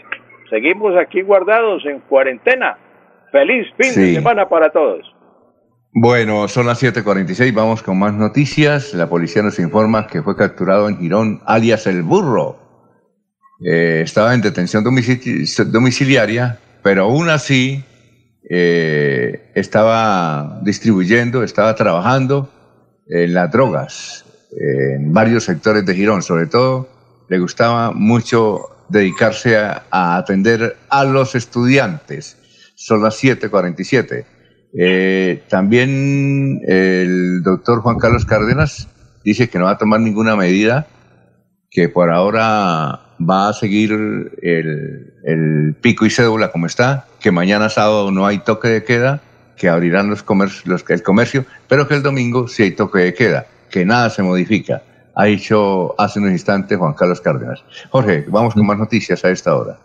[0.49, 2.79] seguimos aquí guardados en cuarentena.
[3.31, 5.01] Feliz fin de semana para todos.
[5.93, 7.53] Bueno, son las 7:46.
[7.53, 8.95] Vamos con más noticias.
[8.95, 12.57] La policía nos informa que fue capturado en Girón, alias El Burro.
[13.65, 17.85] Eh, estaba en detención domiciliaria, pero aún así
[18.53, 22.51] eh, estaba distribuyendo, estaba trabajando
[23.09, 26.23] en las drogas en varios sectores de Girón.
[26.23, 26.89] Sobre todo,
[27.29, 32.37] le gustaba mucho dedicarse a, atender a los estudiantes.
[32.75, 34.25] Son las 7:47.
[34.77, 38.89] Eh, también el doctor Juan Carlos Cárdenas
[39.25, 40.89] dice que no va a tomar ninguna medida,
[41.71, 43.93] que por ahora va a seguir
[44.43, 49.21] el, pico y cédula como está, que mañana sábado no hay toque de queda,
[49.57, 50.25] que abrirán los,
[50.65, 54.23] los el comercio, pero que el domingo sí hay toque de queda, que nada se
[54.23, 54.83] modifica.
[55.15, 57.63] Ha dicho hace unos instantes Juan Carlos Cárdenas.
[57.91, 59.79] Jorge, vamos con más noticias a esta hora.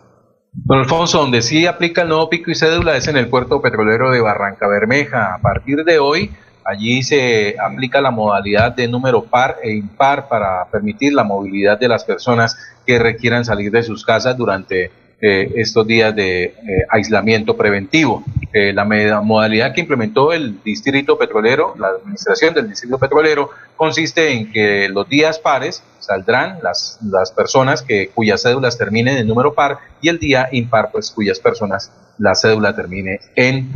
[0.52, 4.10] Don Alfonso, donde sí aplica el nuevo pico y cédula es en el puerto petrolero
[4.10, 5.34] de Barranca Bermeja.
[5.34, 6.30] A partir de hoy,
[6.64, 11.88] allí se aplica la modalidad de número par e impar para permitir la movilidad de
[11.88, 12.56] las personas
[12.86, 14.90] que requieran salir de sus casas durante
[15.20, 16.54] eh, estos días de eh,
[16.90, 18.22] aislamiento preventivo.
[18.52, 18.84] Eh, la
[19.22, 25.08] modalidad que implementó el Distrito Petrolero, la administración del Distrito Petrolero, consiste en que los
[25.08, 30.18] días pares saldrán las, las personas que, cuyas cédulas terminen en número par y el
[30.18, 33.70] día impar, pues cuyas personas la cédula termine en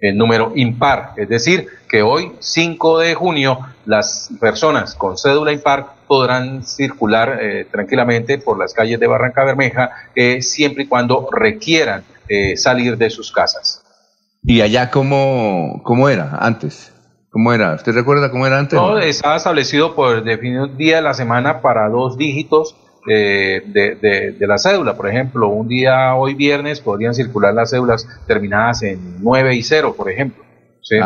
[0.00, 1.12] el número impar.
[1.16, 7.66] Es decir, que hoy, 5 de junio, las personas con cédula impar podrán circular eh,
[7.70, 13.10] tranquilamente por las calles de Barranca Bermeja, eh, siempre y cuando requieran eh, salir de
[13.10, 13.82] sus casas.
[14.42, 16.92] ¿Y allá cómo, cómo era antes?
[17.30, 17.74] ¿Cómo era?
[17.74, 18.78] ¿Usted recuerda cómo era antes?
[18.78, 22.76] No, estaba establecido por definir un día de la semana para dos dígitos
[23.06, 23.62] de,
[24.38, 24.96] de, la cédula.
[24.96, 29.94] Por ejemplo, un día hoy viernes podrían circular las cédulas terminadas en 9 y 0,
[29.96, 30.44] por ejemplo.
[30.80, 30.96] ¿sí?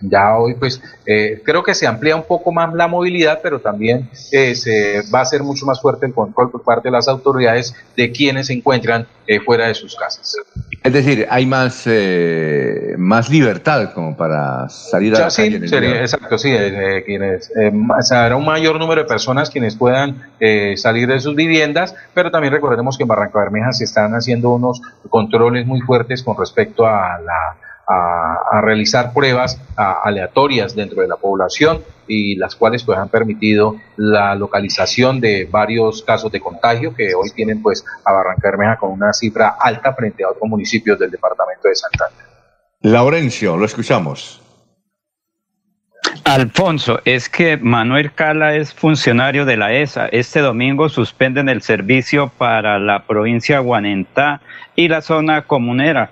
[0.00, 4.08] Ya hoy pues eh, creo que se amplía un poco más la movilidad, pero también
[4.32, 7.74] eh, se va a ser mucho más fuerte el control por parte de las autoridades
[7.96, 10.36] de quienes se encuentran eh, fuera de sus casas.
[10.82, 11.86] Es decir, hay más
[12.96, 16.54] más libertad como para salir a la sí, exacto, sí,
[17.04, 17.50] quienes
[18.10, 20.30] habrá un mayor número de personas quienes puedan
[20.76, 24.80] salir de sus viviendas, pero también recordemos que en Barranca Bermeja se están haciendo unos
[25.10, 27.56] controles muy fuertes con respecto a la
[27.90, 34.34] a, realizar pruebas aleatorias dentro de la población y las cuales pues han permitido la
[34.34, 39.12] localización de varios casos de contagio que hoy tienen pues a Barranca Bermeja con una
[39.12, 42.26] cifra alta frente a otros municipios del departamento de Santander.
[42.82, 44.40] Laurencio, lo escuchamos.
[46.24, 50.06] Alfonso, es que Manuel Cala es funcionario de la ESA.
[50.06, 54.40] Este domingo suspenden el servicio para la provincia de Guanentá
[54.76, 56.10] y la zona comunera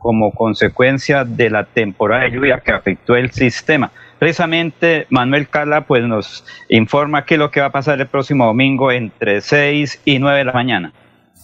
[0.00, 3.92] como consecuencia de la temporada de lluvia que afectó el sistema.
[4.18, 8.46] Precisamente Manuel Cala pues nos informa qué es lo que va a pasar el próximo
[8.46, 10.92] domingo entre 6 y 9 de la mañana.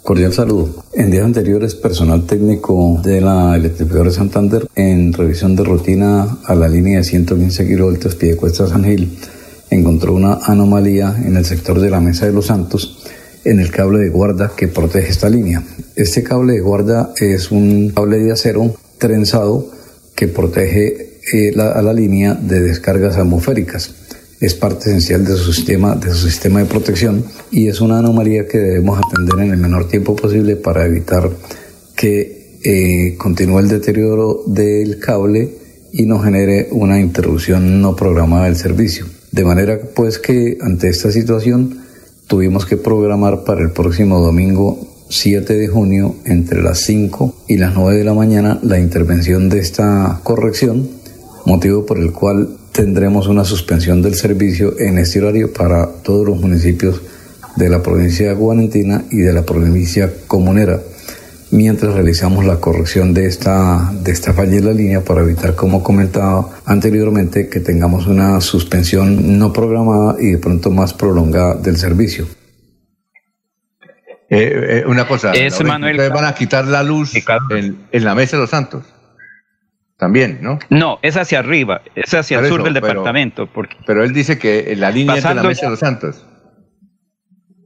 [0.03, 0.85] Cordial saludo.
[0.95, 6.55] En días anteriores, personal técnico de la Electrificadora de Santander, en revisión de rutina a
[6.55, 9.19] la línea de 115 kilovoltios Piedecuesta San Gil,
[9.69, 13.06] encontró una anomalía en el sector de la Mesa de los Santos
[13.47, 15.63] en el cable de guarda que protege esta línea.
[15.95, 19.71] Este cable de guarda es un cable de acero trenzado
[20.17, 23.95] que protege eh, a la línea de descargas atmosféricas.
[24.41, 28.47] es parte esencial de su sistema, de su sistema de protección y es una anomalía
[28.47, 31.31] que debemos atender en el menor tiempo posible para evitar
[31.95, 35.55] que eh, continúe el deterioro del cable
[35.93, 39.07] y no genere una interrupción no programada del servicio.
[39.31, 41.86] De manera pues que ante esta situación
[42.27, 47.75] tuvimos que programar para el próximo domingo 7 de junio entre las 5 y las
[47.75, 50.89] 9 de la mañana la intervención de esta corrección,
[51.45, 56.41] motivo por el cual tendremos una suspensión del servicio en este horario para todos los
[56.41, 57.01] municipios
[57.55, 60.81] de la provincia de Guarentina y de la provincia comunera,
[61.57, 65.83] mientras realizamos la corrección de esta, de esta falla en la línea para evitar, como
[65.83, 72.27] comentaba anteriormente, que tengamos una suspensión no programada y de pronto más prolongada del servicio.
[74.29, 77.15] Eh, eh, una cosa, ustedes van a quitar la luz
[77.51, 78.85] en, en la Mesa de los Santos.
[79.99, 80.59] También, ¿no?
[80.69, 83.47] No, es hacia arriba, es hacia el sur del departamento.
[83.47, 86.27] Porque pero él dice que la línea es de la Mesa de los Santos.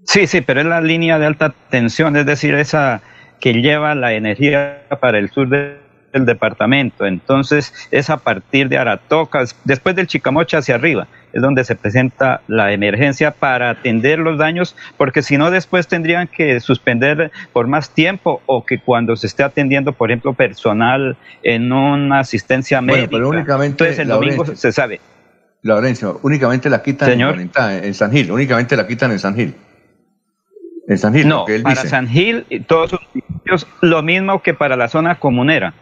[0.05, 3.03] Sí, sí, pero es la línea de alta tensión, es decir, esa
[3.41, 7.07] que lleva la energía para el sur del departamento.
[7.07, 12.43] Entonces, es a partir de Aratocas, después del Chicamocha hacia arriba es donde se presenta
[12.49, 17.91] la emergencia para atender los daños, porque si no después tendrían que suspender por más
[17.91, 23.11] tiempo o que cuando se esté atendiendo, por ejemplo, personal en una asistencia médica.
[23.13, 25.01] pero únicamente Entonces el domingo se sabe.
[25.63, 29.55] Laurencio, únicamente la quitan En, San Gil, únicamente la quitan en San Gil.
[30.91, 34.77] En San Gil, no, para San Gil y todos sus municipios lo mismo que para
[34.77, 35.73] la zona comunera.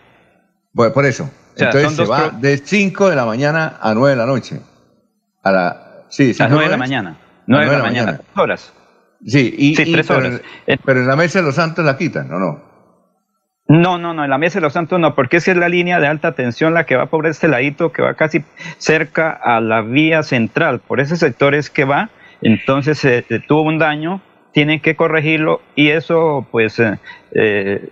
[0.75, 1.31] Bueno, por eso.
[1.57, 4.61] Entonces se va de 5 de la mañana a 9 de la noche.
[5.43, 7.17] A la, sí, a 9 de la mañana.
[7.47, 8.17] 9 de la, mañana.
[8.19, 8.75] Tres horas.
[9.25, 10.43] Sí, y, tres horas.
[10.85, 12.63] Pero, en la Mesa de los Santos la quitan, ¿o no?
[13.67, 16.01] No, no, no, en la Mesa de los Santos no, porque esa es la línea
[16.01, 18.45] de alta tensión, la que va por este ladito, que va casi
[18.77, 20.81] cerca a la vía central.
[20.81, 22.11] Por ese sector es que va,
[22.43, 24.21] entonces se tuvo un daño,
[24.59, 26.99] tienen que corregirlo y eso pues eh,
[27.31, 27.91] eh,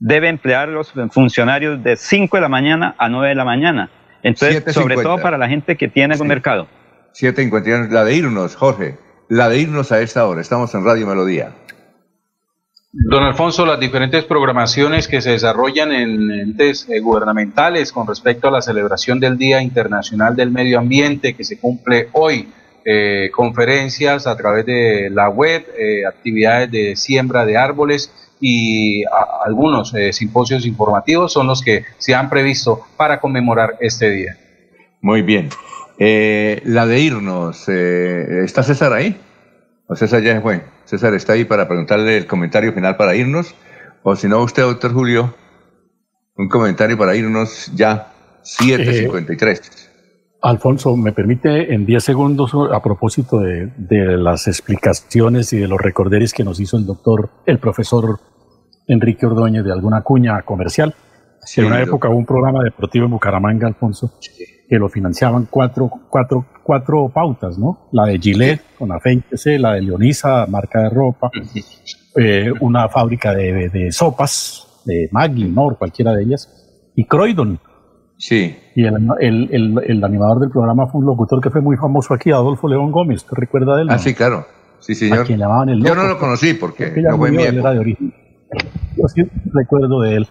[0.00, 3.90] debe emplear los funcionarios de 5 de la mañana a 9 de la mañana.
[4.24, 6.66] Entonces, sobre todo para la gente que tiene un mercado.
[7.14, 8.98] 7.51, la de irnos, Jorge,
[9.28, 10.40] la de irnos a esta hora.
[10.40, 11.52] Estamos en Radio Melodía.
[12.90, 18.50] Don Alfonso, las diferentes programaciones que se desarrollan en entes eh, gubernamentales con respecto a
[18.50, 22.48] la celebración del Día Internacional del Medio Ambiente que se cumple hoy,
[22.84, 29.04] eh, conferencias a través de la web, eh, actividades de siembra de árboles y
[29.44, 34.36] algunos simposios informativos son los que se han previsto para conmemorar este día.
[35.02, 35.50] Muy bien.
[36.02, 39.20] Eh, la de irnos, eh, ¿está César ahí?
[39.86, 40.62] ¿O César ya fue?
[40.86, 43.54] César está ahí para preguntarle el comentario final para irnos.
[44.02, 45.34] O si no, usted, doctor Julio,
[46.36, 49.79] un comentario para irnos ya, 7.53.
[50.42, 53.70] Alfonso, ¿me permite en 10 segundos a propósito de,
[54.16, 58.18] las explicaciones y de los recorderis que nos hizo el doctor, el profesor
[58.86, 60.94] Enrique Ordóñez de alguna cuña comercial?
[61.56, 64.12] en una época hubo un programa deportivo en Bucaramanga, Alfonso,
[64.68, 67.88] que lo financiaban cuatro, cuatro, cuatro pautas, ¿no?
[67.92, 71.30] La de Gillette con afeítese, la de Leonisa, marca de ropa,
[72.16, 77.58] eh, una fábrica de, de, sopas, de Maggi, Nor, cualquiera de ellas, y Croydon.
[78.20, 78.54] Sí.
[78.76, 82.30] Y el, el, el, animador del programa fue un locutor que fue muy famoso aquí,
[82.30, 83.88] Adolfo León Gómez, ¿te recuerda de él?
[83.90, 84.46] Ah, sí, claro.
[84.78, 85.26] Sí, señor.
[85.26, 88.14] Yo no lo conocí porque no fue mi Era de origen.
[88.96, 90.28] Yo sí recuerdo de él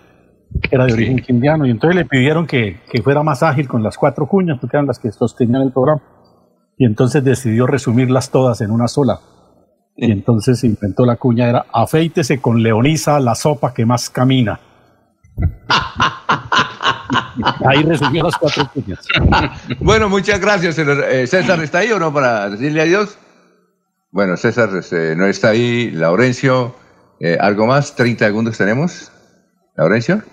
[0.72, 3.98] era de origen quindiano, y entonces le pidieron que, que, fuera más ágil con las
[3.98, 6.02] cuatro cuñas, porque eran las que sostenían el programa.
[6.78, 9.20] Y entonces decidió resumirlas todas en una sola.
[9.96, 14.60] Y entonces inventó la cuña, era afeítese con Leonisa, la sopa que más camina.
[17.66, 19.06] Ahí resumió las cuatro cuñas.
[19.80, 20.78] bueno, muchas gracias.
[20.78, 23.18] Eh, César, ¿está ahí o no para decirle adiós?
[24.12, 25.92] Bueno, César este, no está ahí.
[25.92, 26.76] Laurencio,
[27.20, 27.98] eh, ¿algo más?
[27.98, 29.12] ¿30 segundos tenemos?
[29.76, 30.24] Laurencio.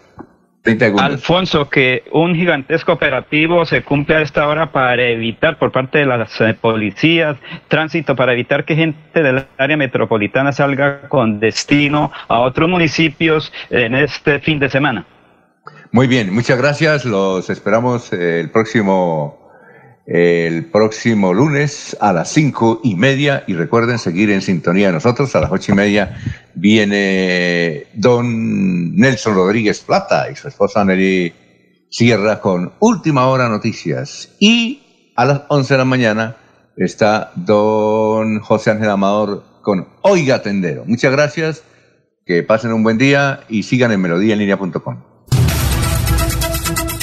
[0.98, 6.06] Alfonso, que un gigantesco operativo se cumple a esta hora para evitar por parte de
[6.06, 7.36] las eh, policías
[7.68, 13.94] tránsito, para evitar que gente del área metropolitana salga con destino a otros municipios en
[13.94, 15.06] este fin de semana.
[15.96, 17.06] Muy bien, muchas gracias.
[17.06, 19.38] Los esperamos eh, el próximo
[20.04, 25.34] el próximo lunes a las cinco y media y recuerden seguir en sintonía de nosotros
[25.34, 26.18] a las ocho y media
[26.54, 31.32] viene don Nelson Rodríguez Plata y su esposa Nelly
[31.88, 36.36] Sierra con Última Hora Noticias y a las once de la mañana
[36.76, 40.84] está don José Ángel Amador con Oiga Tendero.
[40.84, 41.62] Muchas gracias,
[42.26, 45.15] que pasen un buen día y sigan en melodíaenlínea.com.